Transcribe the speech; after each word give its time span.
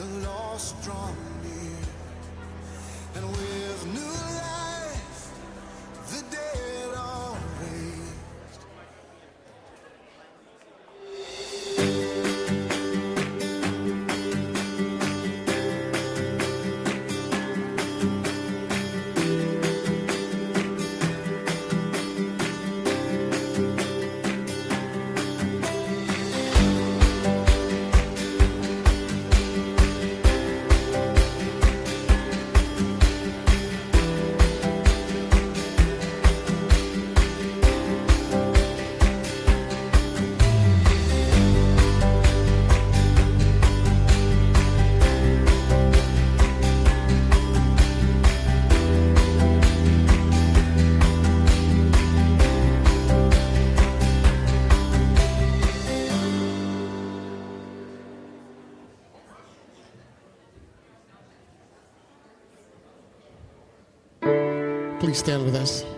the 0.00 0.28
lost 0.28 0.82
draw 0.82 1.08
near, 1.42 1.76
and 3.16 3.30
with 3.30 3.86
new. 3.92 4.19
stand 65.14 65.44
with 65.44 65.54
us? 65.54 65.89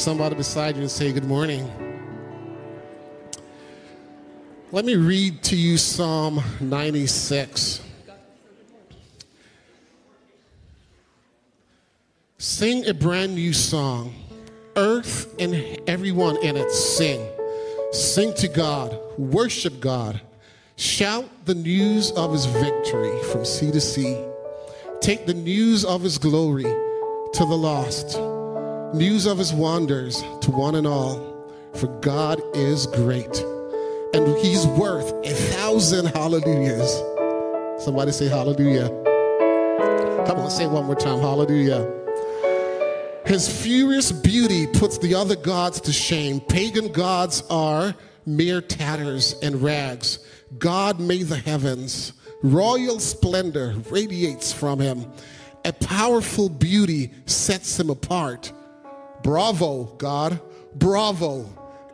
somebody 0.00 0.34
beside 0.34 0.76
you 0.76 0.82
and 0.82 0.90
say, 0.90 1.12
Good 1.12 1.26
morning. 1.26 1.70
Let 4.72 4.86
me 4.86 4.96
read 4.96 5.42
to 5.44 5.56
you 5.56 5.76
Psalm 5.76 6.42
96. 6.60 7.82
Sing 12.38 12.86
a 12.86 12.94
brand 12.94 13.34
new 13.34 13.52
song. 13.52 14.14
Earth 14.76 15.34
and 15.38 15.54
everyone 15.86 16.42
in 16.42 16.56
it, 16.56 16.70
sing. 16.70 17.28
Sing 17.92 18.32
to 18.34 18.48
God. 18.48 18.98
Worship 19.18 19.80
God. 19.80 20.20
Shout 20.76 21.28
the 21.44 21.54
news 21.54 22.10
of 22.12 22.32
his 22.32 22.46
victory 22.46 23.22
from 23.24 23.44
sea 23.44 23.70
to 23.70 23.80
sea. 23.80 24.16
Take 25.00 25.26
the 25.26 25.34
news 25.34 25.84
of 25.84 26.00
his 26.00 26.16
glory 26.16 26.62
to 26.62 27.44
the 27.44 27.56
lost 27.56 28.18
news 28.94 29.26
of 29.26 29.38
his 29.38 29.52
wonders 29.52 30.22
to 30.42 30.50
one 30.50 30.74
and 30.74 30.86
all. 30.86 31.28
For 31.74 31.86
God 32.00 32.40
is 32.54 32.86
great, 32.86 33.44
and 34.12 34.36
he's 34.38 34.66
worth 34.66 35.12
a 35.24 35.32
thousand 35.32 36.06
hallelujahs. 36.06 36.90
Somebody 37.84 38.12
say 38.12 38.28
hallelujah. 38.28 38.88
Come 40.26 40.38
on, 40.38 40.50
say 40.50 40.66
one 40.66 40.86
more 40.86 40.96
time. 40.96 41.20
Hallelujah. 41.20 41.88
His 43.24 43.48
furious 43.62 44.10
beauty 44.10 44.66
puts 44.66 44.98
the 44.98 45.14
other 45.14 45.36
gods 45.36 45.80
to 45.82 45.92
shame. 45.92 46.40
Pagan 46.40 46.90
gods 46.92 47.44
are 47.48 47.94
mere 48.26 48.60
tatters 48.60 49.34
and 49.42 49.62
rags. 49.62 50.18
God 50.58 50.98
made 50.98 51.28
the 51.28 51.36
heavens. 51.36 52.12
Royal 52.42 52.98
splendor 52.98 53.76
radiates 53.90 54.52
from 54.52 54.80
him. 54.80 55.06
A 55.64 55.72
powerful 55.72 56.48
beauty 56.48 57.12
sets 57.26 57.78
him 57.78 57.90
apart. 57.90 58.52
Bravo, 59.22 59.84
God. 59.98 60.40
Bravo. 60.74 61.46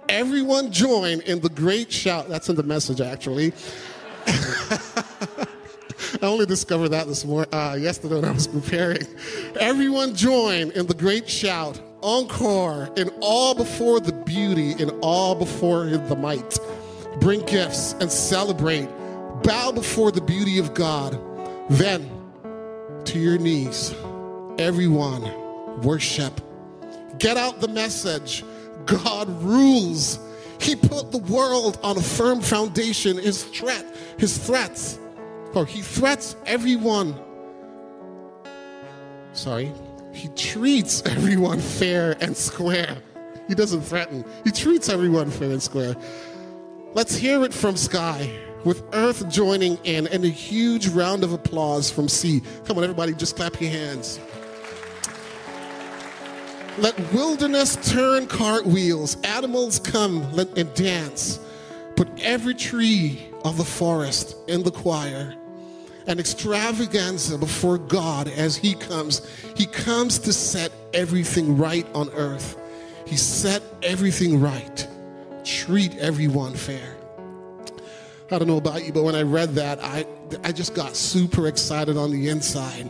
Everyone 0.09 0.71
join 0.71 1.21
in 1.23 1.41
the 1.41 1.49
great 1.49 1.93
shout. 1.93 2.29
That's 2.29 2.49
in 2.49 2.57
the 2.57 2.63
message, 2.63 3.01
actually. 3.01 3.53
I 6.23 6.27
only 6.27 6.47
discovered 6.47 6.91
that 6.91 7.07
this 7.07 7.25
morning, 7.25 7.53
uh, 7.53 7.77
yesterday 7.79 8.17
when 8.17 8.25
I 8.25 8.31
was 8.31 8.47
preparing. 8.47 9.07
Everyone 9.59 10.15
join 10.15 10.71
in 10.73 10.87
the 10.87 10.95
great 10.95 11.29
shout, 11.29 11.81
encore, 12.03 12.91
in 12.97 13.11
all 13.21 13.55
before 13.55 14.01
the 14.01 14.13
beauty, 14.13 14.73
in 14.73 14.91
all 15.01 15.35
before 15.35 15.87
the 15.87 16.17
might. 16.17 16.59
Bring 17.21 17.45
gifts 17.47 17.95
and 18.01 18.11
celebrate. 18.11 18.89
Bow 19.43 19.73
before 19.73 20.13
the 20.13 20.21
beauty 20.21 20.59
of 20.59 20.75
God. 20.75 21.19
Then, 21.71 22.09
to 23.07 23.19
your 23.19 23.39
knees, 23.39 23.95
everyone 24.59 25.23
worship. 25.83 26.41
Get 27.19 27.37
out 27.37 27.61
the 27.61 27.69
message. 27.69 28.45
God 28.85 29.29
rules. 29.43 30.19
He 30.61 30.77
put 30.77 31.13
the 31.13 31.19
world 31.19 31.79
on 31.83 31.97
a 31.97 32.03
firm 32.03 32.41
foundation. 32.41 33.19
His 33.19 33.45
threat, 33.45 33.85
his 34.19 34.39
threats 34.39 34.99
or 35.57 35.65
he 35.65 35.81
threats 35.81 36.37
everyone. 36.45 37.19
Sorry, 39.33 39.73
he 40.13 40.29
treats 40.29 41.03
everyone 41.07 41.61
fair 41.61 42.17
and 42.21 42.37
square. 42.37 42.99
He 43.49 43.55
doesn't 43.55 43.81
threaten, 43.81 44.25
he 44.45 44.51
treats 44.51 44.89
everyone 44.89 45.31
fair 45.31 45.51
and 45.51 45.63
square. 45.63 45.97
Let's 46.93 47.17
hear 47.17 47.43
it 47.45 47.55
from 47.55 47.77
sky 47.77 48.31
with 48.65 48.83
earth 48.93 49.29
joining 49.29 49.77
in 49.85 50.07
and 50.09 50.25
a 50.25 50.29
huge 50.29 50.89
round 50.89 51.25
of 51.25 51.33
applause 51.33 51.91
from 51.91 52.09
sea. 52.09 52.43
Come 52.65 52.79
on, 52.79 52.85
everybody, 52.85 53.15
just 53.15 53.37
clap 53.37 53.61
your 53.61 53.71
hands. 53.71 54.19
Let 56.79 56.99
wilderness 57.13 57.77
turn 57.91 58.27
cartwheels, 58.27 59.17
animals 59.23 59.79
come 59.79 60.23
and 60.57 60.75
dance. 60.75 61.41
Put 61.97 62.09
every 62.21 62.55
tree 62.55 63.31
of 63.45 63.57
the 63.57 63.65
forest 63.65 64.37
in 64.49 64.63
the 64.63 64.71
choir 64.71 65.35
an 66.07 66.21
extravaganza 66.21 67.37
before 67.39 67.79
God 67.79 68.29
as 68.29 68.57
He 68.57 68.75
comes. 68.75 69.27
He 69.57 69.67
comes 69.67 70.19
to 70.21 70.33
set 70.33 70.73
everything 70.95 71.57
right 71.57 71.87
on 71.95 72.11
earth. 72.11 72.59
He 73.07 73.17
set 73.17 73.63
everything 73.83 74.41
right. 74.41 74.87
Treat 75.45 75.97
everyone 75.99 76.55
fair. 76.55 76.97
I 78.31 78.39
don't 78.39 78.49
know 78.49 78.57
about 78.57 78.85
you, 78.85 78.93
but 78.93 79.05
when 79.05 79.15
I 79.15 79.23
read 79.23 79.55
that, 79.55 79.83
I, 79.83 80.05
I 80.43 80.53
just 80.53 80.75
got 80.75 80.97
super 80.97 81.47
excited 81.47 81.97
on 81.97 82.11
the 82.11 82.29
inside. 82.29 82.89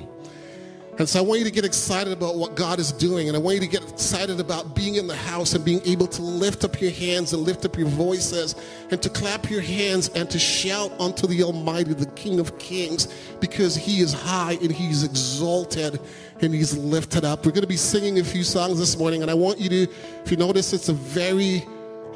And 0.98 1.06
so 1.06 1.18
I 1.18 1.22
want 1.22 1.40
you 1.40 1.44
to 1.44 1.50
get 1.50 1.66
excited 1.66 2.10
about 2.10 2.36
what 2.36 2.54
God 2.54 2.78
is 2.78 2.90
doing. 2.90 3.28
And 3.28 3.36
I 3.36 3.40
want 3.40 3.56
you 3.56 3.60
to 3.60 3.66
get 3.66 3.82
excited 3.86 4.40
about 4.40 4.74
being 4.74 4.94
in 4.94 5.06
the 5.06 5.16
house 5.16 5.52
and 5.52 5.62
being 5.62 5.82
able 5.84 6.06
to 6.06 6.22
lift 6.22 6.64
up 6.64 6.80
your 6.80 6.90
hands 6.90 7.34
and 7.34 7.42
lift 7.42 7.66
up 7.66 7.76
your 7.76 7.88
voices 7.88 8.54
and 8.90 9.02
to 9.02 9.10
clap 9.10 9.50
your 9.50 9.60
hands 9.60 10.08
and 10.10 10.30
to 10.30 10.38
shout 10.38 10.90
unto 10.98 11.26
the 11.26 11.42
Almighty, 11.42 11.92
the 11.92 12.06
King 12.12 12.40
of 12.40 12.58
Kings, 12.58 13.08
because 13.40 13.76
He 13.76 14.00
is 14.00 14.14
high 14.14 14.56
and 14.62 14.72
He's 14.72 15.04
exalted 15.04 16.00
and 16.40 16.54
He's 16.54 16.74
lifted 16.78 17.26
up. 17.26 17.44
We're 17.44 17.52
going 17.52 17.60
to 17.60 17.68
be 17.68 17.76
singing 17.76 18.18
a 18.18 18.24
few 18.24 18.42
songs 18.42 18.78
this 18.78 18.96
morning. 18.96 19.20
And 19.20 19.30
I 19.30 19.34
want 19.34 19.60
you 19.60 19.68
to, 19.68 19.82
if 20.24 20.30
you 20.30 20.38
notice, 20.38 20.72
it's 20.72 20.88
a 20.88 20.94
very 20.94 21.62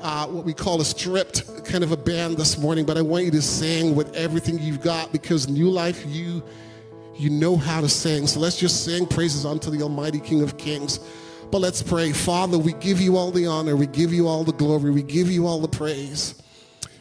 uh, 0.00 0.26
what 0.26 0.46
we 0.46 0.54
call 0.54 0.80
a 0.80 0.84
stripped 0.86 1.64
kind 1.66 1.84
of 1.84 1.92
a 1.92 1.96
band 1.98 2.38
this 2.38 2.56
morning, 2.56 2.86
but 2.86 2.96
I 2.96 3.02
want 3.02 3.26
you 3.26 3.30
to 3.32 3.42
sing 3.42 3.94
with 3.94 4.14
everything 4.16 4.58
you've 4.58 4.80
got 4.80 5.12
because 5.12 5.46
New 5.46 5.68
Life, 5.68 6.06
you 6.06 6.42
you 7.20 7.30
know 7.30 7.56
how 7.56 7.80
to 7.80 7.88
sing. 7.88 8.26
So 8.26 8.40
let's 8.40 8.56
just 8.56 8.84
sing 8.84 9.06
praises 9.06 9.44
unto 9.44 9.70
the 9.70 9.82
Almighty 9.82 10.20
King 10.20 10.42
of 10.42 10.56
Kings. 10.56 10.98
But 11.50 11.58
let's 11.58 11.82
pray. 11.82 12.12
Father, 12.12 12.58
we 12.58 12.72
give 12.74 13.00
you 13.00 13.16
all 13.16 13.30
the 13.30 13.46
honor. 13.46 13.76
We 13.76 13.86
give 13.86 14.12
you 14.12 14.26
all 14.26 14.44
the 14.44 14.52
glory. 14.52 14.90
We 14.90 15.02
give 15.02 15.30
you 15.30 15.46
all 15.46 15.60
the 15.60 15.68
praise. 15.68 16.40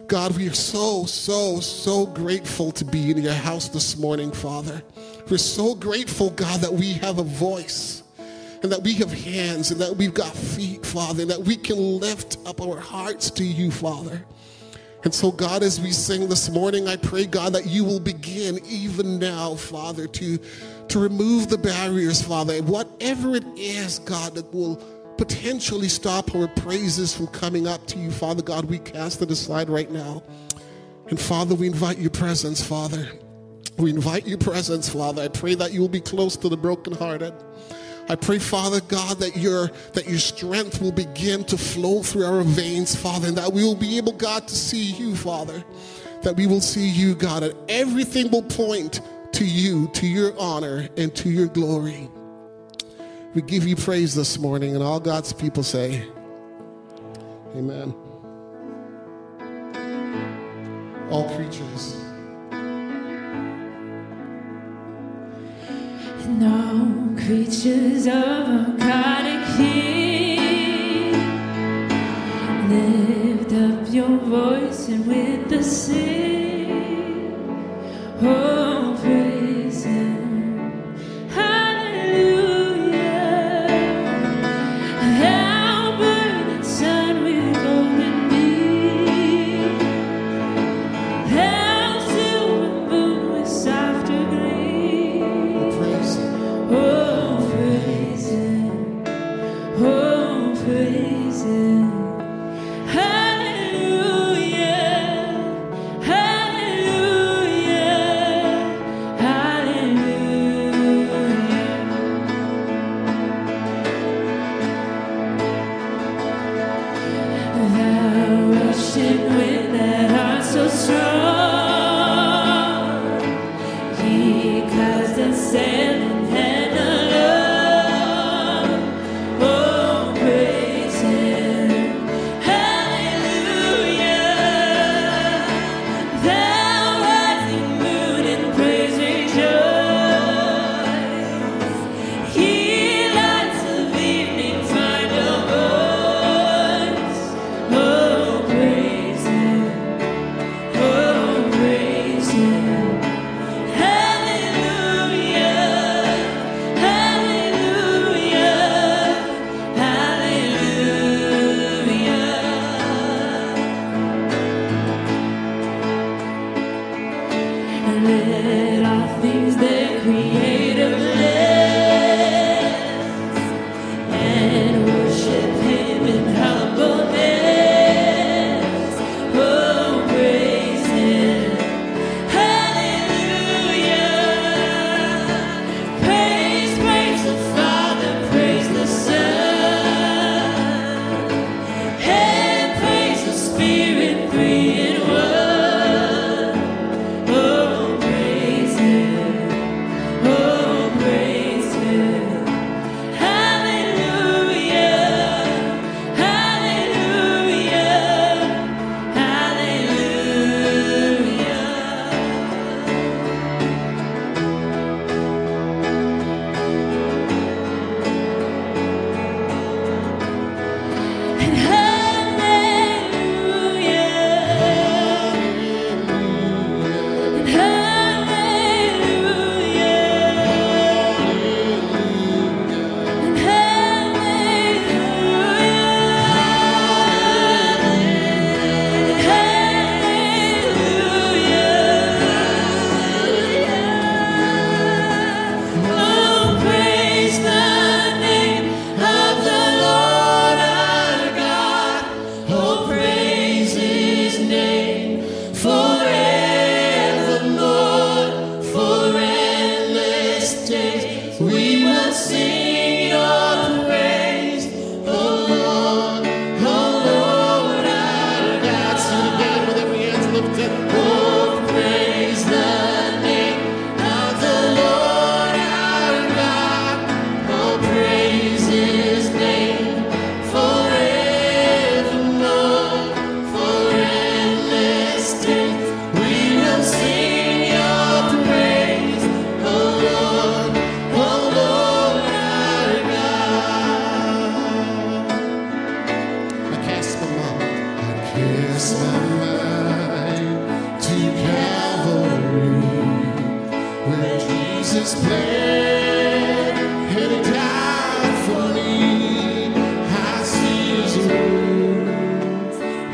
God, 0.07 0.35
we 0.35 0.49
are 0.49 0.53
so, 0.53 1.05
so, 1.05 1.59
so 1.59 2.07
grateful 2.07 2.71
to 2.71 2.83
be 2.83 3.11
in 3.11 3.19
your 3.19 3.31
house 3.31 3.69
this 3.69 3.95
morning, 3.97 4.31
Father. 4.31 4.81
We're 5.29 5.37
so 5.37 5.75
grateful, 5.75 6.31
God, 6.31 6.61
that 6.61 6.73
we 6.73 6.93
have 6.93 7.19
a 7.19 7.23
voice 7.23 8.01
and 8.63 8.71
that 8.71 8.81
we 8.81 8.93
have 8.95 9.11
hands 9.11 9.71
and 9.71 9.79
that 9.79 9.95
we've 9.95 10.13
got 10.13 10.33
feet, 10.35 10.83
Father, 10.85 11.21
and 11.21 11.31
that 11.31 11.41
we 11.41 11.55
can 11.55 11.77
lift 11.77 12.37
up 12.47 12.59
our 12.59 12.79
hearts 12.79 13.29
to 13.31 13.43
you, 13.43 13.69
Father. 13.69 14.25
And 15.03 15.13
so, 15.13 15.31
God, 15.31 15.63
as 15.63 15.79
we 15.79 15.91
sing 15.91 16.27
this 16.27 16.49
morning, 16.49 16.87
I 16.87 16.97
pray, 16.97 17.25
God, 17.25 17.53
that 17.53 17.65
you 17.65 17.85
will 17.85 18.01
begin 18.01 18.59
even 18.67 19.17
now, 19.17 19.55
Father, 19.55 20.07
to, 20.07 20.37
to 20.89 20.99
remove 20.99 21.47
the 21.47 21.57
barriers, 21.57 22.21
Father. 22.21 22.61
Whatever 22.63 23.35
it 23.35 23.45
is, 23.55 23.99
God, 23.99 24.35
that 24.35 24.53
will 24.53 24.75
potentially 25.17 25.87
stop 25.87 26.35
our 26.35 26.47
praises 26.49 27.15
from 27.15 27.27
coming 27.27 27.67
up 27.67 27.85
to 27.87 27.99
you, 27.99 28.11
Father 28.11 28.41
God, 28.41 28.65
we 28.65 28.79
cast 28.79 29.21
it 29.21 29.31
aside 29.31 29.69
right 29.69 29.89
now. 29.91 30.23
And 31.07 31.19
Father, 31.19 31.55
we 31.55 31.67
invite 31.67 31.97
your 31.97 32.09
presence, 32.09 32.61
Father. 32.61 33.09
We 33.77 33.89
invite 33.91 34.27
your 34.27 34.37
presence, 34.37 34.89
Father. 34.89 35.21
I 35.21 35.27
pray 35.29 35.55
that 35.55 35.71
you 35.71 35.79
will 35.79 35.89
be 35.89 36.01
close 36.01 36.35
to 36.37 36.49
the 36.49 36.57
brokenhearted. 36.57 37.33
I 38.09 38.15
pray, 38.15 38.39
Father 38.39 38.81
God, 38.81 39.19
that 39.19 39.37
your 39.37 39.67
that 39.93 40.09
your 40.09 40.17
strength 40.17 40.81
will 40.81 40.91
begin 40.91 41.43
to 41.45 41.57
flow 41.57 42.01
through 42.01 42.25
our 42.25 42.41
veins, 42.41 42.95
Father, 42.95 43.27
and 43.27 43.37
that 43.37 43.53
we 43.53 43.63
will 43.63 43.75
be 43.75 43.97
able, 43.97 44.13
God, 44.13 44.47
to 44.47 44.55
see 44.55 44.91
you, 44.93 45.15
Father. 45.15 45.63
That 46.23 46.35
we 46.35 46.47
will 46.47 46.59
see 46.59 46.89
you, 46.89 47.13
God, 47.15 47.43
and 47.43 47.53
everything 47.69 48.31
will 48.31 48.43
point 48.43 49.01
to 49.33 49.45
you, 49.45 49.87
to 49.93 50.07
your 50.07 50.37
honor, 50.39 50.89
and 50.97 51.15
to 51.15 51.29
your 51.29 51.47
glory. 51.47 52.09
We 53.35 53.43
give 53.43 53.67
you 53.67 53.75
praise 53.75 54.15
this 54.15 54.39
morning, 54.39 54.73
and 54.73 54.83
all 54.83 54.99
God's 54.99 55.31
people 55.31 55.61
say, 55.61 56.03
Amen. 57.55 57.93
All 61.11 61.29
creatures. 61.35 61.98
No 66.37 67.15
creatures 67.17 68.05
of 68.05 68.13
a 68.13 68.75
God 68.77 69.25
and 69.25 69.57
King, 69.57 71.11
lift 72.69 73.51
up 73.53 73.91
your 73.91 74.17
voice 74.19 74.87
and 74.89 75.07
with 75.07 75.49
the 75.49 75.63
sing, 75.63 77.33
oh 78.21 78.88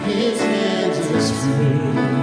his 0.05 0.39
hands 0.39 0.97
and 0.97 1.15
his 1.15 2.14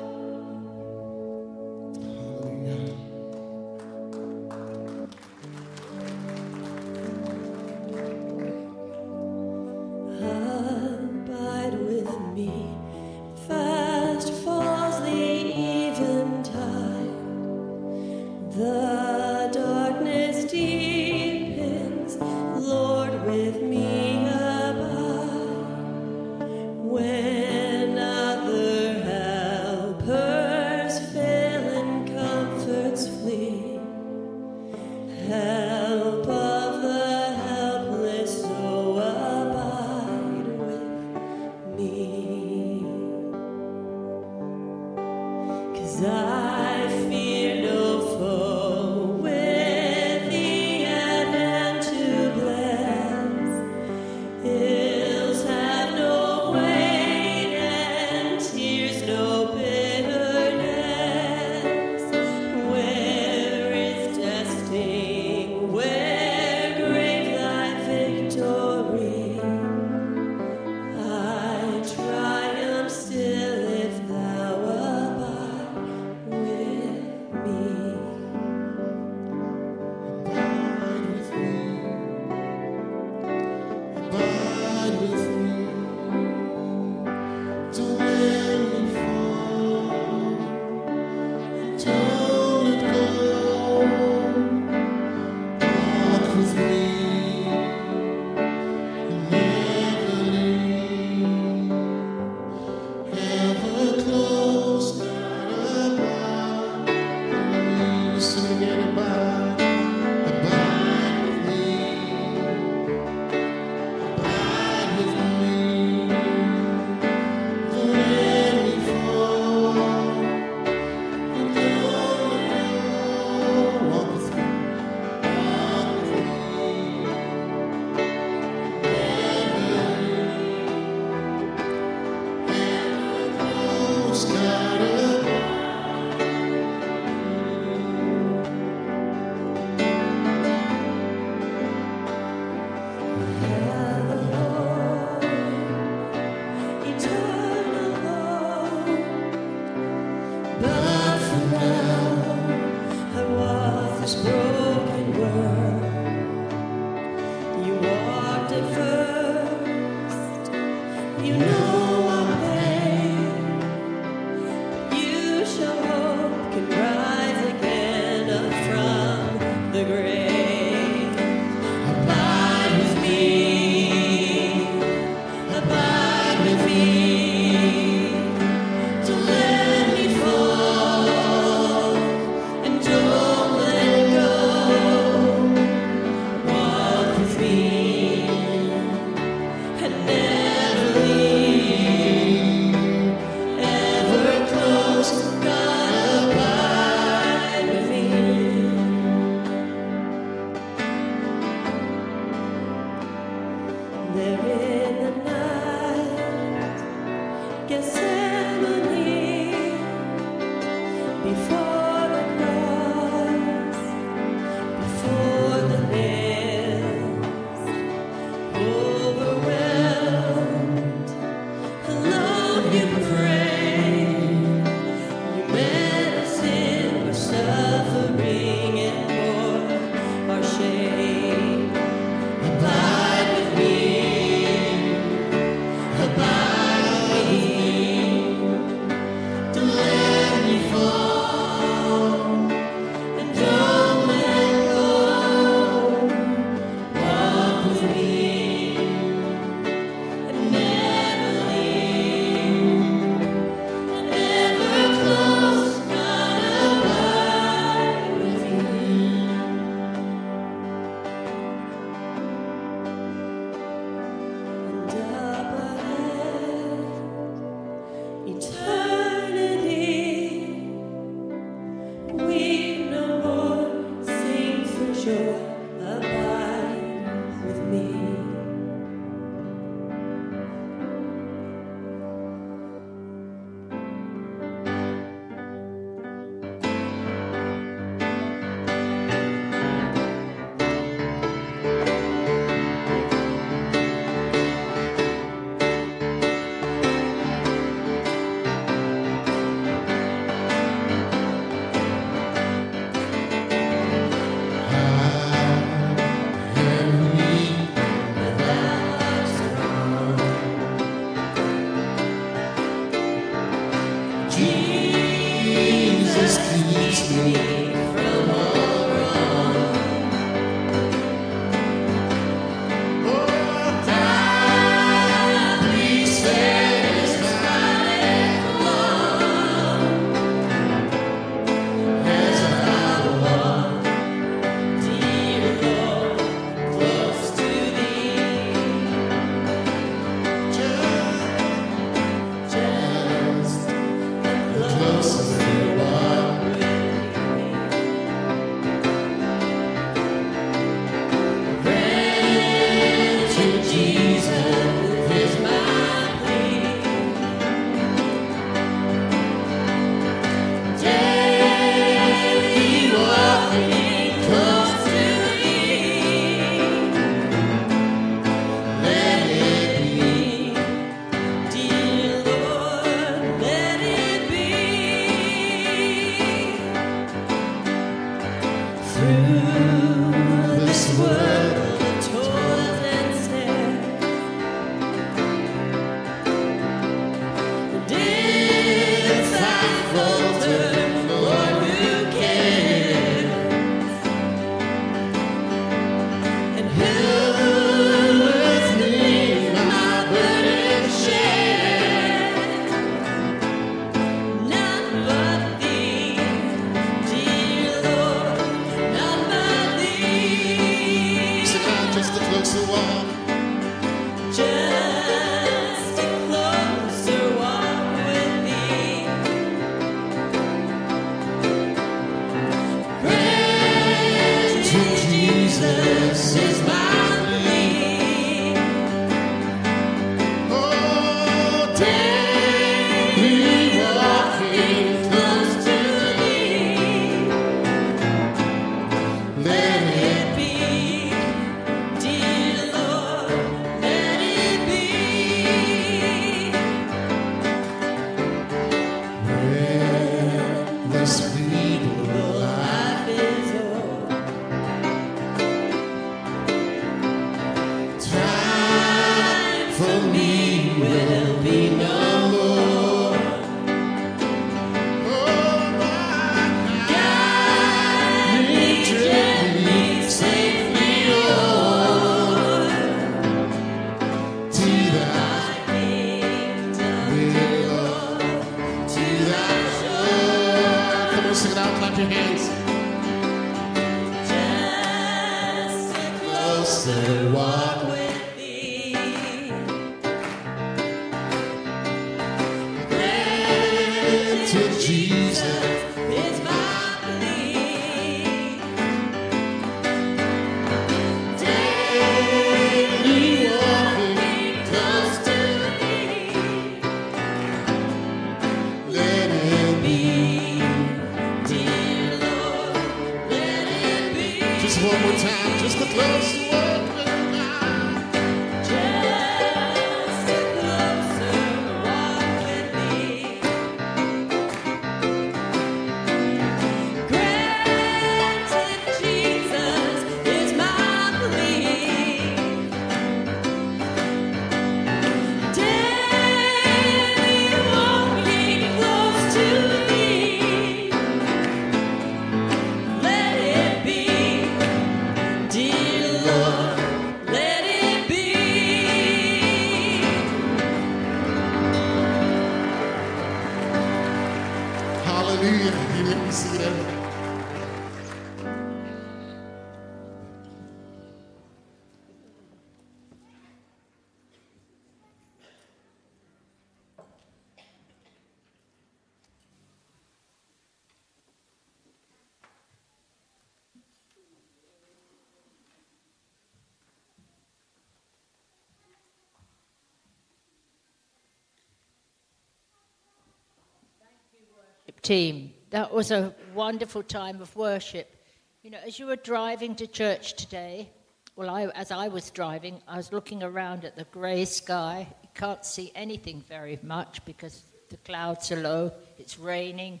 team. 584.92 585.52
That 585.70 585.92
was 585.92 586.10
a 586.10 586.34
wonderful 586.54 587.02
time 587.02 587.40
of 587.40 587.54
worship. 587.56 588.14
You 588.62 588.70
know, 588.70 588.78
as 588.86 588.98
you 588.98 589.06
were 589.06 589.16
driving 589.16 589.74
to 589.76 589.86
church 589.86 590.34
today, 590.34 590.90
well, 591.36 591.48
I, 591.48 591.66
as 591.68 591.90
I 591.90 592.08
was 592.08 592.30
driving, 592.30 592.80
I 592.86 592.96
was 592.96 593.12
looking 593.12 593.42
around 593.42 593.84
at 593.84 593.96
the 593.96 594.04
grey 594.04 594.44
sky. 594.44 595.06
You 595.22 595.28
can't 595.34 595.64
see 595.64 595.92
anything 595.94 596.44
very 596.48 596.78
much 596.82 597.24
because 597.24 597.62
the 597.88 597.96
clouds 597.98 598.52
are 598.52 598.60
low, 598.60 598.92
it's 599.18 599.38
raining. 599.38 600.00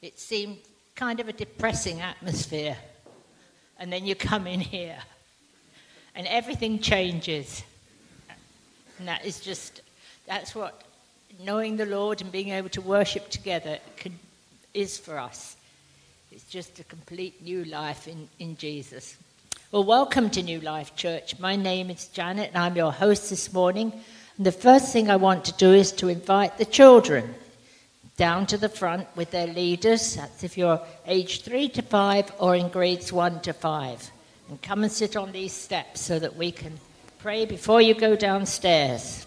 It 0.00 0.18
seemed 0.18 0.58
kind 0.94 1.20
of 1.20 1.28
a 1.28 1.32
depressing 1.32 2.00
atmosphere. 2.00 2.76
And 3.78 3.92
then 3.92 4.06
you 4.06 4.14
come 4.14 4.46
in 4.46 4.60
here, 4.60 4.98
and 6.14 6.26
everything 6.26 6.80
changes. 6.80 7.62
And 8.98 9.06
that 9.06 9.24
is 9.24 9.40
just, 9.40 9.82
that's 10.26 10.54
what 10.54 10.82
knowing 11.44 11.76
the 11.76 11.86
Lord 11.86 12.20
and 12.20 12.32
being 12.32 12.48
able 12.48 12.68
to 12.70 12.80
worship 12.80 13.28
together 13.28 13.78
can, 13.96 14.18
is 14.78 14.96
for 14.96 15.18
us. 15.18 15.56
It's 16.30 16.44
just 16.44 16.78
a 16.78 16.84
complete 16.84 17.42
new 17.42 17.64
life 17.64 18.06
in, 18.06 18.28
in 18.38 18.56
Jesus. 18.56 19.16
Well, 19.72 19.82
welcome 19.82 20.30
to 20.30 20.42
New 20.42 20.60
Life 20.60 20.94
Church. 20.94 21.36
My 21.40 21.56
name 21.56 21.90
is 21.90 22.06
Janet, 22.06 22.50
and 22.50 22.58
I'm 22.58 22.76
your 22.76 22.92
host 22.92 23.28
this 23.28 23.52
morning. 23.52 23.92
And 24.36 24.46
the 24.46 24.52
first 24.52 24.92
thing 24.92 25.10
I 25.10 25.16
want 25.16 25.44
to 25.46 25.52
do 25.54 25.72
is 25.72 25.90
to 25.92 26.08
invite 26.08 26.58
the 26.58 26.64
children 26.64 27.34
down 28.16 28.46
to 28.46 28.56
the 28.56 28.68
front 28.68 29.08
with 29.16 29.32
their 29.32 29.48
leaders. 29.48 30.14
That's 30.14 30.44
if 30.44 30.56
you're 30.56 30.80
age 31.06 31.42
three 31.42 31.68
to 31.70 31.82
five 31.82 32.30
or 32.38 32.54
in 32.54 32.68
grades 32.68 33.12
one 33.12 33.40
to 33.40 33.52
five. 33.52 34.08
And 34.48 34.62
come 34.62 34.84
and 34.84 34.92
sit 34.92 35.16
on 35.16 35.32
these 35.32 35.52
steps 35.52 36.02
so 36.02 36.20
that 36.20 36.36
we 36.36 36.52
can 36.52 36.78
pray 37.18 37.46
before 37.46 37.82
you 37.82 37.94
go 37.94 38.14
downstairs. 38.14 39.26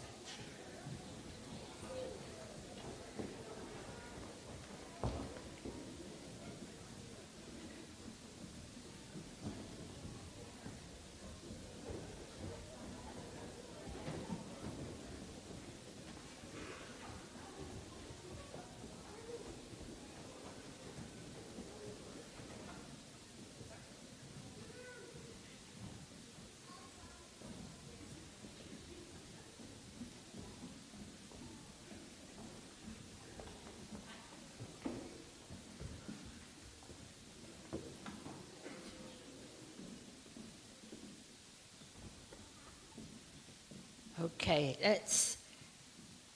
Okay, 44.51 44.75
let's 44.83 45.37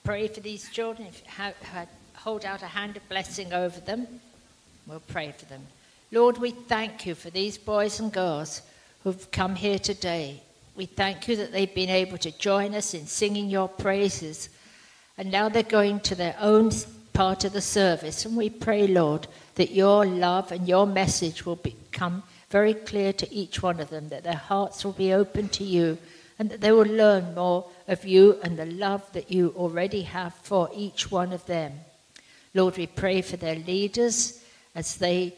pray 0.05 0.29
for 0.29 0.39
these 0.39 0.69
children. 0.69 1.09
Hold 2.13 2.45
out 2.45 2.63
a 2.63 2.67
hand 2.67 2.95
of 2.95 3.09
blessing 3.09 3.51
over 3.51 3.77
them, 3.81 4.07
we'll 4.87 5.01
pray 5.01 5.33
for 5.37 5.43
them. 5.47 5.61
Lord, 6.13 6.37
we 6.37 6.51
thank 6.51 7.05
you 7.05 7.13
for 7.13 7.29
these 7.29 7.57
boys 7.57 7.99
and 7.99 8.13
girls 8.13 8.61
who've 9.03 9.29
come 9.31 9.53
here 9.55 9.79
today. 9.79 10.41
We 10.77 10.85
thank 10.85 11.27
you 11.27 11.35
that 11.35 11.51
they've 11.51 11.75
been 11.75 11.89
able 11.89 12.17
to 12.19 12.31
join 12.37 12.73
us 12.73 12.93
in 12.93 13.05
singing 13.05 13.49
your 13.49 13.67
praises. 13.67 14.47
And 15.17 15.29
now 15.29 15.49
they're 15.49 15.63
going 15.63 15.99
to 16.01 16.15
their 16.15 16.37
own 16.39 16.71
part 17.11 17.43
of 17.43 17.51
the 17.51 17.59
service. 17.59 18.23
And 18.23 18.37
we 18.37 18.49
pray, 18.49 18.87
Lord, 18.87 19.27
that 19.55 19.71
your 19.71 20.05
love 20.05 20.53
and 20.53 20.69
your 20.69 20.87
message 20.87 21.45
will 21.45 21.57
become 21.57 22.23
very 22.49 22.75
clear 22.75 23.11
to 23.11 23.33
each 23.33 23.61
one 23.61 23.81
of 23.81 23.89
them, 23.89 24.07
that 24.07 24.23
their 24.23 24.35
hearts 24.35 24.85
will 24.85 24.93
be 24.93 25.11
open 25.11 25.49
to 25.49 25.65
you, 25.65 25.97
and 26.37 26.49
that 26.49 26.61
they 26.61 26.71
will 26.71 26.85
learn 26.85 27.33
more 27.33 27.69
of 27.87 28.05
you 28.05 28.39
and 28.43 28.57
the 28.57 28.65
love 28.65 29.03
that 29.13 29.31
you 29.31 29.53
already 29.55 30.01
have 30.01 30.33
for 30.35 30.69
each 30.75 31.11
one 31.11 31.31
of 31.31 31.45
them. 31.45 31.73
Lord, 32.53 32.77
we 32.77 32.87
pray 32.87 33.21
for 33.21 33.37
their 33.37 33.55
leaders 33.55 34.41
as 34.73 34.95
they 34.95 35.33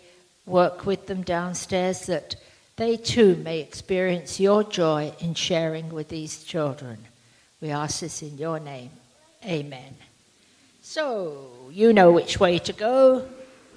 work 0.46 0.86
with 0.86 1.08
them 1.08 1.22
downstairs, 1.24 2.06
that 2.06 2.36
they 2.78 2.96
too 2.96 3.36
may 3.38 3.60
experience 3.60 4.40
your 4.40 4.64
joy 4.64 5.14
in 5.20 5.34
sharing 5.34 5.90
with 5.90 6.10
these 6.10 6.44
children. 6.44 6.98
We 7.60 7.70
ask 7.70 8.00
this 8.00 8.22
in 8.22 8.38
your 8.38 8.60
name. 8.60 8.92
Amen. 9.44 9.96
So, 10.82 11.50
you 11.72 11.92
know 11.92 12.12
which 12.12 12.40
way 12.40 12.60
to 12.60 12.74
go. 12.74 13.28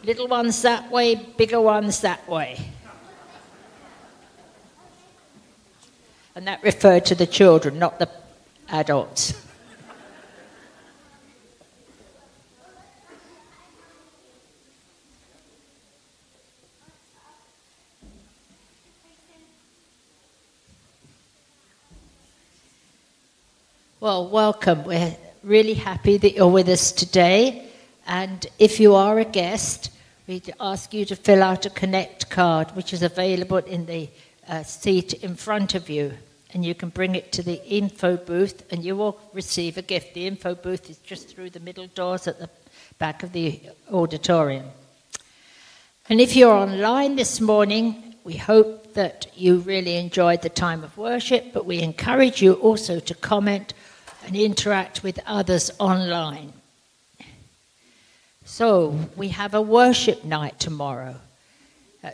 Little 0.04 0.28
ones 0.28 0.62
that 0.62 0.90
way, 0.90 1.14
bigger 1.14 1.60
ones 1.60 2.00
that 2.00 2.28
way. 2.28 2.58
And 6.34 6.46
that 6.46 6.62
referred 6.62 7.06
to 7.06 7.14
the 7.14 7.26
children, 7.26 7.78
not 7.78 7.98
the 7.98 8.08
adults. 8.68 9.34
Well, 23.98 24.28
welcome. 24.28 24.84
We're 24.84 25.14
really 25.42 25.74
happy 25.74 26.16
that 26.16 26.32
you're 26.32 26.48
with 26.48 26.70
us 26.70 26.90
today. 26.90 27.68
And 28.06 28.46
if 28.58 28.80
you 28.80 28.94
are 28.94 29.18
a 29.18 29.26
guest, 29.26 29.90
we'd 30.26 30.54
ask 30.58 30.94
you 30.94 31.04
to 31.04 31.16
fill 31.16 31.42
out 31.42 31.66
a 31.66 31.70
Connect 31.70 32.30
card, 32.30 32.70
which 32.76 32.94
is 32.94 33.02
available 33.02 33.58
in 33.58 33.84
the 33.84 34.08
uh, 34.50 34.62
seat 34.64 35.14
in 35.14 35.36
front 35.36 35.74
of 35.74 35.88
you. 35.88 36.12
And 36.52 36.64
you 36.64 36.74
can 36.74 36.88
bring 36.88 37.14
it 37.14 37.30
to 37.32 37.42
the 37.42 37.64
info 37.64 38.16
booth, 38.16 38.64
and 38.72 38.84
you 38.84 38.96
will 38.96 39.20
receive 39.32 39.78
a 39.78 39.82
gift. 39.82 40.14
The 40.14 40.26
info 40.26 40.56
booth 40.56 40.90
is 40.90 40.98
just 40.98 41.28
through 41.28 41.50
the 41.50 41.60
middle 41.60 41.86
doors 41.86 42.26
at 42.26 42.40
the 42.40 42.50
back 42.98 43.22
of 43.22 43.32
the 43.32 43.60
auditorium. 43.92 44.66
And 46.08 46.20
if 46.20 46.34
you're 46.34 46.52
online 46.52 47.14
this 47.14 47.40
morning, 47.40 48.16
we 48.24 48.36
hope 48.36 48.94
that 48.94 49.28
you 49.36 49.58
really 49.58 49.94
enjoyed 49.96 50.42
the 50.42 50.48
time 50.48 50.82
of 50.82 50.98
worship, 50.98 51.52
but 51.52 51.66
we 51.66 51.80
encourage 51.80 52.42
you 52.42 52.54
also 52.54 52.98
to 52.98 53.14
comment 53.14 53.72
and 54.26 54.34
interact 54.34 55.04
with 55.04 55.20
others 55.24 55.70
online. 55.78 56.52
So, 58.44 58.98
we 59.16 59.28
have 59.28 59.54
a 59.54 59.62
worship 59.62 60.24
night 60.24 60.58
tomorrow. 60.58 61.14
Uh, 62.02 62.10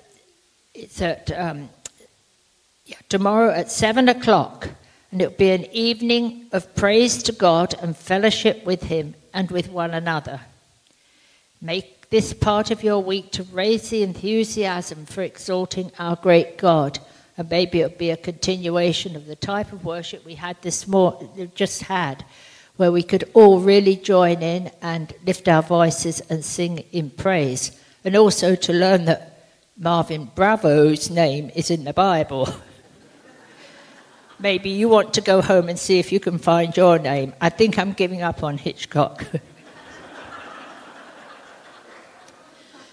It's 0.74 1.00
at 1.00 1.32
um, 1.32 1.70
yeah, 2.86 2.96
tomorrow 3.08 3.50
at 3.50 3.70
seven 3.70 4.08
o'clock, 4.08 4.68
and 5.10 5.20
it'll 5.20 5.36
be 5.36 5.50
an 5.50 5.66
evening 5.72 6.46
of 6.52 6.72
praise 6.76 7.22
to 7.24 7.32
God 7.32 7.74
and 7.82 7.96
fellowship 7.96 8.64
with 8.64 8.84
Him 8.84 9.14
and 9.34 9.50
with 9.50 9.68
one 9.68 9.92
another. 9.92 10.40
Make 11.60 12.10
this 12.10 12.32
part 12.32 12.70
of 12.70 12.84
your 12.84 13.02
week 13.02 13.32
to 13.32 13.42
raise 13.42 13.90
the 13.90 14.04
enthusiasm 14.04 15.04
for 15.04 15.22
exalting 15.22 15.90
our 15.98 16.14
great 16.14 16.56
God. 16.58 17.00
And 17.36 17.50
maybe 17.50 17.80
it'll 17.80 17.98
be 17.98 18.10
a 18.10 18.16
continuation 18.16 19.16
of 19.16 19.26
the 19.26 19.36
type 19.36 19.72
of 19.72 19.84
worship 19.84 20.24
we 20.24 20.36
had 20.36 20.56
this 20.62 20.86
morning, 20.86 21.50
just 21.54 21.82
had, 21.82 22.24
where 22.76 22.92
we 22.92 23.02
could 23.02 23.28
all 23.34 23.58
really 23.58 23.96
join 23.96 24.42
in 24.42 24.70
and 24.80 25.12
lift 25.26 25.48
our 25.48 25.62
voices 25.62 26.20
and 26.30 26.44
sing 26.44 26.84
in 26.92 27.10
praise. 27.10 27.78
And 28.04 28.16
also 28.16 28.54
to 28.54 28.72
learn 28.72 29.06
that 29.06 29.50
Marvin 29.76 30.30
Bravo's 30.34 31.10
name 31.10 31.50
is 31.54 31.70
in 31.70 31.84
the 31.84 31.92
Bible. 31.92 32.48
Maybe 34.38 34.68
you 34.68 34.90
want 34.90 35.14
to 35.14 35.22
go 35.22 35.40
home 35.40 35.70
and 35.70 35.78
see 35.78 35.98
if 35.98 36.12
you 36.12 36.20
can 36.20 36.36
find 36.36 36.76
your 36.76 36.98
name. 36.98 37.32
I 37.40 37.48
think 37.48 37.78
I'm 37.78 37.92
giving 37.92 38.20
up 38.20 38.42
on 38.42 38.58
Hitchcock. 38.58 39.24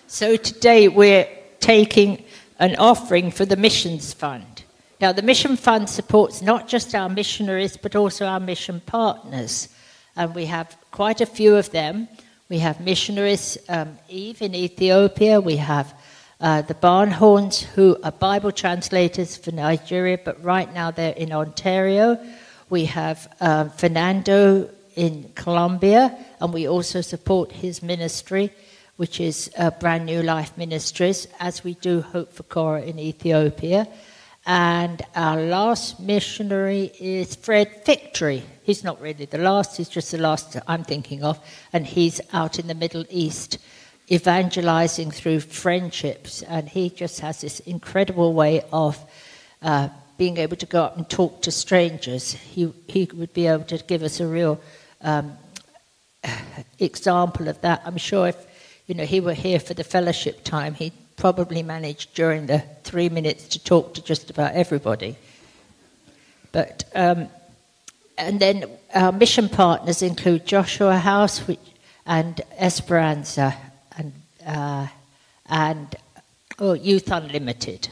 so 0.08 0.38
today 0.38 0.88
we're 0.88 1.28
taking 1.60 2.24
an 2.60 2.78
offering 2.78 3.30
for 3.30 3.44
the 3.44 3.58
Missions 3.58 4.14
Fund. 4.14 4.64
Now, 5.02 5.12
the 5.12 5.22
Mission 5.22 5.58
Fund 5.58 5.90
supports 5.90 6.42
not 6.42 6.70
just 6.70 6.96
our 6.96 7.10
missionaries 7.10 7.76
but 7.76 7.94
also 7.94 8.26
our 8.26 8.40
mission 8.40 8.82
partners. 8.86 9.68
And 10.16 10.34
we 10.34 10.46
have 10.46 10.78
quite 10.92 11.20
a 11.20 11.26
few 11.26 11.58
of 11.58 11.72
them. 11.72 12.08
We 12.48 12.60
have 12.60 12.80
missionaries, 12.80 13.58
um, 13.68 13.98
Eve 14.08 14.42
in 14.42 14.56
Ethiopia, 14.56 15.42
we 15.42 15.58
have 15.58 15.94
uh, 16.44 16.62
the 16.62 16.74
Barnhorns, 16.74 17.62
who 17.62 17.98
are 18.04 18.12
Bible 18.12 18.52
translators 18.52 19.38
for 19.38 19.54
Nigeria, 19.54 20.20
but 20.24 20.44
right 20.44 20.72
now 20.74 20.92
they're 20.92 21.14
in 21.14 21.32
Ontario. 21.32 22.20
We 22.70 22.84
have 22.86 23.34
uh, 23.40 23.70
Fernando 23.70 24.70
in 24.94 25.32
Colombia, 25.36 26.14
and 26.42 26.54
we 26.54 26.68
also 26.68 27.00
support 27.00 27.54
his 27.54 27.82
ministry, 27.82 28.52
which 28.98 29.22
is 29.22 29.50
uh, 29.58 29.72
Brand 29.72 30.06
New 30.06 30.22
Life 30.22 30.58
Ministries, 30.58 31.30
as 31.40 31.64
we 31.64 31.76
do 31.76 32.02
Hope 32.02 32.34
for 32.34 32.44
Korah 32.44 32.82
in 32.82 33.00
Ethiopia. 33.00 33.88
And 34.46 35.02
our 35.16 35.40
last 35.40 36.02
missionary 36.02 36.92
is 37.00 37.36
Fred 37.36 37.86
Victory. 37.86 38.44
He's 38.64 38.84
not 38.84 39.00
really 39.00 39.26
the 39.26 39.38
last, 39.38 39.78
he's 39.78 39.88
just 39.88 40.12
the 40.12 40.18
last 40.18 40.58
I'm 40.68 40.84
thinking 40.84 41.24
of, 41.24 41.40
and 41.72 41.88
he's 41.88 42.20
out 42.34 42.60
in 42.60 42.68
the 42.68 42.76
Middle 42.76 43.06
East 43.10 43.60
evangelizing 44.12 45.12
through 45.12 45.40
friendships. 45.40 46.42
And 46.44 46.68
he 46.68 46.90
just 46.90 47.20
has 47.22 47.42
this 47.42 47.60
incredible 47.62 48.34
way 48.34 48.64
of 48.72 49.00
uh, 49.62 49.90
being 50.18 50.38
able 50.38 50.58
to 50.58 50.66
go 50.66 50.84
up 50.84 50.98
and 50.98 51.10
talk 51.10 51.42
to 51.44 51.52
strangers. 51.52 52.34
He, 52.34 52.72
he 52.88 53.10
would 53.14 53.34
be 53.34 53.48
able 53.48 53.64
to 53.66 53.78
give 53.78 54.04
us 54.04 54.20
a 54.20 54.28
real 54.28 54.60
um, 55.02 55.38
example 56.80 57.48
of 57.48 57.62
that. 57.62 57.82
I'm 57.86 57.98
sure 57.98 58.28
if 58.28 58.38
you 58.88 58.96
know 58.96 59.06
he 59.06 59.20
were 59.20 59.34
here 59.34 59.60
for 59.60 59.74
the 59.74 59.84
fellowship 59.84 60.44
time, 60.44 60.74
he'd 60.74 60.94
probably 61.16 61.64
manage 61.64 62.14
during 62.14 62.48
the 62.48 62.64
three 62.84 63.10
minutes 63.10 63.48
to 63.50 63.64
talk 63.64 63.94
to 63.94 64.04
just 64.04 64.30
about 64.30 64.54
everybody. 64.54 65.16
But 66.52 66.84
um, 66.94 67.30
and 68.18 68.40
then 68.40 68.66
our 68.94 69.12
mission 69.12 69.50
partners 69.50 70.02
include 70.02 70.46
Joshua 70.46 70.98
House 70.98 71.40
which, 71.48 71.60
and 72.06 72.42
Esperanza 72.58 73.56
uh, 74.46 74.88
and 75.48 75.96
oh, 76.60 76.74
Youth 76.74 77.12
Unlimited. 77.12 77.90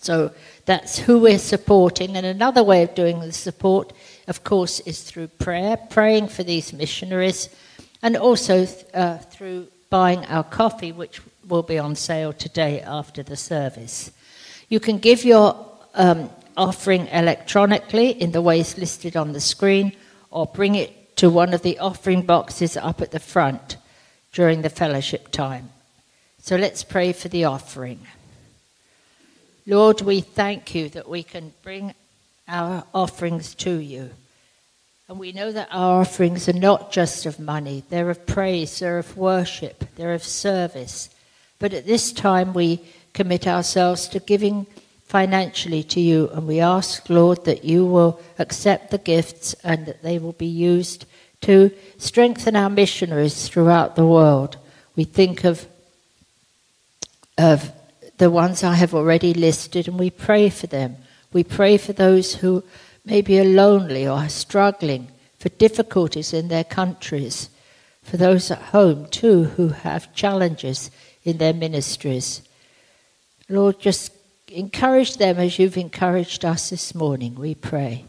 So 0.00 0.32
that's 0.64 0.98
who 0.98 1.20
we're 1.20 1.38
supporting. 1.38 2.16
And 2.16 2.26
another 2.26 2.64
way 2.64 2.82
of 2.82 2.94
doing 2.94 3.20
the 3.20 3.32
support, 3.32 3.92
of 4.26 4.42
course, 4.42 4.80
is 4.80 5.02
through 5.02 5.28
prayer, 5.28 5.76
praying 5.76 6.28
for 6.28 6.42
these 6.42 6.72
missionaries, 6.72 7.48
and 8.02 8.16
also 8.16 8.66
uh, 8.94 9.18
through 9.18 9.68
buying 9.90 10.24
our 10.26 10.42
coffee, 10.42 10.90
which 10.90 11.20
will 11.46 11.62
be 11.62 11.78
on 11.78 11.94
sale 11.94 12.32
today 12.32 12.80
after 12.80 13.22
the 13.22 13.36
service. 13.36 14.10
You 14.68 14.80
can 14.80 14.98
give 14.98 15.24
your 15.24 15.68
um, 15.94 16.30
offering 16.56 17.06
electronically 17.08 18.10
in 18.10 18.32
the 18.32 18.42
ways 18.42 18.76
listed 18.78 19.16
on 19.16 19.32
the 19.32 19.40
screen, 19.40 19.92
or 20.30 20.46
bring 20.46 20.74
it 20.74 21.16
to 21.16 21.30
one 21.30 21.54
of 21.54 21.62
the 21.62 21.78
offering 21.78 22.22
boxes 22.22 22.76
up 22.76 23.00
at 23.00 23.12
the 23.12 23.20
front 23.20 23.76
during 24.32 24.62
the 24.62 24.70
fellowship 24.70 25.30
time. 25.30 25.70
So 26.40 26.56
let's 26.56 26.82
pray 26.82 27.12
for 27.12 27.28
the 27.28 27.44
offering. 27.44 28.00
Lord, 29.66 30.00
we 30.00 30.20
thank 30.20 30.74
you 30.74 30.88
that 30.88 31.08
we 31.08 31.22
can 31.22 31.52
bring 31.62 31.94
our 32.48 32.84
offerings 32.92 33.54
to 33.56 33.70
you. 33.76 34.10
And 35.08 35.18
we 35.18 35.32
know 35.32 35.52
that 35.52 35.68
our 35.70 36.00
offerings 36.00 36.48
are 36.48 36.54
not 36.54 36.90
just 36.90 37.26
of 37.26 37.38
money, 37.38 37.84
they're 37.88 38.10
of 38.10 38.26
praise, 38.26 38.78
they're 38.78 38.98
of 38.98 39.16
worship, 39.16 39.84
they're 39.96 40.14
of 40.14 40.24
service. 40.24 41.10
But 41.58 41.74
at 41.74 41.86
this 41.86 42.12
time, 42.12 42.54
we 42.54 42.80
commit 43.12 43.46
ourselves 43.46 44.08
to 44.08 44.20
giving 44.20 44.66
financially 45.04 45.82
to 45.82 46.00
you, 46.00 46.30
and 46.30 46.46
we 46.46 46.60
ask, 46.60 47.10
Lord, 47.10 47.44
that 47.44 47.64
you 47.64 47.84
will 47.84 48.20
accept 48.38 48.90
the 48.90 48.98
gifts 48.98 49.54
and 49.62 49.84
that 49.86 50.02
they 50.02 50.18
will 50.18 50.32
be 50.32 50.46
used 50.46 51.04
to 51.42 51.70
strengthen 51.98 52.56
our 52.56 52.70
missionaries 52.70 53.48
throughout 53.48 53.94
the 53.94 54.06
world. 54.06 54.56
We 54.96 55.04
think 55.04 55.44
of, 55.44 55.66
of 57.38 57.72
the 58.18 58.30
ones 58.30 58.62
I 58.62 58.74
have 58.74 58.94
already 58.94 59.34
listed 59.34 59.88
and 59.88 59.98
we 59.98 60.10
pray 60.10 60.48
for 60.48 60.66
them. 60.66 60.96
We 61.32 61.44
pray 61.44 61.76
for 61.76 61.92
those 61.92 62.36
who 62.36 62.62
maybe 63.04 63.38
are 63.40 63.44
lonely 63.44 64.06
or 64.06 64.18
are 64.18 64.28
struggling, 64.28 65.08
for 65.38 65.48
difficulties 65.48 66.32
in 66.32 66.48
their 66.48 66.64
countries, 66.64 67.50
for 68.02 68.16
those 68.16 68.50
at 68.50 68.58
home 68.58 69.06
too 69.06 69.44
who 69.44 69.68
have 69.68 70.14
challenges 70.14 70.90
in 71.24 71.38
their 71.38 71.52
ministries. 71.52 72.42
Lord, 73.48 73.80
just 73.80 74.12
encourage 74.48 75.16
them 75.16 75.38
as 75.38 75.58
you've 75.58 75.76
encouraged 75.76 76.44
us 76.44 76.70
this 76.70 76.94
morning, 76.94 77.34
we 77.34 77.54
pray. 77.54 78.04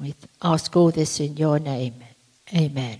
We 0.00 0.14
ask 0.42 0.74
all 0.76 0.90
this 0.90 1.20
in 1.20 1.36
your 1.36 1.58
name. 1.58 1.94
Amen. 2.54 2.98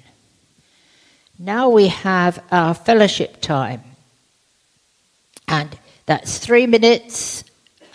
Now 1.38 1.68
we 1.68 1.88
have 1.88 2.42
our 2.50 2.74
fellowship 2.74 3.40
time. 3.40 3.82
And 5.46 5.78
that's 6.06 6.38
three 6.38 6.66
minutes 6.66 7.44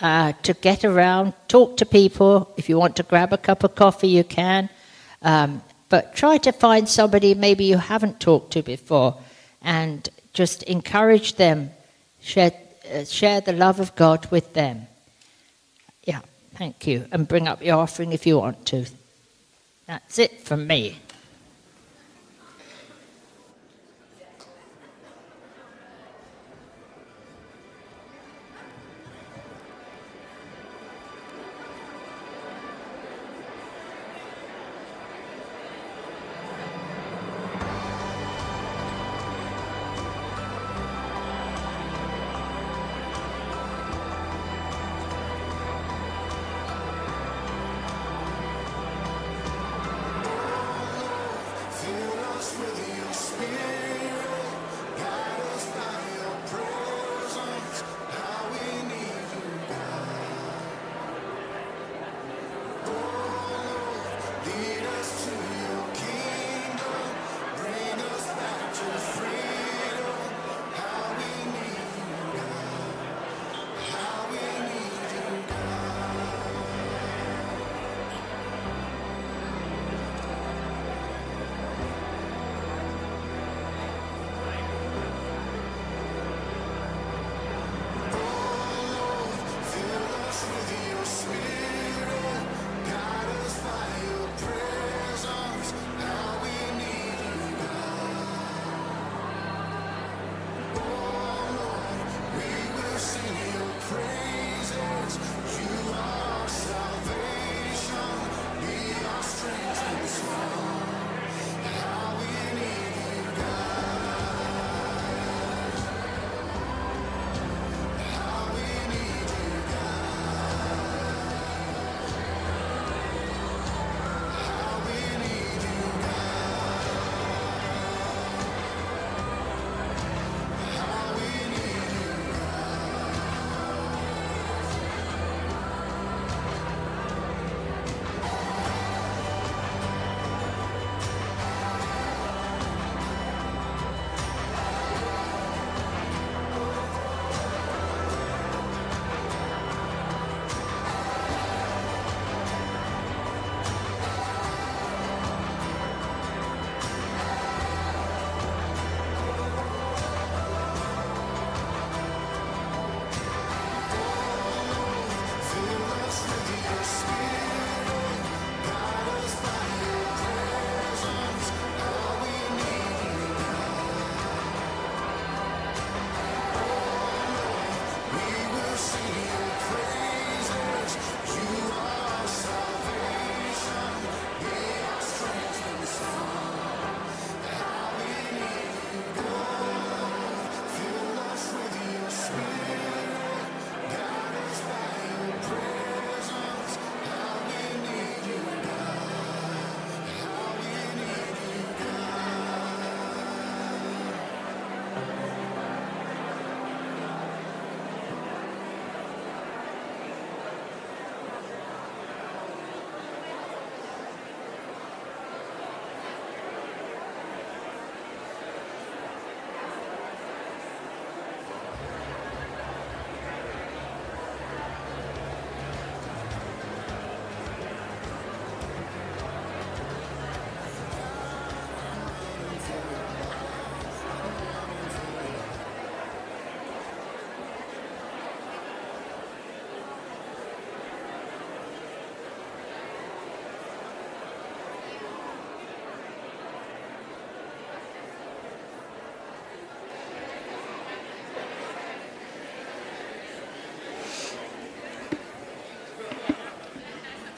uh, 0.02 0.34
to 0.44 0.54
get 0.54 0.84
around, 0.84 1.34
talk 1.48 1.78
to 1.78 1.86
people. 1.86 2.54
If 2.58 2.70
you 2.70 2.78
want 2.78 2.96
to 2.98 3.04
grab 3.04 3.34
a 3.34 3.38
cup 3.38 3.63
of 3.63 3.76
coffee, 3.76 4.08
you 4.08 4.24
can. 4.24 4.70
Um, 5.22 5.62
but 5.89 6.16
try 6.16 6.38
to 6.39 6.52
find 6.52 6.89
somebody 6.89 7.36
maybe 7.36 7.66
you 7.66 7.78
haven't 7.78 8.20
talked 8.20 8.54
to 8.54 8.63
before 8.63 9.18
and 9.62 10.10
just 10.34 10.63
encourage 10.63 11.36
them, 11.36 11.70
share, 12.22 12.52
uh, 12.92 13.04
share 13.04 13.42
the 13.42 13.54
love 13.54 13.80
of 13.80 13.96
God 13.96 14.30
with 14.32 14.54
them. 14.54 14.88
Yeah, 16.04 16.22
thank 16.56 16.88
you. 16.88 17.06
And 17.12 17.28
bring 17.28 17.48
up 17.48 17.63
your 17.63 17.78
offering 17.78 18.12
if 18.12 18.26
you 18.26 18.39
want 18.39 18.66
to. 18.68 18.86
That's 19.86 20.18
it 20.18 20.42
from 20.42 20.66
me. 20.66 20.97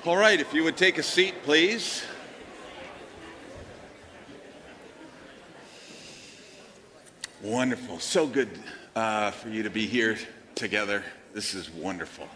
All 0.06 0.18
right, 0.18 0.40
if 0.40 0.54
you 0.54 0.64
would 0.64 0.78
take 0.78 1.00
a 1.00 1.04
seat, 1.04 1.34
please. 1.42 2.04
Wonderful. 7.42 7.98
So 7.98 8.28
good 8.28 8.50
uh, 8.96 9.32
for 9.32 9.50
you 9.50 9.64
to 9.64 9.72
be 9.72 9.88
here 9.88 10.16
together. 10.54 11.04
This 11.34 11.56
is 11.56 11.72
wonderful. 11.72 12.28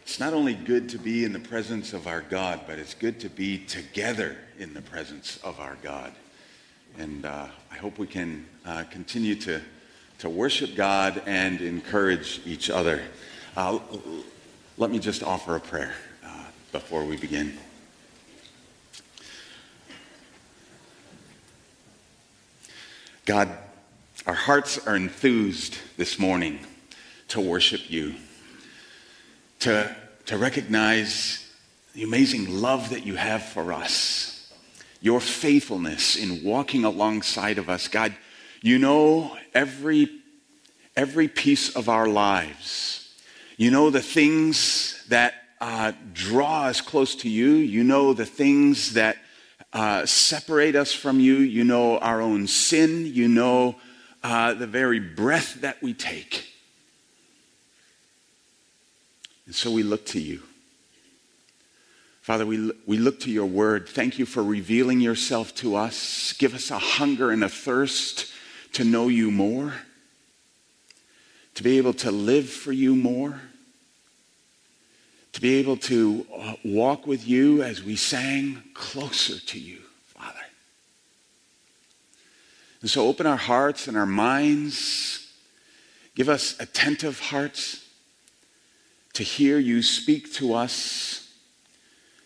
It's 0.00 0.18
not 0.18 0.32
only 0.32 0.54
good 0.54 0.88
to 0.88 0.98
be 0.98 1.26
in 1.26 1.34
the 1.34 1.38
presence 1.38 1.92
of 1.92 2.06
our 2.06 2.22
God, 2.22 2.62
but 2.66 2.78
it's 2.78 2.94
good 2.94 3.20
to 3.20 3.28
be 3.28 3.58
together 3.58 4.38
in 4.58 4.72
the 4.72 4.80
presence 4.80 5.38
of 5.44 5.60
our 5.60 5.76
God. 5.82 6.14
And 6.96 7.26
uh, 7.26 7.48
I 7.70 7.74
hope 7.74 7.98
we 7.98 8.06
can 8.06 8.46
uh, 8.64 8.84
continue 8.84 9.34
to, 9.34 9.60
to 10.20 10.30
worship 10.30 10.74
God 10.74 11.20
and 11.26 11.60
encourage 11.60 12.40
each 12.46 12.70
other. 12.70 13.02
Uh, 13.58 13.80
let 14.76 14.88
me 14.88 15.00
just 15.00 15.24
offer 15.24 15.56
a 15.56 15.60
prayer 15.60 15.92
uh, 16.24 16.44
before 16.70 17.04
we 17.04 17.16
begin. 17.16 17.58
God, 23.24 23.48
our 24.28 24.34
hearts 24.34 24.86
are 24.86 24.94
enthused 24.94 25.76
this 25.96 26.20
morning 26.20 26.60
to 27.26 27.40
worship 27.40 27.90
you, 27.90 28.14
to, 29.58 29.92
to 30.26 30.38
recognize 30.38 31.52
the 31.94 32.04
amazing 32.04 32.60
love 32.60 32.90
that 32.90 33.04
you 33.04 33.16
have 33.16 33.42
for 33.42 33.72
us, 33.72 34.52
your 35.00 35.18
faithfulness 35.18 36.14
in 36.14 36.44
walking 36.44 36.84
alongside 36.84 37.58
of 37.58 37.68
us. 37.68 37.88
God, 37.88 38.14
You 38.62 38.78
know 38.78 39.36
every, 39.52 40.08
every 40.94 41.26
piece 41.26 41.74
of 41.74 41.88
our 41.88 42.06
lives. 42.06 43.07
You 43.58 43.72
know 43.72 43.90
the 43.90 44.00
things 44.00 45.04
that 45.08 45.34
uh, 45.60 45.90
draw 46.12 46.66
us 46.66 46.80
close 46.80 47.16
to 47.16 47.28
you. 47.28 47.54
You 47.54 47.82
know 47.82 48.12
the 48.12 48.24
things 48.24 48.94
that 48.94 49.16
uh, 49.72 50.06
separate 50.06 50.76
us 50.76 50.92
from 50.92 51.18
you. 51.18 51.34
You 51.34 51.64
know 51.64 51.98
our 51.98 52.22
own 52.22 52.46
sin. 52.46 53.04
You 53.04 53.26
know 53.26 53.74
uh, 54.22 54.54
the 54.54 54.68
very 54.68 55.00
breath 55.00 55.60
that 55.62 55.82
we 55.82 55.92
take. 55.92 56.46
And 59.46 59.54
so 59.56 59.72
we 59.72 59.82
look 59.82 60.06
to 60.06 60.20
you. 60.20 60.40
Father, 62.22 62.46
we, 62.46 62.70
we 62.86 62.96
look 62.96 63.18
to 63.20 63.30
your 63.30 63.46
word. 63.46 63.88
Thank 63.88 64.20
you 64.20 64.26
for 64.26 64.44
revealing 64.44 65.00
yourself 65.00 65.52
to 65.56 65.74
us. 65.74 66.32
Give 66.34 66.54
us 66.54 66.70
a 66.70 66.78
hunger 66.78 67.32
and 67.32 67.42
a 67.42 67.48
thirst 67.48 68.32
to 68.74 68.84
know 68.84 69.08
you 69.08 69.32
more, 69.32 69.74
to 71.58 71.64
be 71.64 71.76
able 71.76 71.92
to 71.92 72.12
live 72.12 72.48
for 72.48 72.70
you 72.70 72.94
more, 72.94 73.40
to 75.32 75.40
be 75.40 75.56
able 75.56 75.76
to 75.76 76.24
uh, 76.32 76.54
walk 76.64 77.04
with 77.04 77.26
you 77.26 77.64
as 77.64 77.82
we 77.82 77.96
sang 77.96 78.62
closer 78.74 79.44
to 79.44 79.58
you, 79.58 79.80
Father. 80.04 80.38
And 82.80 82.88
so 82.88 83.08
open 83.08 83.26
our 83.26 83.36
hearts 83.36 83.88
and 83.88 83.96
our 83.96 84.06
minds. 84.06 85.32
Give 86.14 86.28
us 86.28 86.54
attentive 86.60 87.18
hearts 87.18 87.84
to 89.14 89.24
hear 89.24 89.58
you 89.58 89.82
speak 89.82 90.32
to 90.34 90.54
us, 90.54 91.28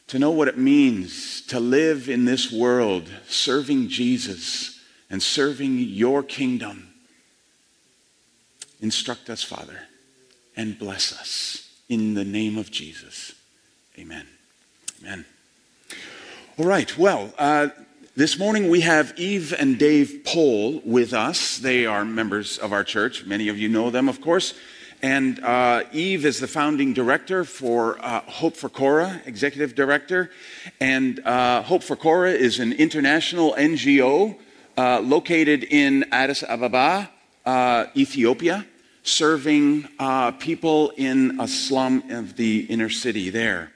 to 0.09 0.19
know 0.19 0.31
what 0.31 0.49
it 0.49 0.59
means 0.59 1.41
to 1.47 1.59
live 1.59 2.11
in 2.11 2.27
this 2.27 2.53
world 2.53 3.11
serving 3.29 3.89
Jesus 3.89 4.79
and 5.09 5.23
serving 5.23 5.79
your 5.79 6.23
kingdom. 6.23 6.92
Instruct 8.83 9.31
us, 9.31 9.45
Father, 9.45 9.79
and 10.57 10.77
bless 10.77 11.13
us 11.13 11.71
in 11.89 12.15
the 12.15 12.25
name 12.25 12.59
of 12.59 12.73
Jesus. 12.73 13.33
Amen. 13.97 14.27
Amen. 15.01 15.25
All 16.59 16.67
right, 16.67 16.99
well, 16.99 17.33
uh, 17.39 17.69
this 18.17 18.41
morning 18.41 18.69
we 18.69 18.81
have 18.81 19.15
Eve 19.17 19.55
and 19.57 19.79
Dave 19.79 20.23
Pohl 20.25 20.83
with 20.85 21.13
us. 21.13 21.59
They 21.59 21.87
are 21.87 22.05
members 22.05 22.59
of 22.59 22.73
our 22.73 22.83
church. 22.83 23.25
Many 23.25 23.49
of 23.49 23.57
you 23.57 23.69
know 23.69 23.91
them, 23.91 24.09
of 24.09 24.21
course. 24.21 24.53
And 25.01 25.39
uh, 25.45 25.85
Eve 25.93 26.27
is 26.27 26.41
the 26.41 26.49
founding 26.49 26.93
director 26.93 27.45
for 27.45 28.05
uh, 28.05 28.21
Hope 28.23 28.57
for 28.57 28.69
Korah, 28.69 29.23
executive 29.27 29.77
director. 29.77 30.31
And 30.81 31.21
uh, 31.21 31.63
Hope 31.63 31.85
for 31.85 31.95
Korah 31.95 32.33
is 32.33 32.59
an 32.59 32.73
international 32.73 33.55
NGO 33.55 34.37
uh, 34.77 35.01
located 35.01 35.65
in 35.65 36.05
Addis 36.13 36.43
Ababa, 36.43 37.11
uh, 37.47 37.87
Ethiopia, 37.97 38.67
serving 39.03 39.89
uh, 39.99 40.33
people 40.33 40.93
in 40.97 41.41
a 41.41 41.49
slum 41.49 42.05
of 42.11 42.37
the 42.37 42.61
inner 42.61 42.91
city 42.91 43.31
there. 43.31 43.73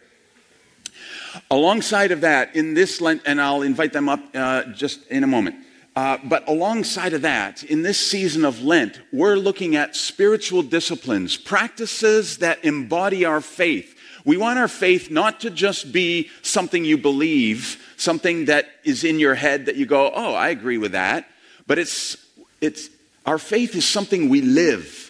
Alongside 1.51 2.13
of 2.13 2.23
that, 2.23 2.57
in 2.57 2.75
this 2.75 3.01
Lent, 3.01 3.23
and 3.27 3.41
I'll 3.41 3.63
invite 3.63 3.93
them 3.93 4.09
up 4.09 4.33
just 4.75 5.07
in 5.09 5.25
a 5.25 5.27
moment. 5.27 5.57
Uh, 5.95 6.19
but 6.25 6.47
alongside 6.47 7.15
of 7.15 7.23
that, 7.23 7.63
in 7.65 7.83
this 7.83 7.99
season 7.99 8.45
of 8.45 8.63
Lent, 8.63 9.01
we're 9.13 9.37
looking 9.37 9.77
at 9.77 9.97
spiritual 9.97 10.63
disciplines, 10.63 11.37
practices 11.37 12.39
that 12.39 12.63
embody 12.65 13.25
our 13.25 13.41
faith. 13.41 13.95
We 14.25 14.37
want 14.37 14.59
our 14.59 14.69
faith 14.69 15.11
not 15.11 15.41
to 15.41 15.51
just 15.51 15.93
be 15.93 16.29
something 16.43 16.85
you 16.85 16.99
believe, 16.99 17.83
something 17.97 18.47
that 18.47 18.67
is 18.85 19.05
in 19.05 19.19
your 19.19 19.35
head 19.35 19.67
that 19.67 19.77
you 19.77 19.87
go, 19.87 20.11
oh, 20.15 20.35
I 20.35 20.51
agree 20.51 20.79
with 20.79 20.93
that. 20.93 21.29
But 21.67 21.79
it's, 21.79 22.17
it's, 22.61 22.91
our 23.25 23.39
faith 23.39 23.75
is 23.75 23.87
something 23.87 24.29
we 24.29 24.43
live 24.43 25.06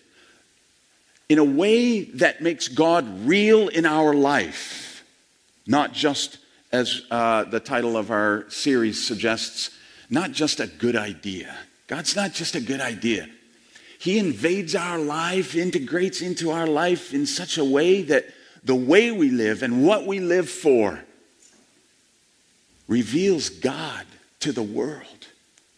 in 1.28 1.38
a 1.38 1.44
way 1.44 2.04
that 2.04 2.40
makes 2.42 2.68
God 2.68 3.26
real 3.26 3.68
in 3.68 3.84
our 3.84 4.14
life, 4.14 5.04
not 5.66 5.92
just 5.92 6.38
as 6.72 7.02
uh, 7.10 7.44
the 7.44 7.60
title 7.60 7.96
of 7.96 8.10
our 8.10 8.48
series 8.48 9.04
suggests, 9.04 9.70
not 10.08 10.32
just 10.32 10.60
a 10.60 10.66
good 10.66 10.96
idea. 10.96 11.56
God's 11.86 12.14
not 12.14 12.32
just 12.32 12.54
a 12.54 12.60
good 12.60 12.80
idea. 12.80 13.28
He 13.98 14.18
invades 14.18 14.74
our 14.74 14.98
life, 14.98 15.56
integrates 15.56 16.20
into 16.20 16.50
our 16.50 16.66
life 16.66 17.14
in 17.14 17.26
such 17.26 17.58
a 17.58 17.64
way 17.64 18.02
that 18.02 18.26
the 18.62 18.74
way 18.74 19.10
we 19.10 19.30
live 19.30 19.62
and 19.62 19.84
what 19.86 20.06
we 20.06 20.20
live 20.20 20.48
for 20.48 21.02
reveals 22.88 23.48
God 23.48 24.06
to 24.40 24.52
the 24.52 24.62
world 24.62 25.26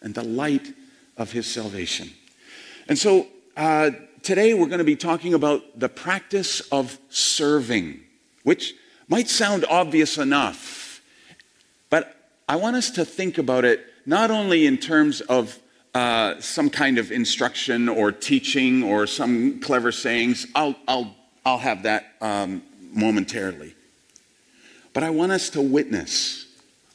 and 0.01 0.13
the 0.13 0.23
light 0.23 0.73
of 1.17 1.31
his 1.31 1.47
salvation. 1.47 2.11
And 2.87 2.97
so 2.97 3.27
uh, 3.55 3.91
today 4.21 4.53
we're 4.53 4.67
going 4.67 4.79
to 4.79 4.83
be 4.83 4.95
talking 4.95 5.33
about 5.33 5.79
the 5.79 5.89
practice 5.89 6.61
of 6.71 6.97
serving, 7.09 7.99
which 8.43 8.73
might 9.07 9.27
sound 9.27 9.65
obvious 9.69 10.17
enough, 10.17 11.01
but 11.89 12.15
I 12.47 12.55
want 12.55 12.75
us 12.75 12.91
to 12.91 13.05
think 13.05 13.37
about 13.37 13.65
it 13.65 13.85
not 14.05 14.31
only 14.31 14.65
in 14.65 14.77
terms 14.77 15.21
of 15.21 15.59
uh, 15.93 16.39
some 16.39 16.69
kind 16.69 16.97
of 16.97 17.11
instruction 17.11 17.89
or 17.89 18.11
teaching 18.11 18.83
or 18.83 19.07
some 19.07 19.59
clever 19.59 19.91
sayings. 19.91 20.45
I'll, 20.53 20.75
I'll, 20.87 21.15
I'll 21.45 21.57
have 21.57 21.83
that 21.83 22.13
um, 22.21 22.61
momentarily. 22.93 23.75
But 24.93 25.03
I 25.03 25.09
want 25.09 25.31
us 25.31 25.49
to 25.51 25.61
witness 25.61 26.45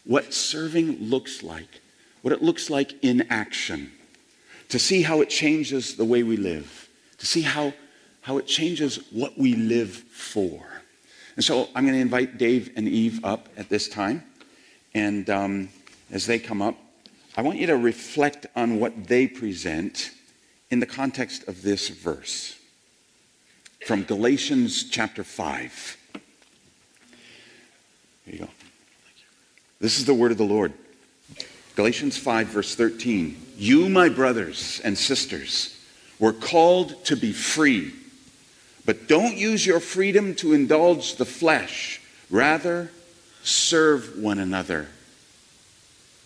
what 0.05 0.33
serving 0.33 0.99
looks 1.01 1.43
like, 1.43 1.81
what 2.23 2.33
it 2.33 2.43
looks 2.43 2.71
like 2.71 2.93
in 3.03 3.27
action, 3.31 3.91
to 4.69 4.79
see 4.79 5.03
how 5.03 5.21
it 5.21 5.31
changes 5.31 5.97
the 5.97 6.05
way 6.05 6.23
we 6.23 6.37
live, 6.37 6.84
to 7.19 7.27
see 7.27 7.43
how, 7.43 7.73
how 8.23 8.39
it 8.39 8.47
changes 8.47 8.97
what 9.11 9.39
we 9.39 9.55
live 9.55 9.91
for. 9.91 10.63
And 11.37 11.45
so 11.45 11.69
I'm 11.75 11.85
going 11.85 11.95
to 11.95 12.01
invite 12.01 12.39
Dave 12.39 12.71
and 12.77 12.89
Eve 12.89 13.25
up 13.25 13.49
at 13.57 13.69
this 13.69 13.89
time. 13.89 14.23
And 14.95 15.29
um, 15.29 15.69
as 16.11 16.27
they 16.27 16.39
come 16.39 16.63
up, 16.63 16.77
I 17.37 17.43
want 17.43 17.59
you 17.59 17.67
to 17.67 17.77
reflect 17.77 18.47
on 18.55 18.79
what 18.79 19.09
they 19.09 19.27
present 19.27 20.13
in 20.71 20.79
the 20.81 20.87
context 20.87 21.49
of 21.49 21.63
this 21.63 21.89
verse 21.89 22.57
from 23.85 24.05
Galatians 24.05 24.89
chapter 24.89 25.25
5. 25.25 25.97
There 28.25 28.35
you 28.35 28.39
go. 28.39 28.49
This 29.81 29.99
is 29.99 30.07
the 30.07 30.15
word 30.15 30.33
of 30.33 30.39
the 30.39 30.45
Lord. 30.45 30.73
Galatians 31.77 32.17
5, 32.17 32.47
verse 32.47 32.75
13. 32.75 33.37
You, 33.57 33.89
my 33.89 34.09
brothers 34.09 34.81
and 34.85 34.97
sisters, 34.97 35.79
were 36.19 36.33
called 36.33 37.05
to 37.07 37.17
be 37.17 37.33
free, 37.33 37.93
but 38.87 39.09
don't 39.09 39.37
use 39.37 39.67
your 39.67 39.81
freedom 39.81 40.35
to 40.37 40.53
indulge 40.53 41.17
the 41.17 41.25
flesh. 41.25 42.01
Rather, 42.31 42.91
serve 43.43 44.19
one 44.19 44.39
another 44.39 44.89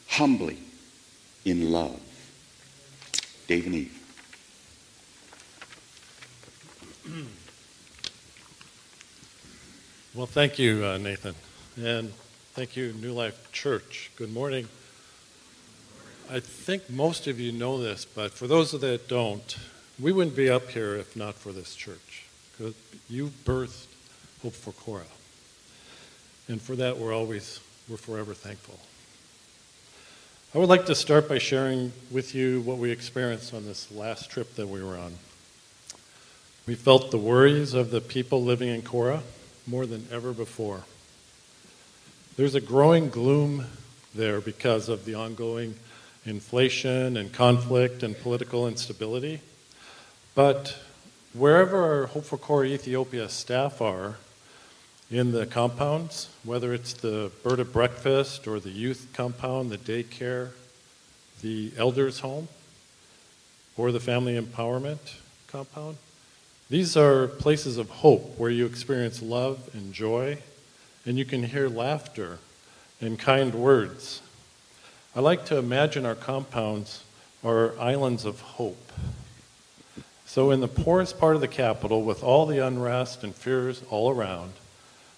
humbly 0.09 0.59
in 1.45 1.71
love. 1.71 2.01
Dave 3.47 3.67
and 3.67 3.75
Eve. 3.75 3.95
Well, 10.15 10.27
thank 10.27 10.59
you, 10.59 10.85
uh, 10.85 10.99
Nathan. 10.99 11.37
And 11.77 12.13
thank 12.55 12.77
you, 12.77 12.93
New 12.95 13.13
Life 13.13 13.53
Church. 13.53 14.11
Good 14.17 14.33
morning. 14.33 14.67
I 16.29 16.41
think 16.41 16.91
most 16.91 17.29
of 17.29 17.39
you 17.39 17.53
know 17.53 17.81
this, 17.81 18.05
but 18.05 18.33
for 18.33 18.49
those 18.49 18.73
that 18.73 19.07
don't, 19.07 19.57
we 20.01 20.13
wouldn't 20.13 20.37
be 20.37 20.49
up 20.49 20.69
here 20.71 20.97
if 20.97 21.17
not 21.17 21.35
for 21.35 21.53
this 21.53 21.75
church. 21.75 22.25
Because 22.57 22.75
you 23.09 23.31
birthed 23.45 23.87
Hope 24.43 24.55
for 24.55 24.73
Korah. 24.73 25.03
And 26.49 26.63
for 26.63 26.77
that, 26.77 26.99
we're 26.99 27.15
always, 27.15 27.61
we're 27.89 27.97
forever 27.97 28.35
thankful. 28.35 28.79
I 30.55 30.59
would 30.59 30.69
like 30.69 30.87
to 30.87 30.95
start 30.95 31.29
by 31.29 31.39
sharing 31.39 31.93
with 32.11 32.35
you 32.35 32.61
what 32.63 32.79
we 32.79 32.91
experienced 32.91 33.53
on 33.53 33.67
this 33.67 33.91
last 33.93 34.31
trip 34.31 34.55
that 34.55 34.69
we 34.69 34.83
were 34.83 34.97
on. 34.97 35.15
We 36.67 36.75
felt 36.75 37.11
the 37.11 37.19
worries 37.19 37.75
of 37.75 37.91
the 37.91 38.01
people 38.01 38.43
living 38.43 38.69
in 38.69 38.83
Korah 38.83 39.23
more 39.67 39.87
than 39.87 40.07
ever 40.11 40.33
before. 40.33 40.85
There's 42.37 42.55
a 42.55 42.61
growing 42.61 43.11
gloom 43.11 43.67
there 44.15 44.41
because 44.41 44.89
of 44.89 45.05
the 45.05 45.15
ongoing 45.15 45.75
inflation 46.25 47.17
and 47.17 47.33
conflict 47.33 48.03
and 48.03 48.19
political 48.19 48.69
instability. 48.69 49.41
But 50.39 50.77
wherever 51.35 51.83
our 51.83 52.07
Hope 52.07 52.27
for 52.27 52.39
Korah 52.39 52.67
Ethiopia 52.67 53.29
staff 53.29 53.83
are, 53.83 54.19
in 55.11 55.33
the 55.33 55.47
compounds, 55.47 56.29
whether 56.45 56.73
it's 56.73 56.93
the 56.93 57.33
bird 57.43 57.59
of 57.59 57.73
breakfast 57.73 58.47
or 58.47 58.61
the 58.61 58.71
youth 58.71 59.09
compound, 59.13 59.71
the 59.71 59.79
daycare, 59.79 60.51
the 61.43 61.73
elders 61.77 62.21
home, 62.21 62.47
or 63.77 63.91
the 63.91 63.99
family 63.99 64.41
empowerment 64.41 65.17
compound. 65.49 65.97
These 66.71 66.97
are 66.97 67.27
places 67.27 67.77
of 67.77 67.91
hope 67.91 68.39
where 68.39 68.49
you 68.49 68.65
experience 68.65 69.21
love 69.21 69.69
and 69.75 69.93
joy, 69.93 70.39
and 71.05 71.19
you 71.19 71.25
can 71.25 71.43
hear 71.43 71.69
laughter 71.69 72.39
and 73.01 73.19
kind 73.19 73.57
words. 73.57 74.23
I 75.17 75.21
like 75.21 75.47
to 75.47 75.59
imagine 75.59 76.07
our 76.07 76.15
compounds 76.15 77.03
are 77.43 77.77
islands 77.81 78.25
of 78.25 78.41
hope. 78.41 78.93
So, 80.29 80.51
in 80.51 80.61
the 80.61 80.69
poorest 80.69 81.19
part 81.19 81.37
of 81.37 81.41
the 81.41 81.49
capital, 81.49 82.03
with 82.03 82.23
all 82.23 82.45
the 82.45 82.65
unrest 82.65 83.25
and 83.25 83.35
fears 83.35 83.83
all 83.89 84.11
around, 84.11 84.53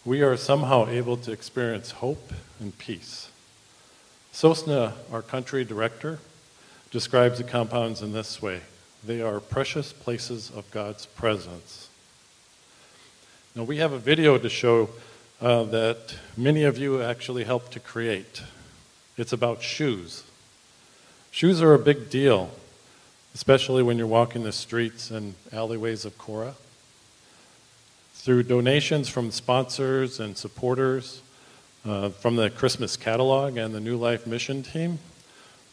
we 0.05 0.23
are 0.23 0.37
somehow 0.37 0.87
able 0.87 1.17
to 1.17 1.33
experience 1.33 1.91
hope 1.91 2.33
and 2.61 2.79
peace. 2.79 3.29
Sosna, 4.33 4.93
our 5.11 5.21
country 5.21 5.65
director, 5.65 6.21
describes 6.93 7.39
the 7.39 7.45
compounds 7.45 8.03
in 8.03 8.13
this 8.13 8.41
way 8.41 8.61
they 9.05 9.21
are 9.21 9.41
precious 9.41 9.93
places 9.93 10.49
of 10.55 10.71
God's 10.71 11.07
presence. 11.07 11.89
Now, 13.57 13.65
we 13.65 13.79
have 13.79 13.93
a 13.93 13.99
video 13.99 14.39
to 14.39 14.49
show 14.49 14.91
uh, 15.41 15.65
that 15.65 16.15
many 16.37 16.63
of 16.63 16.79
you 16.79 17.03
actually 17.03 17.43
helped 17.43 17.73
to 17.73 17.81
create. 17.81 18.43
It's 19.17 19.33
about 19.33 19.61
shoes. 19.61 20.23
Shoes 21.33 21.61
are 21.61 21.75
a 21.75 21.81
big 21.81 22.11
deal, 22.11 22.53
especially 23.35 23.83
when 23.83 23.99
you're 23.99 24.07
walking 24.07 24.43
the 24.43 24.53
streets 24.53 25.11
and 25.11 25.35
alleyways 25.53 26.05
of 26.05 26.17
Korah. 26.19 26.55
Through 28.15 28.45
donations 28.45 29.09
from 29.09 29.31
sponsors 29.31 30.21
and 30.21 30.37
supporters, 30.37 31.23
uh, 31.85 32.11
from 32.11 32.37
the 32.37 32.51
Christmas 32.51 32.97
catalog 32.97 33.57
and 33.57 33.75
the 33.75 33.81
New 33.81 33.97
Life 33.97 34.27
mission 34.27 34.63
team, 34.63 34.99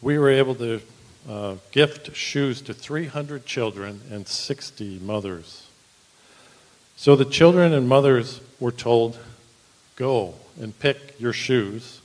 we 0.00 0.18
were 0.18 0.30
able 0.30 0.54
to 0.54 0.80
uh, 1.28 1.56
gift 1.72 2.14
shoes 2.16 2.62
to 2.62 2.72
300 2.72 3.44
children 3.44 4.00
and 4.10 4.26
60 4.26 5.00
mothers. 5.00 5.66
So 6.96 7.14
the 7.16 7.24
children 7.24 7.72
and 7.72 7.88
mothers 7.88 8.40
were 8.58 8.72
told, 8.72 9.18
go 9.96 10.34
and 10.60 10.78
pick 10.78 11.20
your 11.20 11.32
shoes, 11.32 12.00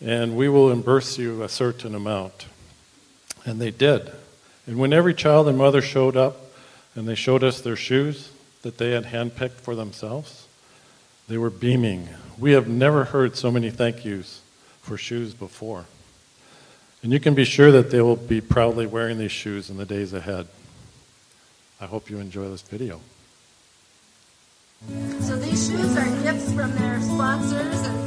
and 0.00 0.36
we 0.36 0.48
will 0.48 0.68
reimburse 0.68 1.16
you 1.18 1.42
a 1.42 1.48
certain 1.48 1.94
amount. 1.94 2.46
And 3.44 3.60
they 3.60 3.70
did. 3.70 4.10
And 4.66 4.78
when 4.78 4.92
every 4.92 5.14
child 5.14 5.48
and 5.48 5.58
mother 5.58 5.82
showed 5.82 6.16
up 6.16 6.36
and 6.94 7.06
they 7.06 7.14
showed 7.14 7.44
us 7.44 7.60
their 7.60 7.76
shoes 7.76 8.30
that 8.62 8.78
they 8.78 8.92
had 8.92 9.04
handpicked 9.04 9.60
for 9.60 9.74
themselves, 9.74 10.46
they 11.28 11.36
were 11.38 11.50
beaming. 11.50 12.08
We 12.38 12.52
have 12.52 12.68
never 12.68 13.04
heard 13.04 13.36
so 13.36 13.50
many 13.50 13.70
thank 13.70 14.04
yous 14.04 14.40
for 14.80 14.96
shoes 14.96 15.34
before. 15.34 15.86
And 17.02 17.12
you 17.12 17.20
can 17.20 17.34
be 17.34 17.44
sure 17.44 17.70
that 17.70 17.90
they 17.90 18.00
will 18.00 18.16
be 18.16 18.40
proudly 18.40 18.86
wearing 18.86 19.18
these 19.18 19.32
shoes 19.32 19.68
in 19.68 19.76
the 19.76 19.84
days 19.84 20.12
ahead. 20.12 20.48
I 21.80 21.86
hope 21.86 22.08
you 22.08 22.18
enjoy 22.18 22.48
this 22.48 22.62
video. 22.62 23.00
So 25.20 25.36
these 25.36 25.68
shoes 25.68 25.96
are 25.96 26.22
gifts 26.22 26.52
from 26.52 26.74
their 26.76 27.00
sponsors 27.00 28.03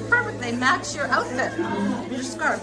perfect. 0.00 0.40
They 0.40 0.52
match 0.52 0.94
your 0.94 1.06
outfit, 1.06 1.52
your 2.10 2.22
scarf. 2.22 2.60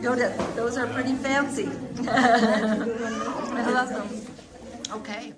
Yoda, 0.00 0.54
those 0.54 0.76
are 0.76 0.86
pretty 0.86 1.14
fancy. 1.14 1.68
I 2.06 3.70
love 3.70 3.88
them. 3.88 4.08
Okay. 4.92 5.34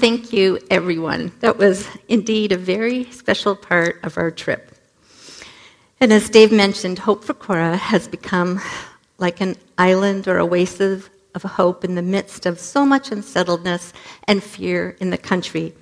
Thank 0.00 0.32
you, 0.32 0.58
everyone. 0.70 1.30
That 1.38 1.56
was 1.56 1.86
indeed 2.08 2.50
a 2.50 2.56
very 2.56 3.04
special 3.12 3.54
part 3.54 4.00
of 4.02 4.18
our 4.18 4.30
trip. 4.32 4.74
And 6.00 6.12
as 6.12 6.28
Dave 6.28 6.50
mentioned, 6.50 6.98
Hope 7.00 7.22
for 7.22 7.34
Korah 7.34 7.76
has 7.76 8.08
become 8.08 8.60
like 9.18 9.40
an 9.40 9.56
island 9.76 10.26
or 10.26 10.40
oasis 10.40 11.08
of 11.34 11.42
hope 11.42 11.84
in 11.84 11.94
the 11.94 12.02
midst 12.02 12.46
of 12.46 12.58
so 12.58 12.84
much 12.84 13.10
unsettledness 13.10 13.92
and 14.26 14.42
fear 14.42 14.96
in 15.00 15.10
the 15.10 15.18
country. 15.18 15.74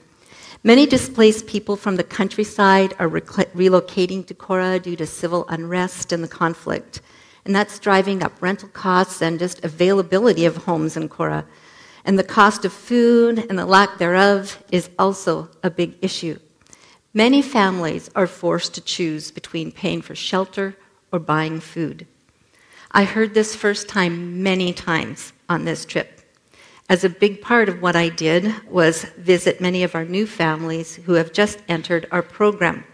Many 0.62 0.86
displaced 0.86 1.46
people 1.46 1.76
from 1.76 1.96
the 1.96 2.04
countryside 2.04 2.94
are 2.98 3.08
relocating 3.08 4.26
to 4.26 4.34
Korah 4.34 4.80
due 4.80 4.96
to 4.96 5.06
civil 5.06 5.46
unrest 5.48 6.12
and 6.12 6.24
the 6.24 6.28
conflict. 6.28 7.00
And 7.44 7.54
that's 7.54 7.78
driving 7.78 8.22
up 8.22 8.32
rental 8.42 8.68
costs 8.70 9.22
and 9.22 9.38
just 9.38 9.64
availability 9.64 10.44
of 10.44 10.56
homes 10.56 10.96
in 10.96 11.08
Korah. 11.08 11.46
And 12.04 12.18
the 12.18 12.24
cost 12.24 12.64
of 12.64 12.72
food 12.72 13.46
and 13.48 13.58
the 13.58 13.66
lack 13.66 13.98
thereof 13.98 14.62
is 14.72 14.90
also 14.98 15.48
a 15.62 15.70
big 15.70 15.94
issue. 16.02 16.38
Many 17.14 17.42
families 17.42 18.10
are 18.16 18.26
forced 18.26 18.74
to 18.74 18.80
choose 18.80 19.30
between 19.30 19.72
paying 19.72 20.02
for 20.02 20.14
shelter 20.14 20.76
or 21.12 21.18
buying 21.18 21.60
food. 21.60 22.06
I 22.90 23.04
heard 23.04 23.34
this 23.34 23.54
first 23.54 23.88
time 23.88 24.42
many 24.42 24.72
times 24.72 25.32
on 25.48 25.64
this 25.64 25.84
trip. 25.84 26.20
As 26.88 27.02
a 27.02 27.08
big 27.08 27.40
part 27.40 27.68
of 27.68 27.82
what 27.82 27.96
I 27.96 28.08
did 28.08 28.54
was 28.68 29.04
visit 29.18 29.60
many 29.60 29.82
of 29.82 29.94
our 29.94 30.04
new 30.04 30.26
families 30.26 30.96
who 30.96 31.14
have 31.14 31.32
just 31.32 31.58
entered 31.68 32.06
our 32.12 32.22
program. 32.22 32.84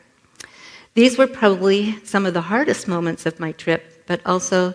These 0.94 1.18
were 1.18 1.26
probably 1.26 2.02
some 2.04 2.24
of 2.24 2.34
the 2.34 2.42
hardest 2.42 2.88
moments 2.88 3.26
of 3.26 3.40
my 3.40 3.52
trip, 3.52 4.04
but 4.06 4.20
also 4.26 4.74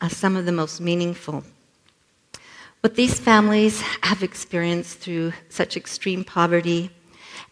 uh, 0.00 0.08
some 0.08 0.36
of 0.36 0.44
the 0.44 0.52
most 0.52 0.80
meaningful. 0.80 1.44
What 2.80 2.94
these 2.94 3.18
families 3.18 3.80
have 4.02 4.22
experienced 4.22 4.98
through 4.98 5.32
such 5.48 5.76
extreme 5.76 6.22
poverty, 6.22 6.90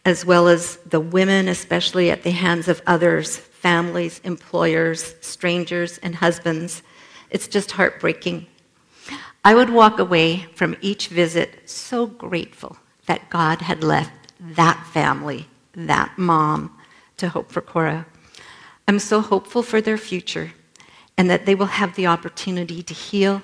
as 0.04 0.24
well 0.24 0.48
as 0.48 0.76
the 0.86 1.00
women, 1.00 1.48
especially 1.48 2.10
at 2.10 2.22
the 2.22 2.30
hands 2.30 2.68
of 2.68 2.80
others, 2.86 3.36
families, 3.36 4.20
employers, 4.22 5.14
strangers, 5.20 5.98
and 5.98 6.14
husbands, 6.14 6.82
it's 7.30 7.48
just 7.48 7.72
heartbreaking. 7.72 8.46
I 9.46 9.54
would 9.54 9.70
walk 9.70 10.00
away 10.00 10.48
from 10.56 10.76
each 10.80 11.06
visit 11.06 11.70
so 11.70 12.08
grateful 12.08 12.78
that 13.06 13.30
God 13.30 13.60
had 13.62 13.84
left 13.84 14.10
that 14.40 14.84
family, 14.92 15.46
that 15.72 16.18
mom, 16.18 16.76
to 17.18 17.28
hope 17.28 17.52
for 17.52 17.60
Korah. 17.60 18.06
I'm 18.88 18.98
so 18.98 19.20
hopeful 19.20 19.62
for 19.62 19.80
their 19.80 19.98
future. 19.98 20.50
and 21.16 21.30
that 21.30 21.46
they 21.46 21.54
will 21.54 21.66
have 21.80 21.94
the 21.94 22.06
opportunity 22.06 22.82
to 22.82 22.92
heal 22.92 23.42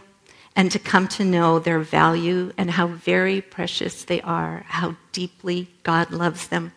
and 0.55 0.71
to 0.71 0.79
come 0.79 1.09
to 1.09 1.25
know 1.25 1.59
their 1.59 1.79
value 1.79 2.53
and 2.59 2.73
how 2.73 2.87
very 2.87 3.41
precious 3.41 4.05
they 4.05 4.21
are, 4.23 4.65
how 4.69 4.97
deeply 5.13 5.69
God 5.83 6.11
loves 6.11 6.49
them. 6.49 6.73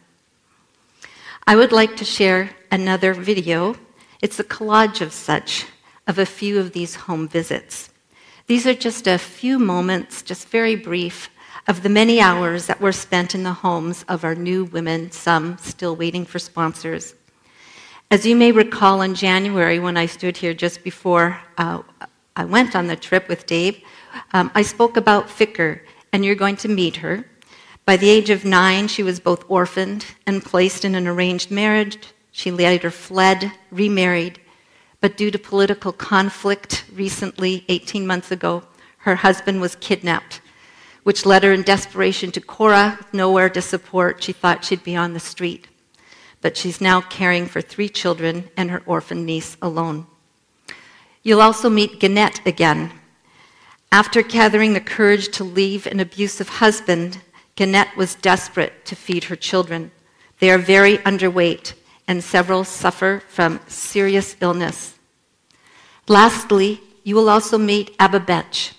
I 1.46 1.56
would 1.56 1.72
like 1.72 1.98
to 1.98 2.06
share 2.06 2.52
another 2.72 3.14
video. 3.14 3.76
It's 4.22 4.40
a 4.40 4.44
collage 4.44 5.02
of 5.02 5.12
such, 5.12 5.66
of 6.08 6.18
a 6.18 6.26
few 6.26 6.60
of 6.60 6.72
these 6.72 6.96
home 6.96 7.28
visits. 7.28 7.90
These 8.48 8.68
are 8.68 8.76
just 8.76 9.08
a 9.08 9.18
few 9.18 9.58
moments, 9.58 10.22
just 10.22 10.50
very 10.50 10.76
brief, 10.76 11.32
of 11.68 11.82
the 11.82 11.90
many 11.90 12.22
hours 12.22 12.68
that 12.68 12.80
were 12.80 12.92
spent 12.92 13.34
in 13.34 13.42
the 13.42 13.54
homes 13.54 14.06
of 14.08 14.24
our 14.24 14.36
new 14.36 14.66
women, 14.66 15.10
some 15.10 15.58
still 15.58 15.96
waiting 15.96 16.26
for 16.26 16.38
sponsors. 16.38 17.16
As 18.12 18.24
you 18.24 18.36
may 18.36 18.52
recall, 18.52 19.02
in 19.02 19.16
January, 19.16 19.80
when 19.80 19.98
I 19.98 20.06
stood 20.06 20.38
here 20.38 20.54
just 20.54 20.84
before 20.84 21.42
uh, 21.58 21.82
I 22.36 22.46
went 22.46 22.76
on 22.76 22.86
the 22.86 22.96
trip 22.96 23.28
with 23.28 23.48
Dave, 23.48 23.82
um, 24.34 24.52
I 24.54 24.62
spoke 24.62 24.96
about 24.96 25.28
Fikr, 25.28 25.80
and 26.14 26.24
you're 26.24 26.36
going 26.36 26.58
to 26.58 26.68
meet 26.68 26.98
her. 26.98 27.26
By 27.84 27.98
the 27.98 28.10
age 28.12 28.30
of 28.30 28.46
nine, 28.46 28.88
she 28.88 29.02
was 29.02 29.20
both 29.20 29.44
orphaned 29.50 30.06
and 30.28 30.46
placed 30.46 30.86
in 30.86 30.94
an 30.94 31.08
arranged 31.08 31.50
marriage. 31.50 31.98
She 32.32 32.52
later 32.52 32.92
fled, 32.92 33.52
remarried, 33.72 34.40
but 35.06 35.18
due 35.18 35.30
to 35.30 35.38
political 35.38 35.92
conflict 35.92 36.84
recently, 36.92 37.64
18 37.70 38.08
months 38.08 38.32
ago, 38.32 38.64
her 38.98 39.14
husband 39.14 39.62
was 39.62 39.76
kidnapped, 39.76 40.42
which 41.04 41.28
led 41.28 41.44
her 41.44 41.54
in 41.54 41.62
desperation 41.62 42.32
to 42.32 42.42
Korah, 42.42 42.98
nowhere 43.14 43.48
to 43.52 43.62
support. 43.62 44.24
She 44.24 44.32
thought 44.32 44.66
she'd 44.66 44.84
be 44.84 44.96
on 44.96 45.14
the 45.14 45.20
street. 45.20 45.68
But 46.42 46.58
she's 46.58 46.82
now 46.82 47.02
caring 47.02 47.46
for 47.46 47.62
three 47.62 47.88
children 47.88 48.50
and 48.58 48.72
her 48.72 48.82
orphan 48.88 49.28
niece 49.28 49.58
alone. 49.62 50.08
You'll 51.22 51.40
also 51.40 51.70
meet 51.70 52.00
Gannett 52.00 52.42
again. 52.44 52.92
After 53.92 54.24
gathering 54.24 54.74
the 54.74 54.82
courage 54.82 55.28
to 55.38 55.44
leave 55.44 55.86
an 55.86 56.00
abusive 56.00 56.50
husband, 56.50 57.22
Gannett 57.56 57.96
was 57.96 58.16
desperate 58.16 58.86
to 58.86 58.96
feed 58.96 59.26
her 59.26 59.36
children. 59.36 59.92
They 60.40 60.50
are 60.50 60.58
very 60.58 60.98
underweight, 60.98 61.74
and 62.08 62.24
several 62.24 62.64
suffer 62.64 63.22
from 63.28 63.60
serious 63.68 64.36
illness. 64.42 64.95
Lastly, 66.08 66.82
you 67.04 67.16
will 67.16 67.30
also 67.30 67.58
meet 67.58 67.98
Ababetch, 67.98 68.74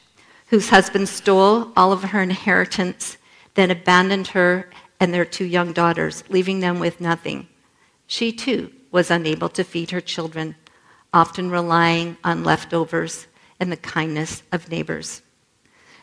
whose 0.49 0.68
husband 0.68 1.09
stole 1.09 1.72
all 1.77 1.93
of 1.93 2.05
her 2.05 2.22
inheritance, 2.22 3.16
then 3.55 3.70
abandoned 3.70 4.29
her 4.29 4.70
and 5.01 5.12
their 5.12 5.24
two 5.24 5.45
young 5.45 5.72
daughters, 5.72 6.22
leaving 6.29 6.61
them 6.61 6.79
with 6.79 7.01
nothing. 7.01 7.49
She 8.07 8.31
too 8.33 8.72
was 8.93 9.11
unable 9.11 9.49
to 9.51 9.64
feed 9.64 9.91
her 9.91 10.01
children, 10.01 10.55
often 11.12 11.51
relying 11.51 12.16
on 12.22 12.45
leftovers 12.45 13.27
and 13.59 13.72
the 13.72 13.77
kindness 13.77 14.45
of 14.53 14.70
neighbors. 14.70 15.22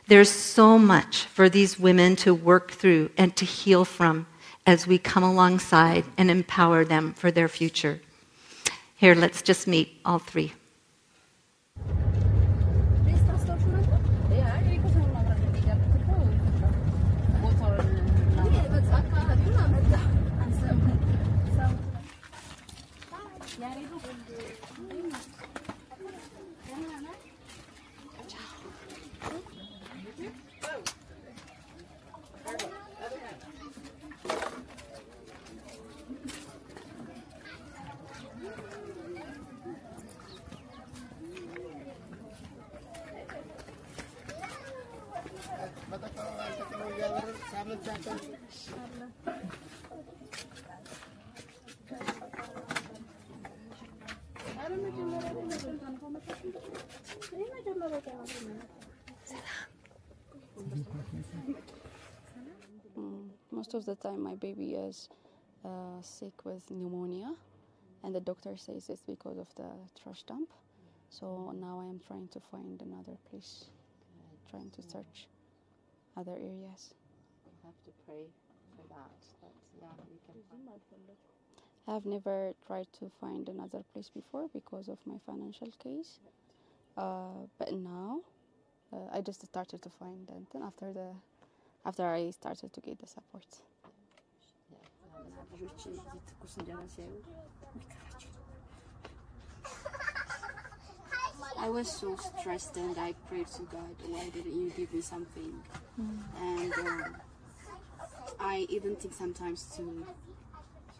There's 0.07 0.29
so 0.29 0.77
much 0.77 1.23
for 1.23 1.47
these 1.47 1.79
women 1.79 2.17
to 2.17 2.33
work 2.33 2.71
through 2.71 3.11
and 3.17 3.33
to 3.37 3.45
heal 3.45 3.85
from 3.85 4.27
as 4.65 4.85
we 4.85 4.97
come 4.97 5.23
alongside 5.23 6.03
and 6.17 6.29
empower 6.29 6.83
them 6.83 7.13
for 7.13 7.31
their 7.31 7.47
future. 7.47 8.01
Here, 8.95 9.15
let's 9.15 9.41
just 9.41 9.67
meet 9.67 10.01
all 10.03 10.19
three. 10.19 10.53
Mm, 62.97 63.29
most 63.51 63.72
of 63.87 63.99
the 63.99 64.07
time, 64.09 64.23
my 64.23 64.35
baby 64.35 64.73
is 64.75 65.09
uh, 65.65 66.01
sick 66.01 66.45
with 66.45 66.69
pneumonia, 66.71 67.33
and 68.03 68.15
the 68.15 68.21
doctor 68.21 68.55
says 68.57 68.89
it's 68.89 69.01
because 69.01 69.37
of 69.37 69.47
the 69.55 69.69
trash 70.01 70.23
dump. 70.23 70.49
So 71.09 71.53
now 71.59 71.81
I 71.81 71.89
am 71.89 71.99
trying 72.05 72.27
to 72.29 72.39
find 72.39 72.81
another 72.81 73.17
place, 73.29 73.65
trying 74.49 74.71
to 74.71 74.81
search 74.81 75.27
other 76.17 76.33
areas. 76.33 76.93
have 77.63 77.73
to 77.85 77.91
pray 78.05 78.25
for 78.75 78.87
that. 78.89 79.11
But 79.41 79.51
yeah, 79.81 79.87
you 80.11 80.19
can 80.25 80.41
find 80.49 80.69
I 81.87 81.93
have 81.93 82.05
never 82.05 82.53
tried 82.65 82.87
to 82.99 83.11
find 83.19 83.49
another 83.49 83.83
place 83.91 84.09
before 84.09 84.47
because 84.53 84.87
of 84.87 84.97
my 85.05 85.15
financial 85.25 85.69
case. 85.83 86.19
Uh, 86.97 87.47
but 87.59 87.73
now 87.73 88.21
uh, 88.93 88.97
I 89.11 89.21
just 89.21 89.45
started 89.45 89.81
to 89.81 89.89
find 89.89 90.29
and 90.29 90.47
then 90.53 90.63
after 90.63 90.93
the 90.93 91.09
after 91.85 92.07
I 92.07 92.29
started 92.29 92.71
to 92.71 92.81
get 92.81 92.99
the 92.99 93.07
support. 93.07 93.45
ልጆች 95.52 95.80
እዚህ 95.90 96.04
ትኩስ 96.28 96.54
እንጀራ 96.60 96.80
ሲያዩ 96.94 97.14
ይቀራቸው። 97.78 98.32
I 101.66 101.68
was 101.76 101.88
so 102.00 102.08
stressed 102.24 102.76
and 102.82 102.96
I 103.04 103.12
prayed 103.28 103.48
to 103.56 103.62
God, 103.72 103.94
why 104.12 104.24
didn't 104.34 104.56
you 104.58 104.68
give 104.76 104.90
me 104.96 105.00
something? 105.00 105.54
And 106.48 106.72
um, 106.82 107.16
I 108.52 108.56
even 108.76 108.92
think 109.00 109.14
sometimes 109.14 109.60
to 109.76 109.84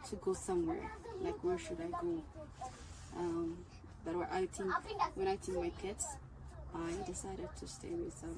to 0.09 0.17
go 0.27 0.33
somewhere, 0.49 0.87
like 1.27 1.39
where 1.47 1.61
should 1.65 1.81
I 1.81 1.91
go? 2.03 2.13
Um, 3.21 3.47
but 4.05 4.15
what 4.21 4.31
I 4.33 4.47
think 4.57 4.73
when 5.19 5.29
I 5.29 5.37
think 5.43 5.57
my 5.67 5.73
kids, 5.85 6.05
I 6.75 6.91
decided 7.13 7.51
to 7.61 7.67
stay 7.77 7.95
with 8.05 8.17
them. 8.23 8.37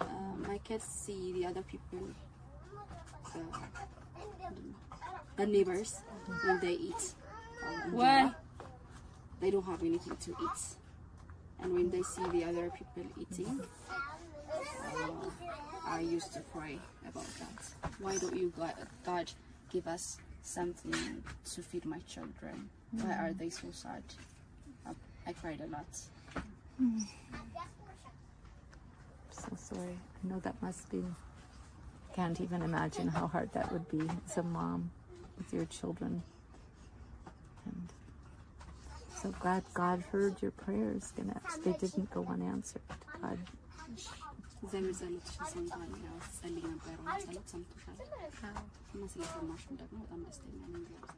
Uh, 0.00 0.34
my 0.50 0.58
kids 0.68 0.86
see 1.02 1.22
the 1.36 1.44
other 1.50 1.64
people, 1.74 2.04
uh, 3.34 3.60
the 5.35 5.45
neighbors, 5.45 6.01
when 6.45 6.59
they 6.59 6.73
eat. 6.73 7.13
Why? 7.91 8.05
injera, 8.07 8.35
They 9.39 9.51
don't 9.51 9.65
have 9.65 9.81
anything 9.81 10.15
to 10.17 10.31
eat, 10.31 10.61
and 11.61 11.73
when 11.73 11.89
they 11.89 12.01
see 12.03 12.23
the 12.29 12.43
other 12.45 12.69
people 12.69 13.03
eating, 13.19 13.61
uh, 14.49 15.29
I 15.85 15.99
used 16.01 16.33
to 16.33 16.39
cry 16.53 16.77
about 17.07 17.25
that. 17.39 17.91
Why 17.99 18.17
don't 18.17 18.35
you, 18.35 18.53
God, 18.57 18.73
God 19.05 19.31
give 19.71 19.87
us 19.87 20.17
something 20.43 21.23
to 21.53 21.61
feed 21.61 21.85
my 21.85 21.99
children? 22.07 22.69
Why 22.91 23.13
are 23.13 23.33
they 23.33 23.49
so 23.49 23.67
sad? 23.71 24.03
I, 24.85 24.91
I 25.27 25.33
cried 25.33 25.61
a 25.61 25.67
lot. 25.67 25.85
I'm 26.77 27.05
so 29.31 29.49
sorry. 29.57 29.97
I 30.23 30.27
know 30.27 30.39
that 30.39 30.61
must 30.61 30.89
be. 30.91 31.03
Can't 32.15 32.39
even 32.39 32.61
imagine 32.61 33.07
how 33.07 33.25
hard 33.27 33.51
that 33.53 33.71
would 33.71 33.89
be 33.89 34.07
as 34.29 34.37
a 34.37 34.43
mom 34.43 34.91
with 35.38 35.52
your 35.52 35.66
children. 35.68 36.22
And 37.66 37.86
so 39.12 39.30
glad 39.40 39.62
God 39.74 40.00
heard 40.12 40.40
your 40.40 40.50
prayers, 40.52 41.12
Ganesh. 41.12 41.54
They 41.64 41.72
didn't 41.74 42.10
go 42.10 42.24
unanswered. 42.26 42.82
God 43.22 43.38
እግዚአብሔር 44.62 44.94
ጸሎትሽን 44.98 45.46
ሰምቷል። 45.52 45.90
ያው 46.04 46.16
ጸልይ 46.36 46.64
ነበረውን 46.70 47.20
ጸሎት 47.24 47.46
ሰምቶሻል 47.52 47.98
እና 48.94 49.02
ስለሰማሽም 49.12 49.76
ደግሞ 49.82 49.98
በጣም 50.02 50.22
ደስተኛ 50.26 50.58
ነኝ። 50.64 50.82
እግዚአብሔር 50.82 51.16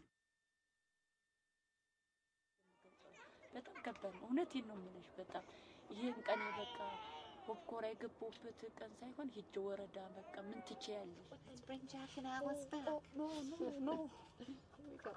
በጣም 3.54 3.76
ከባድ 3.86 4.14
ነው። 4.14 4.26
እውነቴን 4.26 4.66
ነው 4.70 4.76
የምልሽ። 4.78 5.08
በጣም 5.18 5.44
ይሄን 5.90 6.18
ቀን 6.28 6.42
በቃ 6.58 6.76
ሆብኮራ 7.46 7.84
የገባሁበት 7.92 8.60
ቀን 8.78 8.92
ሳይሆን 9.00 9.28
ሂጅ 9.36 9.54
ወረዳ 9.66 9.98
በቃ 10.18 10.34
ምን 10.48 10.60
ትችያለሽ? 10.68 11.28
Bring 11.66 11.82
Jack 11.86 12.12
and 12.18 12.28
Alice 12.28 12.64
back. 12.66 12.86
No, 13.18 13.26
no, 13.50 13.58
no. 13.88 13.94
Here 14.38 14.54
we 14.86 14.96
go. 15.04 15.12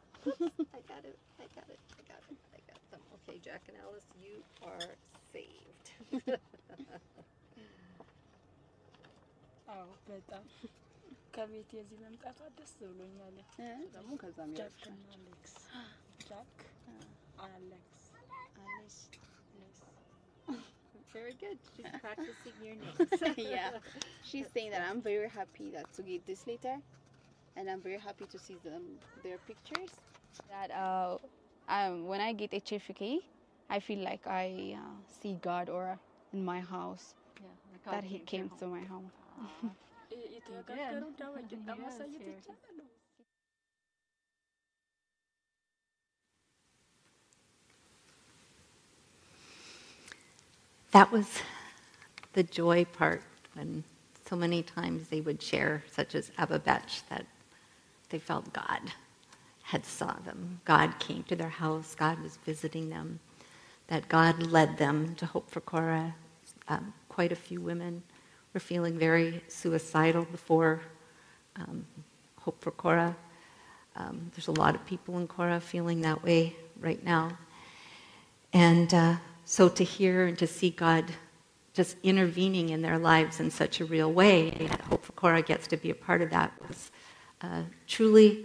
I 0.78 0.82
got 0.90 1.04
it. 1.04 1.18
I 1.44 1.48
got 1.56 1.68
it. 1.68 1.82
I 2.00 2.04
got 2.10 2.24
it. 2.28 2.40
I 2.58 2.62
got 2.70 2.82
them. 2.92 3.04
Okay, 3.16 3.38
Jack 3.48 3.64
and 3.70 3.78
Alice, 3.86 4.10
you 4.24 4.36
are 4.70 4.88
saved. 5.34 5.88
አዎ 9.76 9.88
በጣም 10.10 10.46
ከቤት 11.36 11.70
የዚህ 11.78 11.98
መምጣቷ 12.06 12.40
ደስ 12.58 12.74
ብሎኛል። 12.82 13.38
ደግሞ 13.96 14.12
ከዛም 14.24 14.52
ጃክ 14.60 14.82
እና 14.92 15.06
አሌክስ 15.18 15.54
ጃክ 16.30 16.60
አሌክስ 17.48 18.04
አሌክስ 18.66 18.98
very 21.13 21.35
good. 21.41 21.59
She's 21.77 21.87
practicing 22.01 22.53
your 22.63 22.75
name. 22.77 23.35
yeah. 23.37 23.71
She's 24.23 24.47
saying 24.55 24.71
that 24.73 24.83
I'm 24.89 25.01
very 25.01 25.29
happy 25.29 25.71
that 25.71 25.93
to 25.95 26.03
get 26.03 26.27
this 26.27 26.47
letter, 26.47 26.77
and 27.57 27.71
I'm 27.71 27.81
very 27.81 27.99
happy 27.99 28.27
to 28.27 28.39
see 28.39 28.57
them 28.65 28.83
their 29.23 29.39
pictures. 29.39 29.91
That 30.51 30.71
uh, 30.71 31.17
um, 31.69 32.07
when 32.07 32.21
I 32.21 32.33
get 32.33 32.53
HFK, 32.53 33.19
I 33.71 33.81
feel 33.81 34.01
like 34.05 34.27
I 34.27 34.77
uh, 34.77 34.97
see 35.09 35.39
God 35.41 35.69
or 35.69 35.99
in 36.33 36.45
my 36.45 36.61
house. 36.61 37.15
Yeah, 37.41 37.93
that 37.93 38.05
He 38.05 38.19
came, 38.19 38.49
came 38.49 38.59
to 38.59 38.67
my 38.67 38.85
home. 38.85 39.11
Uh, 39.41 39.69
That 50.93 51.13
was 51.13 51.41
the 52.33 52.43
joy 52.43 52.85
part 52.85 53.23
when 53.55 53.85
so 54.29 54.37
many 54.37 54.63
times 54.63 55.09
they 55.09 55.21
would 55.21 55.43
share, 55.43 55.83
such 55.91 56.15
as 56.15 56.31
Abba 56.39 56.59
Betch, 56.61 57.03
that 57.09 57.27
they 58.11 58.19
felt 58.19 58.53
God 58.53 58.81
had 59.63 59.85
saw 59.85 60.15
them. 60.25 60.61
God 60.65 60.99
came 60.99 61.23
to 61.25 61.37
their 61.37 61.51
house. 61.51 61.95
God 61.95 62.21
was 62.23 62.39
visiting 62.39 62.89
them. 62.89 63.21
That 63.89 64.09
God 64.09 64.47
led 64.47 64.79
them 64.79 65.15
to 65.17 65.27
Hope 65.27 65.51
for 65.51 65.61
Korah. 65.61 66.15
Um, 66.69 66.93
quite 67.09 67.33
a 67.33 67.37
few 67.37 67.61
women 67.61 68.03
were 68.55 68.61
feeling 68.61 68.99
very 68.99 69.43
suicidal 69.49 70.25
before 70.25 70.81
um, 71.57 71.85
Hope 72.41 72.61
for 72.63 72.71
Korah. 72.71 73.15
Um, 73.97 74.31
there's 74.35 74.49
a 74.49 74.53
lot 74.53 74.75
of 74.75 74.87
people 74.87 75.19
in 75.19 75.27
Korah 75.27 75.61
feeling 75.61 76.01
that 76.03 76.23
way 76.23 76.57
right 76.81 77.03
now. 77.05 77.37
And 78.53 78.93
uh, 78.95 79.17
so 79.51 79.67
to 79.67 79.83
hear 79.83 80.27
and 80.27 80.37
to 80.37 80.47
see 80.47 80.69
God 80.69 81.07
just 81.73 81.97
intervening 82.03 82.69
in 82.69 82.83
their 82.83 82.99
lives 82.99 83.41
in 83.41 83.51
such 83.51 83.81
a 83.81 83.85
real 83.87 84.13
way, 84.13 84.51
and 84.51 84.79
Hope 84.83 85.03
for 85.03 85.13
Korah 85.13 85.41
gets 85.41 85.67
to 85.69 85.79
be 85.79 85.89
a 85.89 85.95
part 85.95 86.21
of 86.21 86.29
that, 86.29 86.53
was 86.69 86.91
uh, 87.41 87.63
truly 87.87 88.45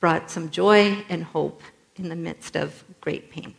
brought 0.00 0.30
some 0.30 0.48
joy 0.48 1.04
and 1.10 1.22
hope 1.22 1.62
in 1.96 2.08
the 2.08 2.16
midst 2.16 2.56
of 2.56 2.82
great 3.02 3.30
pain. 3.30 3.54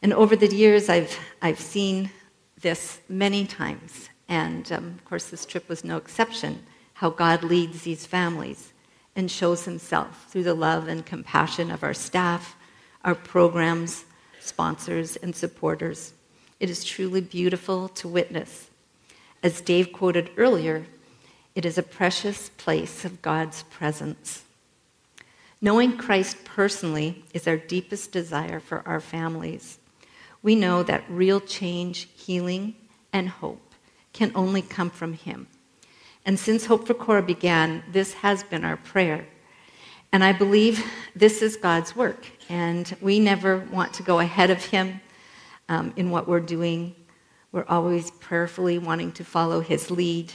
And 0.00 0.12
over 0.12 0.36
the 0.36 0.46
years, 0.46 0.88
I've, 0.88 1.18
I've 1.42 1.58
seen 1.58 2.12
this 2.60 3.00
many 3.08 3.46
times. 3.46 4.08
And 4.28 4.70
um, 4.70 4.94
of 4.96 5.04
course, 5.04 5.28
this 5.28 5.44
trip 5.44 5.68
was 5.68 5.82
no 5.82 5.96
exception 5.96 6.64
how 6.92 7.10
God 7.10 7.42
leads 7.42 7.82
these 7.82 8.06
families 8.06 8.72
and 9.16 9.28
shows 9.28 9.64
himself 9.64 10.30
through 10.30 10.44
the 10.44 10.54
love 10.54 10.86
and 10.86 11.04
compassion 11.04 11.72
of 11.72 11.82
our 11.82 11.94
staff, 11.94 12.54
our 13.02 13.16
programs, 13.16 14.04
sponsors, 14.46 15.16
and 15.16 15.34
supporters. 15.34 16.12
It 16.60 16.70
is 16.70 16.84
truly 16.84 17.20
beautiful 17.20 17.88
to 17.90 18.08
witness. 18.08 18.70
As 19.42 19.60
Dave 19.60 19.92
quoted 19.92 20.30
earlier, 20.36 20.86
it 21.54 21.64
is 21.64 21.78
a 21.78 21.82
precious 21.82 22.48
place 22.50 23.04
of 23.04 23.22
God's 23.22 23.62
presence. 23.64 24.44
Knowing 25.60 25.96
Christ 25.96 26.44
personally 26.44 27.24
is 27.32 27.48
our 27.48 27.56
deepest 27.56 28.12
desire 28.12 28.60
for 28.60 28.86
our 28.86 29.00
families. 29.00 29.78
We 30.42 30.54
know 30.54 30.82
that 30.82 31.04
real 31.08 31.40
change, 31.40 32.08
healing, 32.14 32.74
and 33.12 33.28
hope 33.28 33.74
can 34.12 34.32
only 34.34 34.62
come 34.62 34.90
from 34.90 35.14
Him. 35.14 35.46
And 36.24 36.38
since 36.38 36.66
Hope 36.66 36.86
for 36.86 36.94
Korah 36.94 37.22
began, 37.22 37.84
this 37.90 38.14
has 38.14 38.42
been 38.42 38.64
our 38.64 38.76
prayer. 38.76 39.26
And 40.12 40.24
I 40.24 40.32
believe 40.32 40.84
this 41.14 41.42
is 41.42 41.56
God's 41.56 41.94
work. 41.94 42.26
And 42.48 42.96
we 43.00 43.18
never 43.18 43.58
want 43.58 43.94
to 43.94 44.02
go 44.02 44.20
ahead 44.20 44.50
of 44.50 44.64
Him 44.64 45.00
um, 45.68 45.92
in 45.96 46.10
what 46.10 46.28
we're 46.28 46.40
doing. 46.40 46.94
We're 47.52 47.66
always 47.68 48.10
prayerfully 48.10 48.78
wanting 48.78 49.12
to 49.12 49.24
follow 49.24 49.60
His 49.60 49.90
lead 49.90 50.32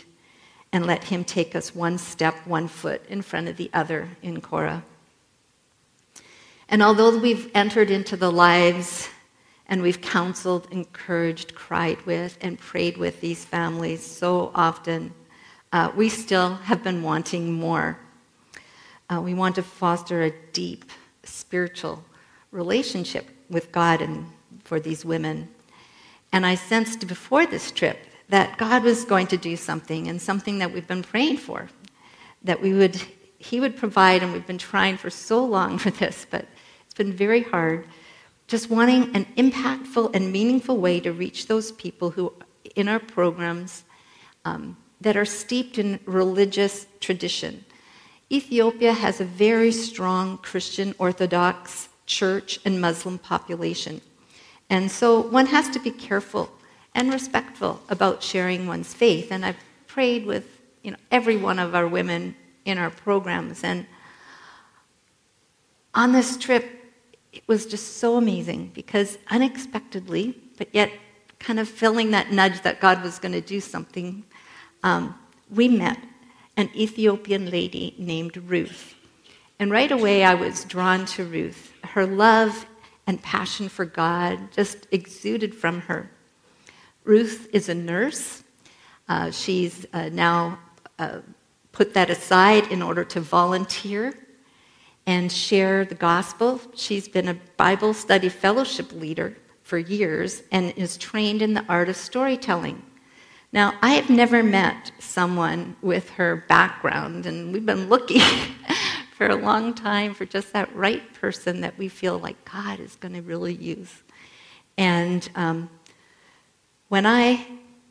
and 0.73 0.85
let 0.85 1.05
Him 1.05 1.23
take 1.23 1.55
us 1.55 1.75
one 1.75 1.97
step, 1.97 2.35
one 2.45 2.67
foot 2.67 3.05
in 3.07 3.21
front 3.21 3.47
of 3.47 3.57
the 3.57 3.69
other 3.73 4.09
in 4.21 4.41
Korah. 4.41 4.83
And 6.69 6.81
although 6.81 7.17
we've 7.17 7.51
entered 7.53 7.91
into 7.91 8.15
the 8.15 8.31
lives 8.31 9.09
and 9.67 9.81
we've 9.81 10.01
counseled, 10.01 10.67
encouraged, 10.71 11.53
cried 11.55 12.01
with, 12.05 12.37
and 12.41 12.57
prayed 12.59 12.97
with 12.97 13.21
these 13.21 13.43
families 13.43 14.05
so 14.05 14.51
often, 14.55 15.13
uh, 15.73 15.91
we 15.95 16.09
still 16.09 16.55
have 16.55 16.83
been 16.83 17.03
wanting 17.03 17.53
more. 17.53 17.97
Uh, 19.09 19.21
we 19.21 19.33
want 19.33 19.55
to 19.55 19.63
foster 19.63 20.23
a 20.23 20.31
deep 20.51 20.85
spiritual 21.23 22.03
relationship 22.51 23.29
with 23.49 23.71
God 23.71 24.01
and 24.01 24.25
for 24.63 24.79
these 24.79 25.05
women. 25.05 25.49
And 26.31 26.45
I 26.45 26.55
sensed 26.55 27.07
before 27.07 27.45
this 27.45 27.71
trip 27.71 27.97
that 28.29 28.57
God 28.57 28.83
was 28.83 29.03
going 29.03 29.27
to 29.27 29.37
do 29.37 29.57
something 29.57 30.07
and 30.07 30.21
something 30.21 30.59
that 30.59 30.73
we've 30.73 30.87
been 30.87 31.03
praying 31.03 31.37
for, 31.37 31.69
that 32.43 32.61
we 32.61 32.73
would, 32.73 32.95
He 33.37 33.59
would 33.59 33.75
provide, 33.75 34.23
and 34.23 34.31
we've 34.31 34.47
been 34.47 34.57
trying 34.57 34.97
for 34.97 35.09
so 35.09 35.43
long 35.43 35.77
for 35.77 35.91
this, 35.91 36.25
but 36.29 36.45
it's 36.85 36.93
been 36.93 37.13
very 37.13 37.43
hard. 37.43 37.85
Just 38.47 38.69
wanting 38.69 39.15
an 39.15 39.25
impactful 39.37 40.15
and 40.15 40.31
meaningful 40.31 40.77
way 40.77 40.99
to 41.01 41.11
reach 41.11 41.47
those 41.47 41.71
people 41.73 42.11
who, 42.11 42.33
in 42.75 42.87
our 42.87 42.99
programs, 42.99 43.83
um, 44.45 44.77
that 45.01 45.17
are 45.17 45.25
steeped 45.25 45.77
in 45.77 45.99
religious 46.05 46.85
tradition. 46.99 47.65
Ethiopia 48.31 48.93
has 48.93 49.19
a 49.19 49.25
very 49.25 49.71
strong 49.71 50.37
Christian 50.37 50.95
Orthodox 50.97 51.89
church 52.05 52.59
and 52.63 52.79
Muslim 52.79 53.17
population. 53.17 53.99
And 54.69 54.89
so 54.89 55.19
one 55.19 55.47
has 55.47 55.69
to 55.71 55.79
be 55.79 55.91
careful 55.91 56.49
and 56.95 57.11
respectful 57.11 57.81
about 57.89 58.23
sharing 58.23 58.67
one's 58.67 58.93
faith. 58.93 59.31
And 59.31 59.45
I've 59.45 59.57
prayed 59.87 60.25
with 60.25 60.61
you 60.81 60.91
know, 60.91 60.97
every 61.11 61.35
one 61.35 61.59
of 61.59 61.75
our 61.75 61.87
women 61.87 62.35
in 62.63 62.77
our 62.77 62.89
programs. 62.89 63.63
And 63.65 63.85
on 65.93 66.13
this 66.13 66.37
trip, 66.37 66.65
it 67.33 67.43
was 67.47 67.65
just 67.65 67.97
so 67.97 68.15
amazing 68.15 68.71
because 68.73 69.17
unexpectedly, 69.29 70.37
but 70.57 70.69
yet 70.73 70.91
kind 71.39 71.59
of 71.59 71.67
feeling 71.67 72.11
that 72.11 72.31
nudge 72.31 72.61
that 72.61 72.79
God 72.79 73.03
was 73.03 73.19
going 73.19 73.33
to 73.33 73.41
do 73.41 73.59
something, 73.59 74.23
um, 74.83 75.15
we 75.49 75.67
met 75.67 75.97
an 76.61 76.69
Ethiopian 76.75 77.49
lady 77.49 77.95
named 77.97 78.37
Ruth. 78.37 78.95
And 79.59 79.71
right 79.71 79.91
away, 79.91 80.23
I 80.23 80.35
was 80.35 80.63
drawn 80.63 81.05
to 81.07 81.25
Ruth. 81.25 81.73
Her 81.83 82.05
love 82.05 82.65
and 83.07 83.21
passion 83.21 83.67
for 83.67 83.83
God 83.83 84.51
just 84.51 84.87
exuded 84.91 85.53
from 85.53 85.81
her. 85.81 86.09
Ruth 87.03 87.49
is 87.51 87.67
a 87.67 87.73
nurse. 87.73 88.43
Uh, 89.09 89.31
she's 89.31 89.85
uh, 89.91 90.09
now 90.09 90.59
uh, 90.99 91.19
put 91.71 91.93
that 91.95 92.09
aside 92.09 92.71
in 92.71 92.81
order 92.81 93.03
to 93.05 93.19
volunteer 93.19 94.13
and 95.07 95.31
share 95.31 95.83
the 95.83 95.95
gospel. 95.95 96.61
She's 96.75 97.07
been 97.07 97.27
a 97.27 97.37
Bible 97.57 97.93
study 97.93 98.29
fellowship 98.29 98.93
leader 98.93 99.35
for 99.63 99.79
years 99.79 100.43
and 100.51 100.73
is 100.77 100.95
trained 100.95 101.41
in 101.41 101.55
the 101.55 101.65
art 101.67 101.89
of 101.89 101.95
storytelling. 101.95 102.83
Now, 103.53 103.77
I 103.81 103.91
have 103.95 104.09
never 104.09 104.43
met 104.43 104.93
someone 104.99 105.75
with 105.81 106.09
her 106.11 106.37
background, 106.47 107.25
and 107.25 107.51
we've 107.51 107.65
been 107.65 107.89
looking 107.89 108.21
for 109.17 109.27
a 109.27 109.35
long 109.35 109.73
time 109.73 110.13
for 110.13 110.23
just 110.23 110.53
that 110.53 110.73
right 110.73 111.13
person 111.13 111.59
that 111.59 111.77
we 111.77 111.89
feel 111.89 112.17
like 112.17 112.49
God 112.49 112.79
is 112.79 112.95
going 112.95 113.13
to 113.13 113.21
really 113.21 113.53
use. 113.53 114.03
And 114.77 115.29
um, 115.35 115.69
when 116.87 117.05
I 117.05 117.45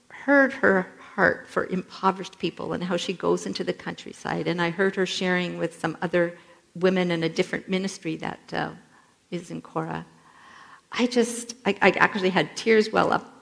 heard 0.08 0.54
her 0.54 0.86
heart 1.14 1.46
for 1.46 1.66
impoverished 1.66 2.38
people 2.38 2.72
and 2.72 2.82
how 2.82 2.96
she 2.96 3.12
goes 3.12 3.44
into 3.44 3.62
the 3.62 3.74
countryside, 3.74 4.48
and 4.48 4.62
I 4.62 4.70
heard 4.70 4.96
her 4.96 5.04
sharing 5.04 5.58
with 5.58 5.78
some 5.78 5.94
other 6.00 6.38
women 6.74 7.10
in 7.10 7.22
a 7.22 7.28
different 7.28 7.68
ministry 7.68 8.16
that 8.16 8.54
uh, 8.54 8.70
is 9.30 9.50
in 9.50 9.60
Korah, 9.60 10.06
I 10.90 11.06
just, 11.06 11.54
I, 11.66 11.76
I 11.82 11.90
actually 11.90 12.30
had 12.30 12.56
tears 12.56 12.90
well 12.90 13.12
up 13.12 13.39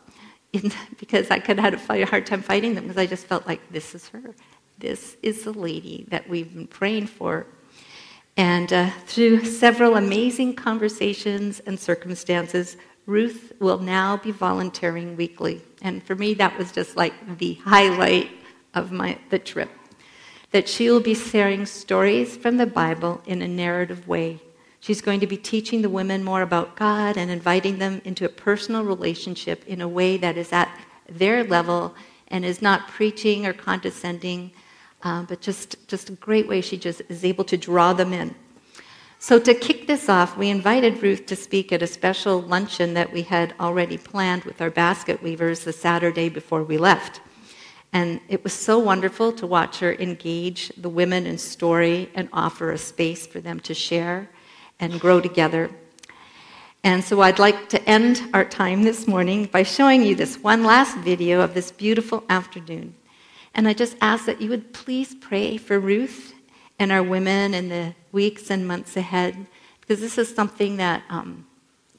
in, 0.52 0.72
because 0.98 1.30
I 1.30 1.38
could 1.38 1.58
have 1.58 1.80
had 1.86 2.00
a 2.00 2.06
hard 2.06 2.26
time 2.26 2.42
fighting 2.42 2.74
them 2.74 2.84
because 2.84 2.98
I 2.98 3.06
just 3.06 3.26
felt 3.26 3.46
like 3.46 3.60
this 3.70 3.94
is 3.94 4.08
her. 4.08 4.34
This 4.78 5.16
is 5.22 5.44
the 5.44 5.52
lady 5.52 6.06
that 6.08 6.28
we've 6.28 6.52
been 6.52 6.66
praying 6.66 7.08
for. 7.08 7.46
And 8.36 8.72
uh, 8.72 8.90
through 9.06 9.44
several 9.44 9.96
amazing 9.96 10.54
conversations 10.54 11.60
and 11.66 11.78
circumstances, 11.78 12.76
Ruth 13.04 13.52
will 13.58 13.78
now 13.78 14.16
be 14.16 14.30
volunteering 14.30 15.16
weekly. 15.16 15.62
And 15.82 16.02
for 16.02 16.14
me, 16.14 16.34
that 16.34 16.56
was 16.56 16.70
just 16.70 16.96
like 16.96 17.38
the 17.38 17.54
highlight 17.64 18.30
of 18.74 18.92
my, 18.92 19.18
the 19.30 19.38
trip. 19.38 19.70
That 20.52 20.68
she 20.68 20.88
will 20.88 21.00
be 21.00 21.14
sharing 21.14 21.66
stories 21.66 22.36
from 22.36 22.58
the 22.58 22.66
Bible 22.66 23.20
in 23.26 23.42
a 23.42 23.48
narrative 23.48 24.06
way. 24.06 24.40
She's 24.80 25.00
going 25.00 25.20
to 25.20 25.26
be 25.26 25.36
teaching 25.36 25.82
the 25.82 25.88
women 25.88 26.22
more 26.22 26.42
about 26.42 26.76
God 26.76 27.16
and 27.16 27.30
inviting 27.30 27.78
them 27.78 28.00
into 28.04 28.24
a 28.24 28.28
personal 28.28 28.84
relationship 28.84 29.66
in 29.66 29.80
a 29.80 29.88
way 29.88 30.16
that 30.16 30.36
is 30.36 30.52
at 30.52 30.70
their 31.08 31.42
level 31.42 31.94
and 32.28 32.44
is 32.44 32.62
not 32.62 32.88
preaching 32.88 33.46
or 33.46 33.52
condescending, 33.52 34.52
uh, 35.02 35.22
but 35.22 35.40
just, 35.40 35.88
just 35.88 36.10
a 36.10 36.12
great 36.12 36.46
way 36.46 36.60
she 36.60 36.76
just 36.76 37.02
is 37.08 37.24
able 37.24 37.44
to 37.44 37.56
draw 37.56 37.92
them 37.92 38.12
in. 38.12 38.34
So, 39.20 39.40
to 39.40 39.52
kick 39.52 39.88
this 39.88 40.08
off, 40.08 40.36
we 40.36 40.48
invited 40.48 41.02
Ruth 41.02 41.26
to 41.26 41.34
speak 41.34 41.72
at 41.72 41.82
a 41.82 41.88
special 41.88 42.40
luncheon 42.40 42.94
that 42.94 43.12
we 43.12 43.22
had 43.22 43.52
already 43.58 43.98
planned 43.98 44.44
with 44.44 44.60
our 44.60 44.70
basket 44.70 45.20
weavers 45.20 45.64
the 45.64 45.72
Saturday 45.72 46.28
before 46.28 46.62
we 46.62 46.78
left. 46.78 47.20
And 47.92 48.20
it 48.28 48.44
was 48.44 48.52
so 48.52 48.78
wonderful 48.78 49.32
to 49.32 49.46
watch 49.46 49.80
her 49.80 49.94
engage 49.94 50.68
the 50.76 50.88
women 50.88 51.26
in 51.26 51.36
story 51.36 52.10
and 52.14 52.28
offer 52.32 52.70
a 52.70 52.78
space 52.78 53.26
for 53.26 53.40
them 53.40 53.58
to 53.60 53.74
share 53.74 54.28
and 54.80 55.00
grow 55.00 55.20
together. 55.20 55.70
And 56.84 57.02
so 57.02 57.20
I'd 57.22 57.38
like 57.38 57.68
to 57.70 57.82
end 57.88 58.22
our 58.32 58.44
time 58.44 58.84
this 58.84 59.06
morning 59.06 59.46
by 59.46 59.62
showing 59.64 60.02
you 60.04 60.14
this 60.14 60.38
one 60.38 60.62
last 60.64 60.96
video 60.98 61.40
of 61.40 61.52
this 61.54 61.72
beautiful 61.72 62.22
afternoon. 62.28 62.94
And 63.54 63.66
I 63.66 63.72
just 63.72 63.96
ask 64.00 64.26
that 64.26 64.40
you 64.40 64.50
would 64.50 64.72
please 64.72 65.14
pray 65.14 65.56
for 65.56 65.80
Ruth 65.80 66.34
and 66.78 66.92
our 66.92 67.02
women 67.02 67.54
in 67.54 67.68
the 67.68 67.94
weeks 68.12 68.50
and 68.50 68.66
months 68.66 68.96
ahead, 68.96 69.46
because 69.80 70.00
this 70.00 70.16
is 70.18 70.32
something 70.32 70.76
that 70.76 71.02
um, 71.10 71.44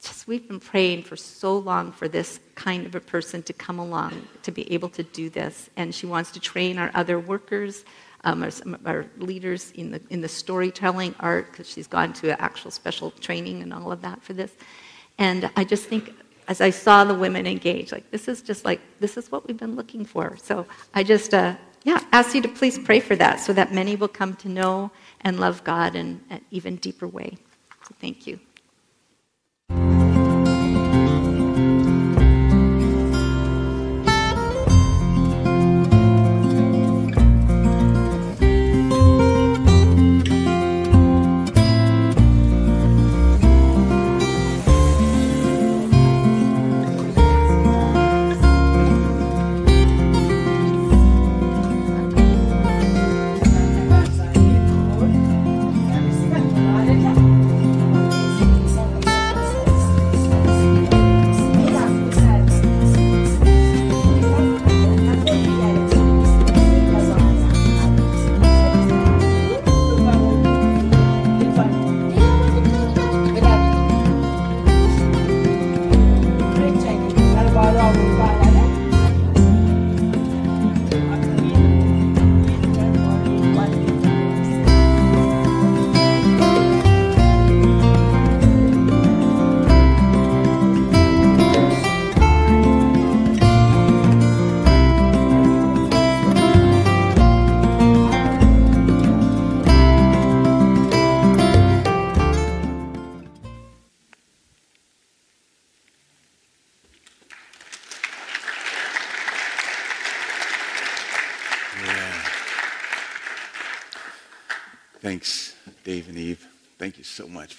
just 0.01 0.27
we've 0.27 0.47
been 0.47 0.61
praying 0.61 1.03
for 1.03 1.17
so 1.17 1.57
long 1.57 1.91
for 1.91 2.07
this 2.07 2.39
kind 2.55 2.85
of 2.85 2.95
a 2.95 3.01
person 3.01 3.43
to 3.43 3.51
come 3.51 3.79
along 3.79 4.25
to 4.43 4.51
be 4.51 4.71
able 4.71 4.87
to 4.89 5.03
do 5.03 5.29
this. 5.29 5.69
And 5.75 5.93
she 5.93 6.05
wants 6.05 6.31
to 6.31 6.39
train 6.39 6.77
our 6.77 6.91
other 6.93 7.19
workers, 7.19 7.83
um, 8.23 8.43
of 8.43 8.55
our 8.85 9.05
leaders 9.17 9.71
in 9.71 9.91
the, 9.91 10.01
in 10.09 10.21
the 10.21 10.27
storytelling 10.27 11.15
art, 11.19 11.51
because 11.51 11.69
she's 11.69 11.87
gone 11.87 12.13
to 12.13 12.39
actual 12.41 12.71
special 12.71 13.11
training 13.11 13.61
and 13.61 13.73
all 13.73 13.91
of 13.91 14.01
that 14.01 14.21
for 14.21 14.33
this. 14.33 14.51
And 15.17 15.49
I 15.55 15.63
just 15.63 15.85
think, 15.85 16.13
as 16.47 16.61
I 16.61 16.69
saw 16.69 17.03
the 17.03 17.13
women 17.13 17.45
engage, 17.45 17.91
like 17.91 18.09
this 18.11 18.27
is 18.27 18.41
just 18.41 18.65
like, 18.65 18.81
this 18.99 19.17
is 19.17 19.31
what 19.31 19.47
we've 19.47 19.57
been 19.57 19.75
looking 19.75 20.05
for. 20.05 20.37
So 20.37 20.65
I 20.93 21.03
just, 21.03 21.33
uh, 21.33 21.55
yeah, 21.83 21.99
ask 22.11 22.35
you 22.35 22.41
to 22.41 22.49
please 22.49 22.77
pray 22.77 22.99
for 22.99 23.15
that 23.15 23.39
so 23.39 23.53
that 23.53 23.73
many 23.73 23.95
will 23.95 24.07
come 24.07 24.35
to 24.37 24.49
know 24.49 24.91
and 25.21 25.39
love 25.39 25.63
God 25.63 25.95
in 25.95 26.21
an 26.29 26.41
even 26.51 26.75
deeper 26.77 27.07
way. 27.07 27.37
So 27.87 27.95
thank 27.99 28.27
you. 28.27 28.39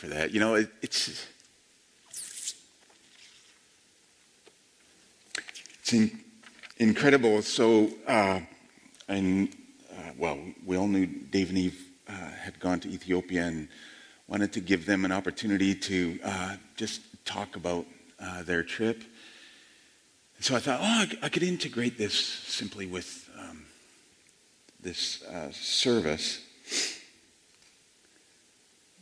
For 0.01 0.09
that. 0.09 0.33
You 0.33 0.41
know, 0.41 0.55
it, 0.55 0.71
it's 0.81 1.27
it's 5.81 5.93
in, 5.93 6.19
incredible. 6.79 7.43
So, 7.43 7.91
uh, 8.07 8.41
and 9.09 9.55
uh, 9.93 10.13
well, 10.17 10.39
we 10.65 10.79
all 10.79 10.89
knew 10.89 11.05
Dave 11.05 11.51
and 11.51 11.59
Eve 11.59 11.85
uh, 12.09 12.13
had 12.13 12.59
gone 12.59 12.81
to 12.81 12.89
Ethiopia 12.89 13.45
and 13.45 13.69
wanted 14.27 14.55
to 14.55 14.61
give 14.61 14.87
them 14.87 15.05
an 15.05 15.13
opportunity 15.13 15.75
to 15.75 16.19
uh, 16.25 16.57
just 16.77 17.03
talk 17.27 17.57
about 17.57 17.85
uh, 18.19 18.43
their 18.45 18.63
trip. 18.63 19.05
And 20.37 20.45
so 20.47 20.57
I 20.57 20.61
thought, 20.61 20.81
oh, 20.81 21.19
I, 21.23 21.29
could 21.29 21.43
integrate 21.43 21.99
this 21.99 22.15
simply 22.15 22.87
with 22.87 23.29
um, 23.39 23.67
this 24.81 25.23
uh, 25.25 25.53
service, 25.53 26.41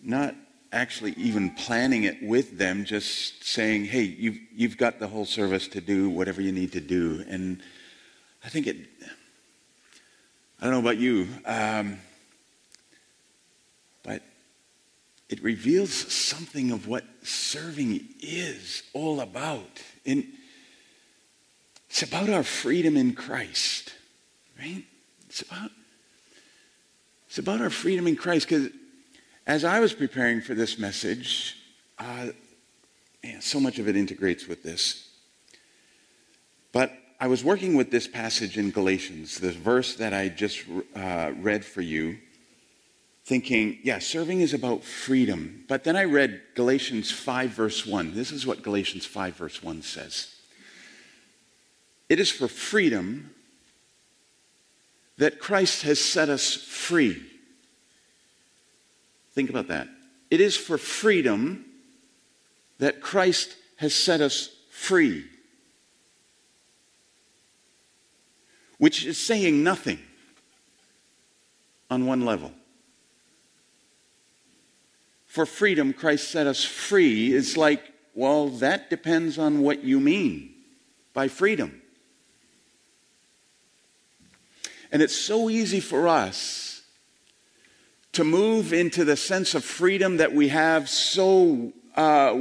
not 0.03 0.35
actually 0.73 1.13
even 1.13 1.51
planning 1.51 2.05
it 2.05 2.23
with 2.23 2.59
them, 2.59 2.85
just 2.85 3.45
saying, 3.45 3.87
hey, 3.87 4.03
you've, 4.03 4.39
you've 4.55 4.77
got 4.77 4.99
the 4.99 5.09
whole 5.09 5.25
service 5.25 5.67
to 5.69 5.81
do 5.81 6.11
whatever 6.11 6.43
you 6.43 6.53
need 6.53 6.73
to 6.73 6.81
do. 6.81 7.25
And 7.29 7.63
I 8.45 8.49
think 8.49 8.67
it, 8.67 8.77
I 10.61 10.65
don't 10.65 10.73
know 10.73 10.81
about 10.81 10.99
you, 10.99 11.29
um, 11.47 11.99
but 14.03 14.23
it 15.29 15.43
reveals 15.43 15.93
something 15.93 16.71
of 16.71 16.87
what 16.87 17.05
serving 17.23 18.07
is 18.21 18.83
all 18.93 19.21
about. 19.21 19.83
And 20.05 20.27
it's 21.89 22.03
about 22.03 22.29
our 22.29 22.43
freedom 22.43 22.97
in 22.97 23.15
Christ, 23.15 23.95
right? 24.59 24.85
It's 25.29 25.43
about, 25.43 25.71
it's 27.27 27.39
about 27.39 27.61
our 27.61 27.71
freedom 27.71 28.07
in 28.07 28.17
Christ. 28.17 28.49
Because 28.49 28.69
as 29.49 29.65
I 29.65 29.81
was 29.81 29.95
preparing 29.95 30.43
for 30.43 30.55
this 30.55 30.79
message, 30.79 31.57
uh, 31.99 32.27
man, 33.25 33.41
so 33.41 33.59
much 33.59 33.79
of 33.79 33.89
it 33.89 33.97
integrates 33.97 34.47
with 34.47 34.63
this. 34.63 35.09
But 36.71 36.93
I 37.19 37.29
was 37.29 37.43
working 37.43 37.75
with 37.75 37.91
this 37.91 38.07
passage 38.07 38.59
in 38.59 38.71
Galatians, 38.71 39.39
this 39.39 39.57
verse 39.57 39.97
that 39.97 40.13
I 40.13 40.29
just 40.29 40.65
uh, 40.95 41.33
read 41.39 41.65
for 41.65 41.81
you, 41.81 42.19
thinking, 43.25 43.79
yeah, 43.83 44.01
serving 44.01 44.43
is 44.43 44.53
about 44.53 44.85
freedom. 44.85 45.65
But 45.67 45.83
then 45.83 45.97
I 45.97 46.05
read 46.05 46.43
Galatians 46.55 47.11
5, 47.11 47.49
verse 47.49 47.87
1. 47.87 48.15
This 48.15 48.31
is 48.31 48.47
what 48.47 48.63
Galatians 48.63 49.07
5, 49.07 49.35
verse 49.35 49.63
1 49.63 49.81
says 49.81 50.29
It 52.11 52.21
is 52.21 52.31
for 52.31 52.49
freedom 52.49 53.31
that 55.17 55.41
Christ 55.41 55.85
has 55.85 55.99
set 55.99 56.29
us 56.29 56.55
free. 56.55 57.28
Think 59.39 59.51
about 59.51 59.69
that. 59.69 59.87
It 60.33 60.41
is 60.41 60.57
for 60.57 60.77
freedom 60.77 61.65
that 62.81 63.01
Christ 63.01 63.55
has 63.77 63.95
set 63.95 64.21
us 64.21 64.51
free. 64.69 65.27
Which 68.79 69.07
is 69.07 69.17
saying 69.17 69.63
nothing 69.63 70.01
on 71.89 72.05
one 72.07 72.25
level. 72.25 72.51
For 75.29 75.47
freedom, 75.47 75.93
Christ 75.93 76.33
set 76.33 76.49
us 76.49 76.65
free 76.65 77.33
is 77.33 77.57
like, 77.57 77.85
well, 78.17 78.49
that 78.49 78.91
depends 78.91 79.39
on 79.39 79.61
what 79.61 79.85
you 79.85 80.01
mean 80.01 80.53
by 81.15 81.29
freedom. 81.29 81.81
And 84.91 85.01
it's 85.01 85.15
so 85.15 85.49
easy 85.49 85.79
for 85.79 86.09
us 86.09 86.78
to 88.13 88.25
move 88.25 88.73
into 88.73 89.05
the 89.05 89.17
sense 89.17 89.55
of 89.55 89.65
freedom 89.65 90.17
that 90.17 90.33
we 90.33 90.49
have 90.49 90.89
so 90.89 91.73
uh, 91.97 92.37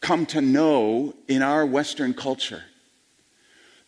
come 0.00 0.26
to 0.26 0.40
know 0.40 1.14
in 1.28 1.42
our 1.42 1.66
Western 1.66 2.14
culture. 2.14 2.64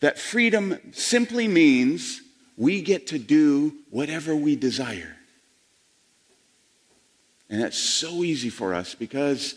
That 0.01 0.19
freedom 0.19 0.79
simply 0.93 1.47
means 1.47 2.23
we 2.57 2.83
get 2.83 3.07
to 3.09 3.19
do 3.19 3.75
whatever 3.91 4.35
we 4.35 4.57
desire. 4.57 5.17
And 7.49 7.63
that's 7.63 7.79
so 7.79 8.25
easy 8.25 8.51
for 8.51 8.75
us 8.75 8.95
because, 8.95 9.57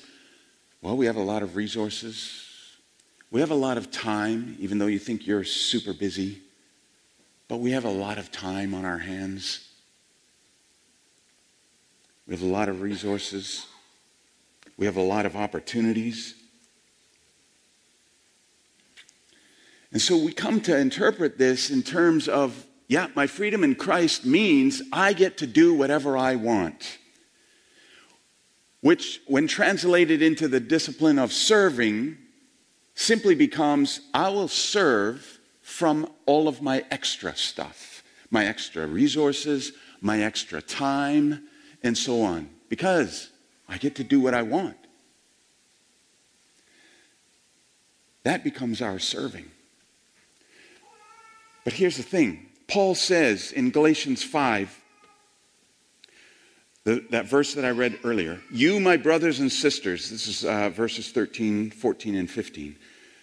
well, 0.81 0.97
we 0.97 1.05
have 1.05 1.15
a 1.15 1.23
lot 1.23 1.43
of 1.43 1.55
resources. 1.55 2.43
We 3.31 3.39
have 3.39 3.51
a 3.51 3.55
lot 3.55 3.77
of 3.77 3.89
time, 3.89 4.57
even 4.59 4.77
though 4.77 4.87
you 4.87 4.99
think 4.99 5.25
you're 5.25 5.43
super 5.43 5.93
busy. 5.93 6.41
But 7.47 7.57
we 7.57 7.71
have 7.71 7.85
a 7.85 7.89
lot 7.89 8.17
of 8.17 8.31
time 8.31 8.73
on 8.73 8.85
our 8.85 8.97
hands. 8.97 9.64
We 12.27 12.33
have 12.33 12.43
a 12.43 12.47
lot 12.47 12.69
of 12.69 12.81
resources. 12.81 13.67
We 14.77 14.85
have 14.85 14.97
a 14.97 15.01
lot 15.01 15.25
of 15.25 15.35
opportunities. 15.35 16.35
And 19.91 20.01
so 20.01 20.17
we 20.17 20.33
come 20.33 20.59
to 20.61 20.77
interpret 20.77 21.37
this 21.37 21.69
in 21.69 21.83
terms 21.83 22.27
of 22.27 22.65
yeah, 22.87 23.07
my 23.15 23.25
freedom 23.25 23.63
in 23.63 23.75
Christ 23.75 24.25
means 24.25 24.81
I 24.93 25.13
get 25.13 25.37
to 25.37 25.47
do 25.47 25.73
whatever 25.73 26.17
I 26.17 26.35
want. 26.35 26.99
Which, 28.81 29.21
when 29.25 29.47
translated 29.47 30.21
into 30.21 30.47
the 30.47 30.59
discipline 30.59 31.17
of 31.17 31.33
serving, 31.33 32.17
simply 32.93 33.33
becomes 33.33 34.01
I 34.13 34.29
will 34.29 34.47
serve 34.47 35.39
from 35.61 36.07
all 36.27 36.47
of 36.47 36.61
my 36.61 36.85
extra 36.91 37.35
stuff, 37.35 38.03
my 38.29 38.45
extra 38.45 38.85
resources, 38.85 39.71
my 40.01 40.21
extra 40.21 40.61
time, 40.61 41.47
and 41.85 41.97
so 41.97 42.23
on, 42.23 42.49
because 42.67 43.29
I 43.69 43.77
get 43.77 43.95
to 43.95 44.03
do 44.03 44.19
what 44.19 44.33
I 44.33 44.41
want. 44.41 44.77
That 48.23 48.43
becomes 48.43 48.81
our 48.81 48.97
serving. 48.97 49.45
But 51.63 51.73
here's 51.73 51.97
the 51.97 52.03
thing 52.03 52.47
Paul 52.67 52.95
says 52.95 53.51
in 53.51 53.69
Galatians 53.69 54.23
5, 54.23 54.81
the, 56.83 57.05
that 57.11 57.25
verse 57.25 57.53
that 57.53 57.65
I 57.65 57.71
read 57.71 57.99
earlier, 58.03 58.41
you, 58.51 58.79
my 58.79 58.97
brothers 58.97 59.39
and 59.39 59.51
sisters, 59.51 60.09
this 60.09 60.27
is 60.27 60.45
uh, 60.45 60.69
verses 60.69 61.11
13, 61.11 61.71
14, 61.71 62.15
and 62.15 62.29
15. 62.29 62.75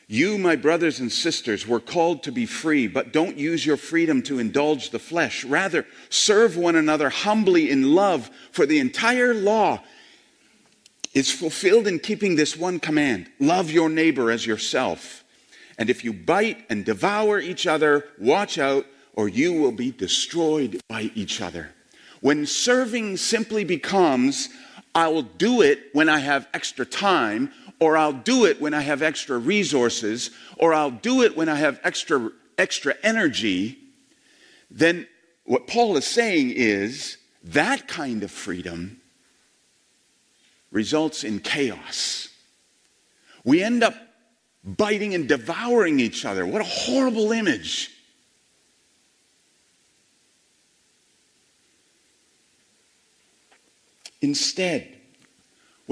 You, 0.09 0.37
my 0.37 0.57
brothers 0.57 1.01
and 1.01 1.11
sisters, 1.11 1.67
were 1.67 1.81
called 1.81 2.23
to 2.25 2.33
be 2.33 2.45
free, 2.45 2.87
but 2.87 3.13
don't 3.13 3.39
use 3.39 3.65
your 3.65 3.77
freedom 3.77 4.23
to 4.25 4.39
indulge 4.39 4.91
the 4.91 4.99
flesh. 4.99 5.45
Rather, 5.45 5.87
serve 6.11 6.57
one 6.57 6.77
another 6.77 7.09
humbly 7.09 7.71
in 7.71 7.95
love, 7.95 8.31
for 8.51 8.67
the 8.67 8.79
entire 8.79 9.33
law 9.33 9.81
is 11.15 11.31
fulfilled 11.31 11.87
in 11.87 11.99
keeping 11.99 12.37
this 12.37 12.57
one 12.57 12.81
command 12.81 13.31
love 13.39 13.71
your 13.71 13.89
neighbor 13.89 14.31
as 14.31 14.47
yourself. 14.47 15.25
And 15.79 15.91
if 15.91 16.05
you 16.05 16.13
bite 16.13 16.65
and 16.69 16.85
devour 16.85 17.39
each 17.41 17.67
other, 17.67 18.05
watch 18.19 18.59
out, 18.59 18.87
or 19.15 19.29
you 19.29 19.53
will 19.53 19.73
be 19.73 19.91
destroyed 19.91 20.81
by 20.89 21.11
each 21.15 21.41
other. 21.41 21.71
When 22.21 22.47
serving 22.47 23.17
simply 23.17 23.65
becomes, 23.65 24.49
I 24.95 25.09
will 25.09 25.23
do 25.23 25.63
it 25.63 25.89
when 25.93 26.09
I 26.09 26.19
have 26.19 26.49
extra 26.55 26.85
time, 26.85 27.53
or 27.83 27.97
I'll 27.97 28.13
do 28.13 28.45
it 28.45 28.61
when 28.61 28.75
I 28.75 28.81
have 28.81 29.03
extra 29.03 29.37
resources, 29.37 30.31
or 30.57 30.73
I'll 30.73 30.93
do 30.93 31.23
it 31.23 31.37
when 31.37 31.49
I 31.49 31.57
have 31.57 31.81
extra, 31.83 32.31
extra 32.57 32.95
energy, 33.03 33.77
then 34.71 35.09
what 35.43 35.67
Paul 35.67 35.97
is 35.97 36.07
saying 36.07 36.53
is 36.55 37.17
that 37.43 37.89
kind 37.89 38.23
of 38.23 38.31
freedom 38.31 39.01
results 40.71 41.25
in 41.25 41.41
chaos. 41.41 42.29
We 43.43 43.65
end 43.65 43.83
up 43.83 43.97
biting 44.63 45.13
and 45.13 45.29
devouring 45.29 45.99
each 45.99 46.25
other. 46.25 46.47
What 46.47 46.61
a 46.61 46.65
horrible 46.65 47.33
image. 47.33 47.91
Instead, 54.21 55.02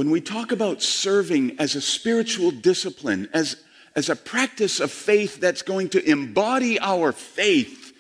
when 0.00 0.10
we 0.10 0.22
talk 0.22 0.50
about 0.50 0.80
serving 0.80 1.60
as 1.60 1.74
a 1.74 1.80
spiritual 1.82 2.50
discipline, 2.50 3.28
as, 3.34 3.56
as 3.94 4.08
a 4.08 4.16
practice 4.16 4.80
of 4.80 4.90
faith 4.90 5.38
that's 5.40 5.60
going 5.60 5.90
to 5.90 6.02
embody 6.10 6.80
our 6.80 7.12
faith, 7.12 7.92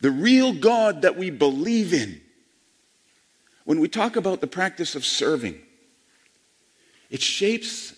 the 0.00 0.10
real 0.10 0.52
God 0.52 1.02
that 1.02 1.16
we 1.16 1.30
believe 1.30 1.92
in, 1.94 2.20
when 3.66 3.78
we 3.78 3.86
talk 3.86 4.16
about 4.16 4.40
the 4.40 4.48
practice 4.48 4.96
of 4.96 5.06
serving, 5.06 5.60
it 7.08 7.22
shapes 7.22 7.94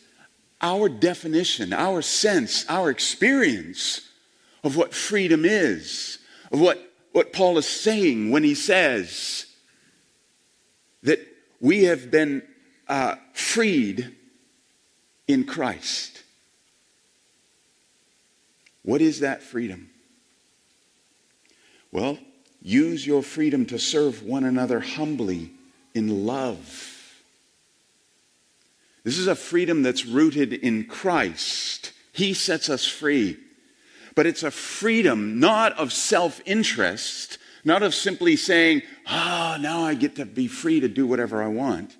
our 0.60 0.90
definition, 0.90 1.72
our 1.72 2.02
sense, 2.02 2.66
our 2.68 2.90
experience 2.90 4.02
of 4.62 4.76
what 4.76 4.92
freedom 4.92 5.46
is, 5.46 6.18
of 6.52 6.60
what, 6.60 6.92
what 7.12 7.32
Paul 7.32 7.56
is 7.56 7.64
saying 7.64 8.30
when 8.30 8.44
he 8.44 8.54
says 8.54 9.46
that 11.04 11.33
we 11.64 11.84
have 11.84 12.10
been 12.10 12.42
uh, 12.88 13.14
freed 13.32 14.14
in 15.26 15.44
Christ. 15.44 16.22
What 18.82 19.00
is 19.00 19.20
that 19.20 19.42
freedom? 19.42 19.88
Well, 21.90 22.18
use 22.60 23.06
your 23.06 23.22
freedom 23.22 23.64
to 23.66 23.78
serve 23.78 24.22
one 24.22 24.44
another 24.44 24.78
humbly 24.78 25.52
in 25.94 26.26
love. 26.26 27.14
This 29.02 29.16
is 29.16 29.26
a 29.26 29.34
freedom 29.34 29.82
that's 29.82 30.04
rooted 30.04 30.52
in 30.52 30.84
Christ. 30.84 31.92
He 32.12 32.34
sets 32.34 32.68
us 32.68 32.84
free. 32.84 33.38
But 34.14 34.26
it's 34.26 34.42
a 34.42 34.50
freedom 34.50 35.40
not 35.40 35.72
of 35.78 35.94
self 35.94 36.42
interest, 36.44 37.38
not 37.64 37.82
of 37.82 37.94
simply 37.94 38.36
saying, 38.36 38.82
ah, 39.06 39.54
oh, 39.56 39.60
now 39.60 39.82
I 39.82 39.94
get 39.94 40.16
to 40.16 40.26
be 40.26 40.46
free 40.46 40.80
to 40.80 40.88
do 40.88 41.06
whatever 41.06 41.42
I 41.42 41.48
want. 41.48 41.96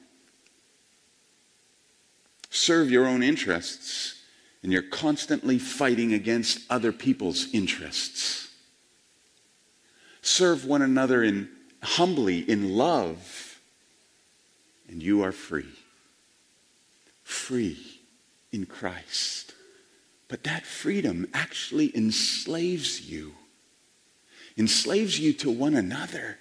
Serve 2.50 2.90
your 2.90 3.06
own 3.06 3.22
interests, 3.22 4.22
and 4.62 4.70
you're 4.70 4.82
constantly 4.82 5.58
fighting 5.58 6.12
against 6.12 6.60
other 6.70 6.92
people's 6.92 7.52
interests. 7.52 8.48
Serve 10.22 10.64
one 10.64 10.82
another 10.82 11.22
in, 11.22 11.48
humbly 11.82 12.38
in 12.48 12.76
love, 12.76 13.60
and 14.88 15.02
you 15.02 15.22
are 15.22 15.32
free. 15.32 15.72
Free 17.22 18.00
in 18.52 18.66
Christ. 18.66 19.54
But 20.28 20.44
that 20.44 20.64
freedom 20.64 21.26
actually 21.34 21.94
enslaves 21.96 23.10
you 23.10 23.34
enslaves 24.56 25.18
you 25.18 25.32
to 25.32 25.50
one 25.50 25.74
another, 25.74 26.38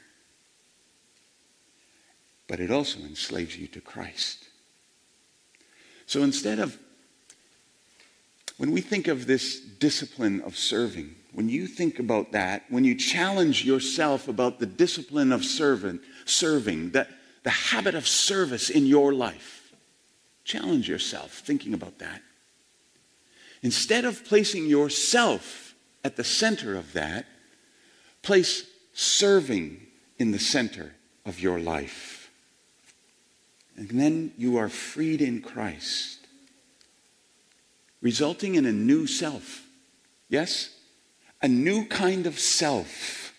but 2.47 2.59
it 2.59 2.69
also 2.69 2.99
enslaves 2.99 3.57
you 3.57 3.67
to 3.67 3.81
Christ. 3.81 4.45
So 6.05 6.21
instead 6.21 6.59
of, 6.59 6.77
when 8.57 8.71
we 8.71 8.81
think 8.81 9.07
of 9.07 9.25
this 9.25 9.59
discipline 9.59 10.41
of 10.41 10.55
serving, 10.55 11.15
when 11.31 11.49
you 11.49 11.65
think 11.65 11.97
about 11.97 12.33
that, 12.33 12.65
when 12.69 12.83
you 12.83 12.95
challenge 12.95 13.65
yourself 13.65 14.27
about 14.27 14.59
the 14.59 14.67
discipline 14.67 15.31
of 15.31 15.43
servant, 15.43 16.01
serving, 16.25 16.91
that, 16.91 17.09
the 17.43 17.49
habit 17.49 17.95
of 17.95 18.07
service 18.07 18.69
in 18.69 18.85
your 18.85 19.13
life, 19.13 19.73
challenge 20.43 20.87
yourself 20.87 21.39
thinking 21.39 21.73
about 21.73 21.99
that. 21.99 22.21
Instead 23.63 24.05
of 24.05 24.23
placing 24.25 24.67
yourself 24.67 25.73
at 26.03 26.15
the 26.15 26.23
center 26.23 26.75
of 26.75 26.93
that, 26.93 27.25
Place 28.23 28.65
serving 28.93 29.85
in 30.17 30.31
the 30.31 30.39
center 30.39 30.93
of 31.25 31.39
your 31.39 31.59
life. 31.59 32.31
And 33.75 33.89
then 33.89 34.33
you 34.37 34.57
are 34.57 34.69
freed 34.69 35.21
in 35.21 35.41
Christ, 35.41 36.19
resulting 38.01 38.55
in 38.55 38.65
a 38.65 38.71
new 38.71 39.07
self. 39.07 39.67
Yes? 40.29 40.69
A 41.41 41.47
new 41.47 41.85
kind 41.85 42.25
of 42.25 42.39
self 42.39 43.33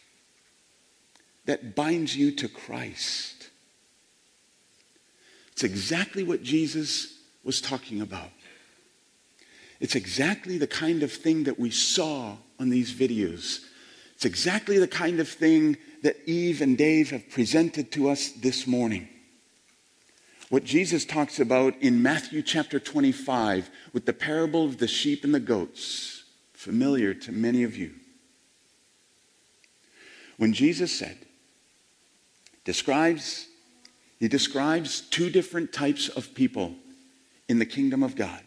that 1.46 1.74
binds 1.74 2.16
you 2.16 2.30
to 2.32 2.48
Christ. 2.48 3.50
It's 5.52 5.64
exactly 5.64 6.22
what 6.22 6.42
Jesus 6.42 7.18
was 7.44 7.60
talking 7.60 8.00
about. 8.00 8.30
It's 9.80 9.94
exactly 9.94 10.58
the 10.58 10.66
kind 10.66 11.02
of 11.02 11.12
thing 11.12 11.44
that 11.44 11.58
we 11.58 11.70
saw 11.70 12.36
on 12.58 12.70
these 12.70 12.92
videos 12.92 13.60
it's 14.14 14.24
exactly 14.24 14.78
the 14.78 14.88
kind 14.88 15.20
of 15.20 15.28
thing 15.28 15.76
that 16.02 16.16
Eve 16.26 16.60
and 16.60 16.76
Dave 16.78 17.10
have 17.10 17.30
presented 17.30 17.90
to 17.92 18.10
us 18.10 18.30
this 18.30 18.66
morning. 18.66 19.08
What 20.50 20.64
Jesus 20.64 21.04
talks 21.04 21.40
about 21.40 21.74
in 21.80 22.02
Matthew 22.02 22.42
chapter 22.42 22.78
25 22.78 23.70
with 23.92 24.06
the 24.06 24.12
parable 24.12 24.64
of 24.64 24.78
the 24.78 24.86
sheep 24.86 25.24
and 25.24 25.34
the 25.34 25.40
goats, 25.40 26.24
familiar 26.52 27.14
to 27.14 27.32
many 27.32 27.64
of 27.64 27.76
you. 27.76 27.92
When 30.36 30.52
Jesus 30.52 30.92
said, 30.92 31.16
describes, 32.64 33.46
he 34.18 34.28
describes 34.28 35.00
two 35.00 35.30
different 35.30 35.72
types 35.72 36.08
of 36.08 36.34
people 36.34 36.74
in 37.48 37.58
the 37.58 37.66
kingdom 37.66 38.02
of 38.02 38.16
God. 38.16 38.40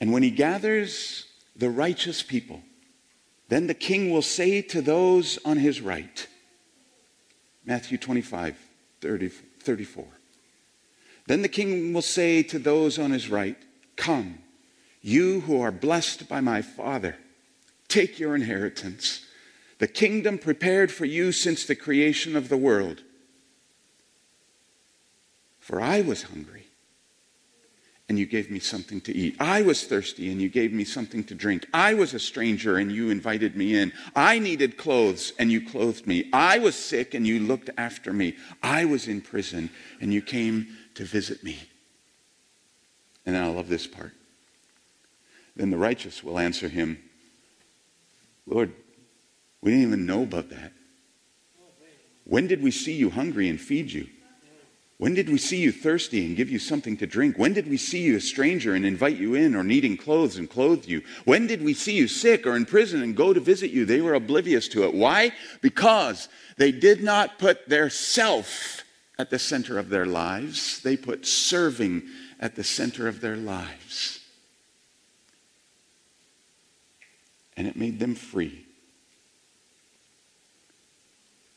And 0.00 0.12
when 0.12 0.22
he 0.22 0.30
gathers 0.30 1.26
the 1.56 1.70
righteous 1.70 2.22
people. 2.22 2.62
Then 3.48 3.66
the 3.66 3.74
king 3.74 4.10
will 4.10 4.22
say 4.22 4.62
to 4.62 4.80
those 4.80 5.38
on 5.44 5.58
his 5.58 5.80
right, 5.80 6.26
Matthew 7.64 7.98
25, 7.98 8.56
30, 9.00 9.28
34. 9.28 10.04
Then 11.26 11.42
the 11.42 11.48
king 11.48 11.92
will 11.92 12.02
say 12.02 12.42
to 12.44 12.58
those 12.58 12.98
on 12.98 13.10
his 13.10 13.28
right, 13.28 13.56
Come, 13.96 14.38
you 15.00 15.40
who 15.40 15.60
are 15.60 15.70
blessed 15.70 16.28
by 16.28 16.40
my 16.40 16.62
Father, 16.62 17.16
take 17.88 18.18
your 18.18 18.34
inheritance 18.34 19.26
the 19.82 19.88
kingdom 19.88 20.38
prepared 20.38 20.92
for 20.92 21.06
you 21.06 21.32
since 21.32 21.64
the 21.64 21.74
creation 21.74 22.36
of 22.36 22.48
the 22.48 22.56
world. 22.56 23.02
For 25.58 25.80
I 25.80 26.02
was 26.02 26.22
hungry, 26.22 26.68
and 28.12 28.18
you 28.18 28.26
gave 28.26 28.50
me 28.50 28.58
something 28.58 29.00
to 29.00 29.16
eat. 29.16 29.34
I 29.40 29.62
was 29.62 29.84
thirsty, 29.84 30.30
and 30.30 30.38
you 30.38 30.50
gave 30.50 30.70
me 30.70 30.84
something 30.84 31.24
to 31.24 31.34
drink. 31.34 31.66
I 31.72 31.94
was 31.94 32.12
a 32.12 32.18
stranger, 32.18 32.76
and 32.76 32.92
you 32.92 33.08
invited 33.08 33.56
me 33.56 33.74
in. 33.74 33.90
I 34.14 34.38
needed 34.38 34.76
clothes, 34.76 35.32
and 35.38 35.50
you 35.50 35.66
clothed 35.66 36.06
me. 36.06 36.28
I 36.30 36.58
was 36.58 36.74
sick, 36.74 37.14
and 37.14 37.26
you 37.26 37.40
looked 37.40 37.70
after 37.78 38.12
me. 38.12 38.36
I 38.62 38.84
was 38.84 39.08
in 39.08 39.22
prison, 39.22 39.70
and 39.98 40.12
you 40.12 40.20
came 40.20 40.76
to 40.94 41.06
visit 41.06 41.42
me. 41.42 41.58
And 43.24 43.34
I 43.34 43.46
love 43.46 43.70
this 43.70 43.86
part. 43.86 44.12
Then 45.56 45.70
the 45.70 45.78
righteous 45.78 46.22
will 46.22 46.38
answer 46.38 46.68
him, 46.68 46.98
Lord, 48.46 48.74
we 49.62 49.70
didn't 49.70 49.86
even 49.86 50.04
know 50.04 50.22
about 50.24 50.50
that. 50.50 50.74
When 52.24 52.46
did 52.46 52.62
we 52.62 52.72
see 52.72 52.92
you 52.92 53.08
hungry 53.08 53.48
and 53.48 53.58
feed 53.58 53.90
you? 53.90 54.06
When 55.02 55.14
did 55.14 55.28
we 55.28 55.38
see 55.38 55.56
you 55.56 55.72
thirsty 55.72 56.24
and 56.24 56.36
give 56.36 56.48
you 56.48 56.60
something 56.60 56.96
to 56.98 57.08
drink? 57.08 57.36
When 57.36 57.54
did 57.54 57.68
we 57.68 57.76
see 57.76 58.02
you 58.02 58.18
a 58.18 58.20
stranger 58.20 58.72
and 58.72 58.86
invite 58.86 59.16
you 59.16 59.34
in 59.34 59.56
or 59.56 59.64
needing 59.64 59.96
clothes 59.96 60.36
and 60.36 60.48
clothe 60.48 60.86
you? 60.86 61.02
When 61.24 61.48
did 61.48 61.60
we 61.60 61.74
see 61.74 61.96
you 61.96 62.06
sick 62.06 62.46
or 62.46 62.54
in 62.54 62.66
prison 62.66 63.02
and 63.02 63.16
go 63.16 63.32
to 63.32 63.40
visit 63.40 63.72
you? 63.72 63.84
They 63.84 64.00
were 64.00 64.14
oblivious 64.14 64.68
to 64.68 64.84
it. 64.84 64.94
Why? 64.94 65.32
Because 65.60 66.28
they 66.56 66.70
did 66.70 67.02
not 67.02 67.40
put 67.40 67.68
their 67.68 67.90
self 67.90 68.84
at 69.18 69.28
the 69.28 69.40
center 69.40 69.76
of 69.76 69.88
their 69.88 70.06
lives. 70.06 70.80
They 70.82 70.96
put 70.96 71.26
serving 71.26 72.02
at 72.38 72.54
the 72.54 72.62
center 72.62 73.08
of 73.08 73.20
their 73.20 73.36
lives. 73.36 74.20
And 77.56 77.66
it 77.66 77.74
made 77.74 77.98
them 77.98 78.14
free. 78.14 78.66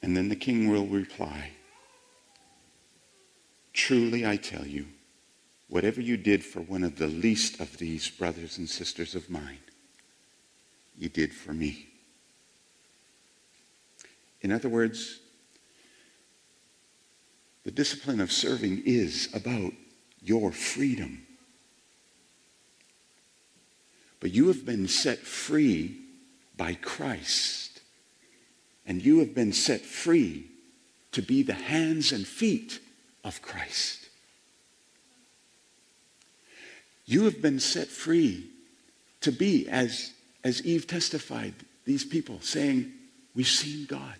And 0.01 0.17
then 0.17 0.29
the 0.29 0.35
king 0.35 0.67
will 0.71 0.87
reply 0.87 1.51
Truly 3.75 4.25
I 4.25 4.37
tell 4.37 4.65
you, 4.65 4.87
whatever 5.67 5.99
you 5.99 6.15
did 6.15 6.45
for 6.45 6.61
one 6.61 6.81
of 6.81 6.97
the 6.97 7.07
least 7.07 7.59
of 7.59 7.77
these 7.77 8.09
brothers 8.09 8.57
and 8.57 8.69
sisters 8.69 9.15
of 9.15 9.29
mine, 9.29 9.59
you 10.97 11.09
did 11.09 11.33
for 11.33 11.53
me. 11.53 11.89
In 14.39 14.53
other 14.53 14.69
words, 14.69 15.19
the 17.65 17.71
discipline 17.71 18.21
of 18.21 18.31
serving 18.31 18.83
is 18.85 19.27
about 19.33 19.73
your 20.21 20.53
freedom. 20.53 21.27
But 24.21 24.31
you 24.31 24.47
have 24.47 24.65
been 24.65 24.87
set 24.87 25.19
free 25.19 25.99
by 26.55 26.75
Christ. 26.75 27.81
And 28.85 29.01
you 29.03 29.19
have 29.19 29.35
been 29.35 29.51
set 29.51 29.81
free 29.81 30.49
to 31.11 31.21
be 31.21 31.43
the 31.43 31.53
hands 31.53 32.13
and 32.13 32.25
feet 32.25 32.79
of 33.25 33.41
Christ. 33.41 34.07
You 37.05 37.25
have 37.25 37.41
been 37.41 37.59
set 37.59 37.87
free 37.87 38.49
to 39.21 39.31
be, 39.31 39.67
as, 39.67 40.13
as 40.43 40.65
Eve 40.65 40.87
testified, 40.87 41.53
these 41.83 42.05
people 42.05 42.39
saying, 42.41 42.91
We've 43.35 43.45
seen 43.45 43.85
God. 43.85 44.15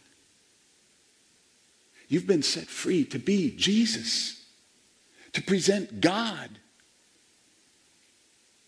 You've 2.10 2.28
been 2.28 2.44
set 2.44 2.68
free 2.68 3.06
to 3.06 3.18
be 3.18 3.56
Jesus, 3.56 4.44
to 5.32 5.42
present 5.42 6.02
God 6.02 6.50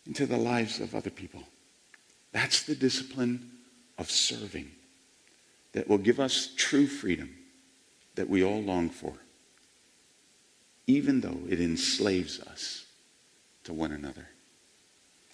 into 0.06 0.26
the 0.26 0.38
lives 0.38 0.80
of 0.80 0.96
other 0.96 1.10
people. 1.10 1.44
That's 2.32 2.64
the 2.64 2.76
discipline 2.76 3.52
of 3.98 4.10
serving 4.10 4.72
that 5.74 5.90
will 5.90 5.98
give 5.98 6.20
us 6.20 6.50
true 6.56 6.88
freedom 6.88 7.36
that 8.16 8.30
we 8.30 8.44
all 8.44 8.62
long 8.62 8.90
for, 8.90 9.14
even 10.88 11.20
though 11.20 11.40
it 11.50 11.60
enslaves 11.60 12.40
us 12.40 12.86
to 13.66 13.74
one 13.74 13.92
another. 13.92 14.28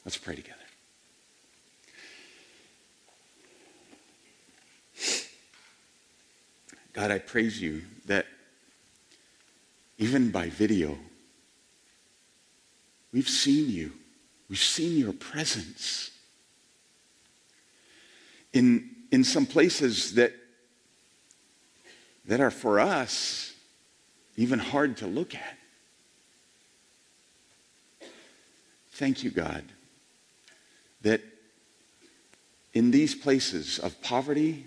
Let's 0.04 0.18
pray 0.18 0.36
together. 0.36 0.58
God, 6.94 7.12
I 7.12 7.20
praise 7.20 7.62
you 7.62 7.84
that 8.06 8.26
even 9.98 10.32
by 10.32 10.50
video, 10.50 10.98
we've 13.12 13.30
seen 13.30 13.70
you. 13.70 13.94
We've 14.50 14.60
seen 14.60 14.98
your 14.98 15.14
presence. 15.14 16.12
In, 18.52 18.90
in 19.12 19.24
some 19.24 19.46
places 19.46 20.16
that, 20.16 20.34
that 22.26 22.40
are 22.40 22.52
for 22.52 22.80
us 22.80 23.53
even 24.35 24.60
hard 24.60 24.97
to 24.97 25.07
look 25.07 25.35
at. 25.35 25.57
Thank 28.91 29.23
you, 29.23 29.31
God, 29.31 29.64
that 31.01 31.22
in 32.73 32.91
these 32.91 33.15
places 33.15 33.80
of 33.80 34.01
poverty 34.01 34.65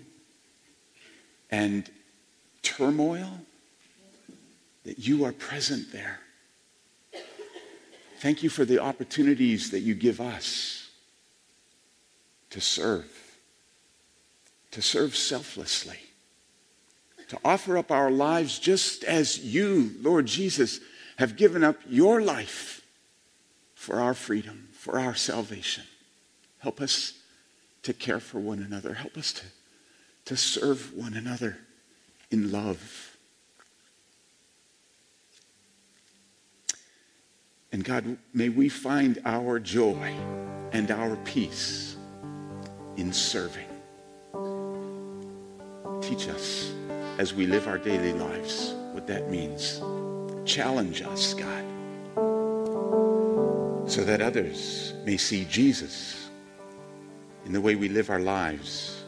and 1.49 1.89
turmoil, 2.61 3.39
that 4.83 4.99
you 4.99 5.25
are 5.25 5.31
present 5.31 5.91
there. 5.91 6.19
Thank 8.19 8.43
you 8.43 8.49
for 8.49 8.65
the 8.65 8.79
opportunities 8.79 9.71
that 9.71 9.81
you 9.81 9.93
give 9.93 10.19
us 10.19 10.89
to 12.49 12.61
serve, 12.61 13.37
to 14.71 14.81
serve 14.81 15.15
selflessly, 15.15 15.99
to 17.29 17.37
offer 17.43 17.77
up 17.77 17.91
our 17.91 18.09
lives 18.09 18.59
just 18.59 19.03
as 19.03 19.39
you, 19.39 19.91
Lord 20.01 20.25
Jesus, 20.25 20.79
have 21.17 21.35
given 21.35 21.63
up 21.63 21.77
your 21.87 22.21
life 22.21 22.81
for 23.75 23.99
our 23.99 24.13
freedom, 24.13 24.69
for 24.71 24.99
our 24.99 25.15
salvation. 25.15 25.83
Help 26.59 26.81
us 26.81 27.13
to 27.83 27.93
care 27.93 28.19
for 28.19 28.39
one 28.39 28.59
another. 28.59 28.93
Help 28.93 29.17
us 29.17 29.33
to, 29.33 29.43
to 30.25 30.37
serve 30.37 30.93
one 30.93 31.13
another 31.13 31.57
in 32.31 32.51
love. 32.51 33.17
And 37.71 37.83
God, 37.83 38.17
may 38.33 38.49
we 38.49 38.69
find 38.69 39.21
our 39.25 39.59
joy 39.59 40.15
and 40.71 40.89
our 40.89 41.15
peace 41.17 41.95
in 42.95 43.13
serving. 43.13 43.67
Teach 46.01 46.27
us 46.29 46.71
as 47.17 47.33
we 47.33 47.47
live 47.47 47.67
our 47.67 47.77
daily 47.77 48.13
lives 48.13 48.73
what 48.91 49.07
that 49.07 49.29
means. 49.29 49.81
Challenge 50.45 51.01
us, 51.01 51.33
God, 51.33 51.65
so 53.89 54.03
that 54.03 54.21
others 54.21 54.93
may 55.05 55.17
see 55.17 55.45
Jesus 55.45 56.29
in 57.45 57.53
the 57.53 57.61
way 57.61 57.75
we 57.75 57.89
live 57.89 58.09
our 58.09 58.19
lives 58.19 59.03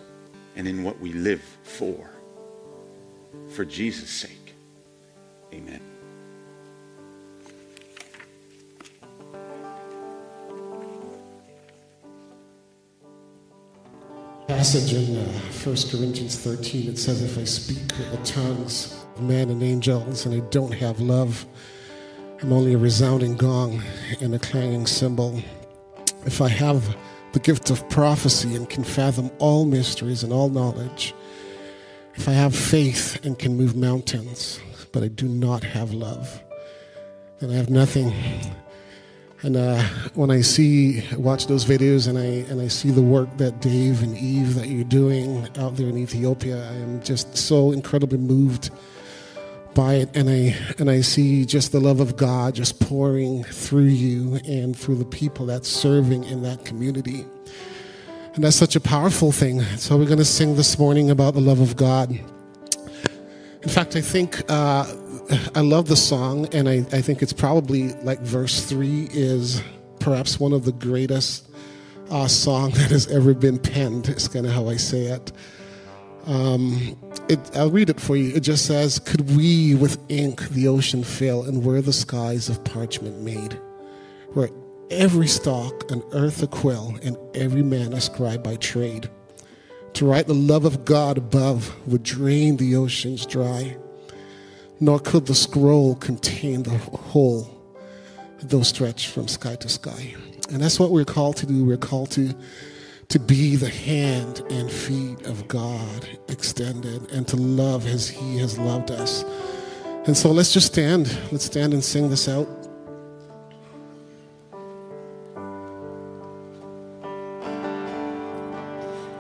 and 0.55 0.67
in 0.67 0.83
what 0.83 0.99
we 0.99 1.13
live 1.13 1.41
for. 1.63 2.09
For 3.49 3.65
Jesus' 3.65 4.09
sake, 4.09 4.53
amen. 5.53 5.81
Passage 14.59 14.91
in 14.93 15.15
uh, 15.15 15.23
1 15.63 15.63
Corinthians 15.89 16.37
13. 16.37 16.89
It 16.89 16.97
says, 16.97 17.23
If 17.23 17.37
I 17.37 17.45
speak 17.45 17.97
with 17.97 18.11
the 18.11 18.17
tongues 18.25 18.93
of 19.15 19.21
men 19.21 19.49
and 19.49 19.63
angels 19.63 20.25
and 20.25 20.35
I 20.35 20.45
don't 20.49 20.73
have 20.73 20.99
love, 20.99 21.45
I'm 22.41 22.51
only 22.51 22.73
a 22.73 22.77
resounding 22.77 23.37
gong 23.37 23.81
and 24.19 24.35
a 24.35 24.39
clanging 24.39 24.85
cymbal. 24.85 25.41
If 26.25 26.41
I 26.41 26.49
have 26.49 26.97
the 27.31 27.39
gift 27.39 27.69
of 27.69 27.87
prophecy 27.89 28.53
and 28.53 28.69
can 28.69 28.83
fathom 28.83 29.31
all 29.39 29.63
mysteries 29.63 30.23
and 30.23 30.33
all 30.33 30.49
knowledge, 30.49 31.15
if 32.15 32.27
I 32.27 32.33
have 32.33 32.53
faith 32.53 33.23
and 33.25 33.39
can 33.39 33.55
move 33.55 33.77
mountains, 33.77 34.59
but 34.91 35.03
I 35.03 35.07
do 35.07 35.29
not 35.29 35.63
have 35.63 35.93
love, 35.93 36.43
then 37.39 37.49
I 37.49 37.53
have 37.53 37.69
nothing. 37.69 38.13
And 39.41 39.55
uh, 39.55 39.81
when 40.15 40.31
I 40.31 40.41
see, 40.41 41.01
watch 41.15 41.47
those 41.47 41.63
videos, 41.63 42.09
and 42.09 42.17
I 42.17 42.49
and 42.51 42.59
I 42.59 42.67
see 42.67 42.91
the 42.91 43.01
work 43.01 43.29
that 43.37 43.61
Dave 43.61 44.03
and 44.03 44.17
Eve 44.17 44.55
that 44.55 44.67
you're 44.67 44.83
doing 44.83 45.47
out 45.57 45.77
there 45.77 45.87
in 45.87 45.97
Ethiopia, 45.97 46.69
I 46.69 46.73
am 46.75 47.01
just 47.01 47.37
so 47.37 47.71
incredibly 47.71 48.17
moved 48.17 48.69
by 49.73 49.93
it, 49.93 50.09
and 50.13 50.29
I 50.29 50.57
and 50.77 50.89
I 50.89 50.99
see 50.99 51.45
just 51.45 51.71
the 51.71 51.79
love 51.79 52.01
of 52.01 52.17
God 52.17 52.53
just 52.53 52.81
pouring 52.81 53.45
through 53.45 53.83
you 53.83 54.41
and 54.45 54.75
through 54.75 54.95
the 54.95 55.05
people 55.05 55.45
that's 55.45 55.69
serving 55.69 56.25
in 56.25 56.41
that 56.43 56.65
community. 56.65 57.25
And 58.35 58.43
that's 58.43 58.57
such 58.57 58.75
a 58.75 58.81
powerful 58.81 59.31
thing. 59.31 59.61
So 59.77 59.97
we're 59.97 60.05
going 60.05 60.19
to 60.19 60.25
sing 60.25 60.55
this 60.55 60.77
morning 60.77 61.09
about 61.11 61.33
the 61.33 61.41
love 61.41 61.61
of 61.61 61.75
God. 61.77 62.11
In 62.11 63.69
fact, 63.69 63.95
I 63.95 64.01
think 64.01 64.41
uh, 64.49 64.85
I 65.55 65.61
love 65.61 65.87
the 65.87 65.95
song, 65.95 66.47
and 66.53 66.67
I, 66.67 66.77
I 66.91 67.01
think 67.01 67.21
it's 67.21 67.33
probably 67.33 67.93
like 68.03 68.19
verse 68.21 68.65
three 68.65 69.07
is 69.11 69.61
perhaps 69.99 70.39
one 70.39 70.53
of 70.53 70.65
the 70.65 70.71
greatest 70.71 71.49
uh, 72.09 72.27
song 72.27 72.71
that 72.75 72.89
has 72.91 73.07
ever 73.07 73.33
been 73.33 73.59
penned. 73.59 74.09
It's 74.09 74.27
kind 74.27 74.45
of 74.45 74.53
how 74.53 74.69
I 74.69 74.77
say 74.77 75.05
it. 75.05 75.31
Um, 76.25 76.97
it, 77.27 77.39
I'll 77.55 77.71
read 77.71 77.89
it 77.89 77.99
for 77.99 78.15
you. 78.15 78.35
It 78.35 78.41
just 78.41 78.65
says, 78.65 78.99
Could 78.99 79.35
we 79.35 79.75
with 79.75 79.99
ink 80.09 80.47
the 80.49 80.67
ocean 80.67 81.03
fill, 81.03 81.43
and 81.43 81.63
were 81.63 81.81
the 81.81 81.93
skies 81.93 82.49
of 82.49 82.63
parchment 82.63 83.21
made? 83.21 83.59
Where 84.33 84.49
every 84.89 85.27
stalk 85.27 85.89
an 85.91 86.03
earth 86.11 86.41
a 86.41 86.47
quill, 86.47 86.97
and 87.03 87.17
every 87.35 87.63
man 87.63 87.93
a 87.93 88.01
scribe 88.01 88.43
by 88.43 88.55
trade. 88.55 89.09
To 89.93 90.05
write 90.05 90.27
the 90.27 90.33
love 90.33 90.65
of 90.65 90.85
God 90.85 91.17
above 91.17 91.75
would 91.87 92.03
drain 92.03 92.57
the 92.57 92.75
oceans 92.75 93.25
dry, 93.25 93.77
nor 94.79 94.99
could 94.99 95.25
the 95.25 95.35
scroll 95.35 95.95
contain 95.95 96.63
the 96.63 96.77
whole, 96.77 97.49
though 98.41 98.63
stretched 98.63 99.07
from 99.07 99.27
sky 99.27 99.55
to 99.57 99.69
sky. 99.69 100.15
And 100.51 100.61
that's 100.61 100.79
what 100.79 100.91
we're 100.91 101.05
called 101.05 101.37
to 101.37 101.45
do. 101.45 101.65
We're 101.65 101.77
called 101.77 102.11
to 102.11 102.33
to 103.09 103.19
be 103.19 103.55
the 103.55 103.69
hand 103.69 104.43
and 104.51 104.71
feet 104.71 105.25
of 105.25 105.47
God 105.47 106.07
extended 106.27 107.11
and 107.11 107.27
to 107.27 107.35
love 107.37 107.87
as 107.87 108.07
He 108.07 108.37
has 108.37 108.59
loved 108.59 108.91
us. 108.91 109.25
And 110.05 110.15
so 110.15 110.31
let's 110.31 110.53
just 110.53 110.67
stand. 110.67 111.17
Let's 111.31 111.45
stand 111.45 111.73
and 111.73 111.83
sing 111.83 112.11
this 112.11 112.29
out. 112.29 112.47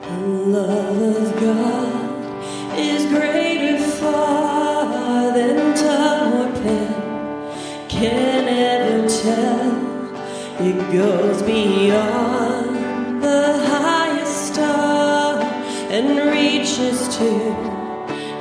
The 0.01 0.27
love 0.27 1.01
of 1.01 1.39
God 1.41 1.88
goes 10.91 11.43
beyond 11.43 13.21
the 13.21 13.63
highest 13.67 14.53
star 14.53 15.39
and 15.91 16.31
reaches 16.31 17.07
to 17.15 17.29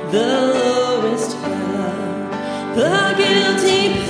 the 0.09 0.27
lowest 0.55 1.37
hell. 1.37 2.75
The 2.75 3.13
guilty 3.17 4.09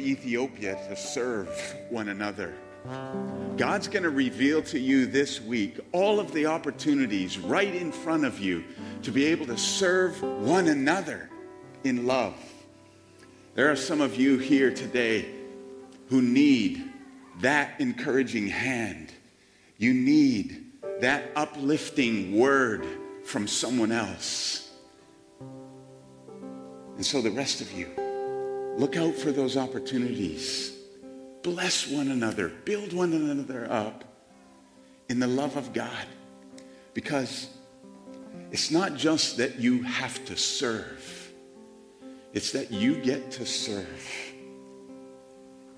Ethiopia 0.00 0.74
to 0.88 0.96
serve 0.96 1.48
one 1.90 2.08
another. 2.08 2.54
God's 3.56 3.88
going 3.88 4.04
to 4.04 4.10
reveal 4.10 4.62
to 4.62 4.78
you 4.78 5.06
this 5.06 5.40
week 5.40 5.78
all 5.92 6.18
of 6.18 6.32
the 6.32 6.46
opportunities 6.46 7.38
right 7.38 7.74
in 7.74 7.92
front 7.92 8.24
of 8.24 8.38
you 8.38 8.64
to 9.02 9.10
be 9.10 9.26
able 9.26 9.46
to 9.46 9.58
serve 9.58 10.20
one 10.22 10.68
another 10.68 11.28
in 11.84 12.06
love. 12.06 12.34
There 13.54 13.70
are 13.70 13.76
some 13.76 14.00
of 14.00 14.16
you 14.16 14.38
here 14.38 14.72
today 14.72 15.26
who 16.08 16.22
need 16.22 16.90
that 17.40 17.80
encouraging 17.80 18.48
hand. 18.48 19.12
You 19.76 19.92
need 19.92 20.72
that 21.00 21.30
uplifting 21.36 22.38
word 22.38 22.86
from 23.24 23.46
someone 23.46 23.92
else. 23.92 24.70
And 26.96 27.04
so, 27.04 27.22
the 27.22 27.30
rest 27.30 27.60
of 27.60 27.72
you, 27.72 27.88
Look 28.76 28.96
out 28.96 29.14
for 29.14 29.32
those 29.32 29.56
opportunities. 29.56 30.72
Bless 31.42 31.88
one 31.88 32.08
another. 32.08 32.48
Build 32.48 32.92
one 32.92 33.12
another 33.12 33.70
up 33.70 34.04
in 35.08 35.18
the 35.18 35.26
love 35.26 35.56
of 35.56 35.72
God. 35.72 36.06
Because 36.94 37.48
it's 38.50 38.70
not 38.70 38.94
just 38.96 39.36
that 39.38 39.58
you 39.58 39.82
have 39.82 40.24
to 40.26 40.36
serve. 40.36 41.32
It's 42.32 42.52
that 42.52 42.70
you 42.70 42.96
get 42.96 43.30
to 43.32 43.46
serve. 43.46 44.08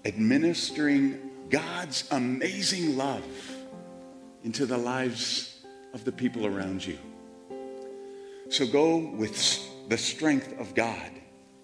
Administering 0.05 1.31
God's 1.49 2.05
amazing 2.11 2.97
love 2.97 3.25
into 4.45 4.67
the 4.67 4.79
lives 4.79 5.65
of 5.95 6.05
the 6.05 6.13
people 6.13 6.47
around 6.47 6.85
you. 6.85 6.99
So 8.49 8.67
go 8.67 8.99
with 8.99 9.89
the 9.89 9.97
strength 9.97 10.59
of 10.59 10.75
God 10.75 11.11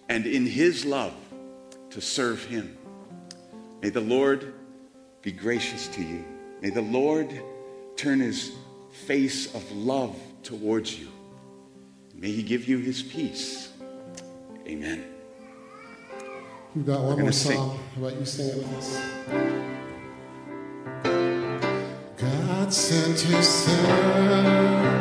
and 0.09 0.27
in 0.27 0.47
his 0.47 0.85
love 0.85 1.15
to 1.91 2.01
serve 2.01 2.45
him. 2.45 2.77
May 3.83 3.91
the 3.91 4.01
Lord 4.01 4.55
be 5.23 5.33
gracious 5.33 5.89
to 5.89 6.03
you. 6.03 6.25
May 6.61 6.71
the 6.71 6.83
Lord 6.83 7.41
turn 7.97 8.21
his 8.21 8.53
face 9.07 9.55
of 9.55 9.71
love 9.73 10.17
towards 10.43 10.99
you. 10.99 11.09
May 12.15 12.33
he 12.33 12.43
give 12.43 12.69
you 12.69 12.79
his 12.79 13.03
peace. 13.03 13.71
Amen. 14.67 15.05
We've 16.75 16.87
got 16.87 17.01
one 17.03 17.21
more 17.21 17.33
song. 17.33 17.53
Sing. 17.53 17.59
How 17.59 18.09
about 18.09 18.19
you 18.19 18.25
sing 18.27 18.49
it 18.49 18.57
with 18.57 18.75
us? 18.77 18.97
God 22.17 22.73
sent 22.73 23.21
his 23.21 23.49
son. 23.49 24.98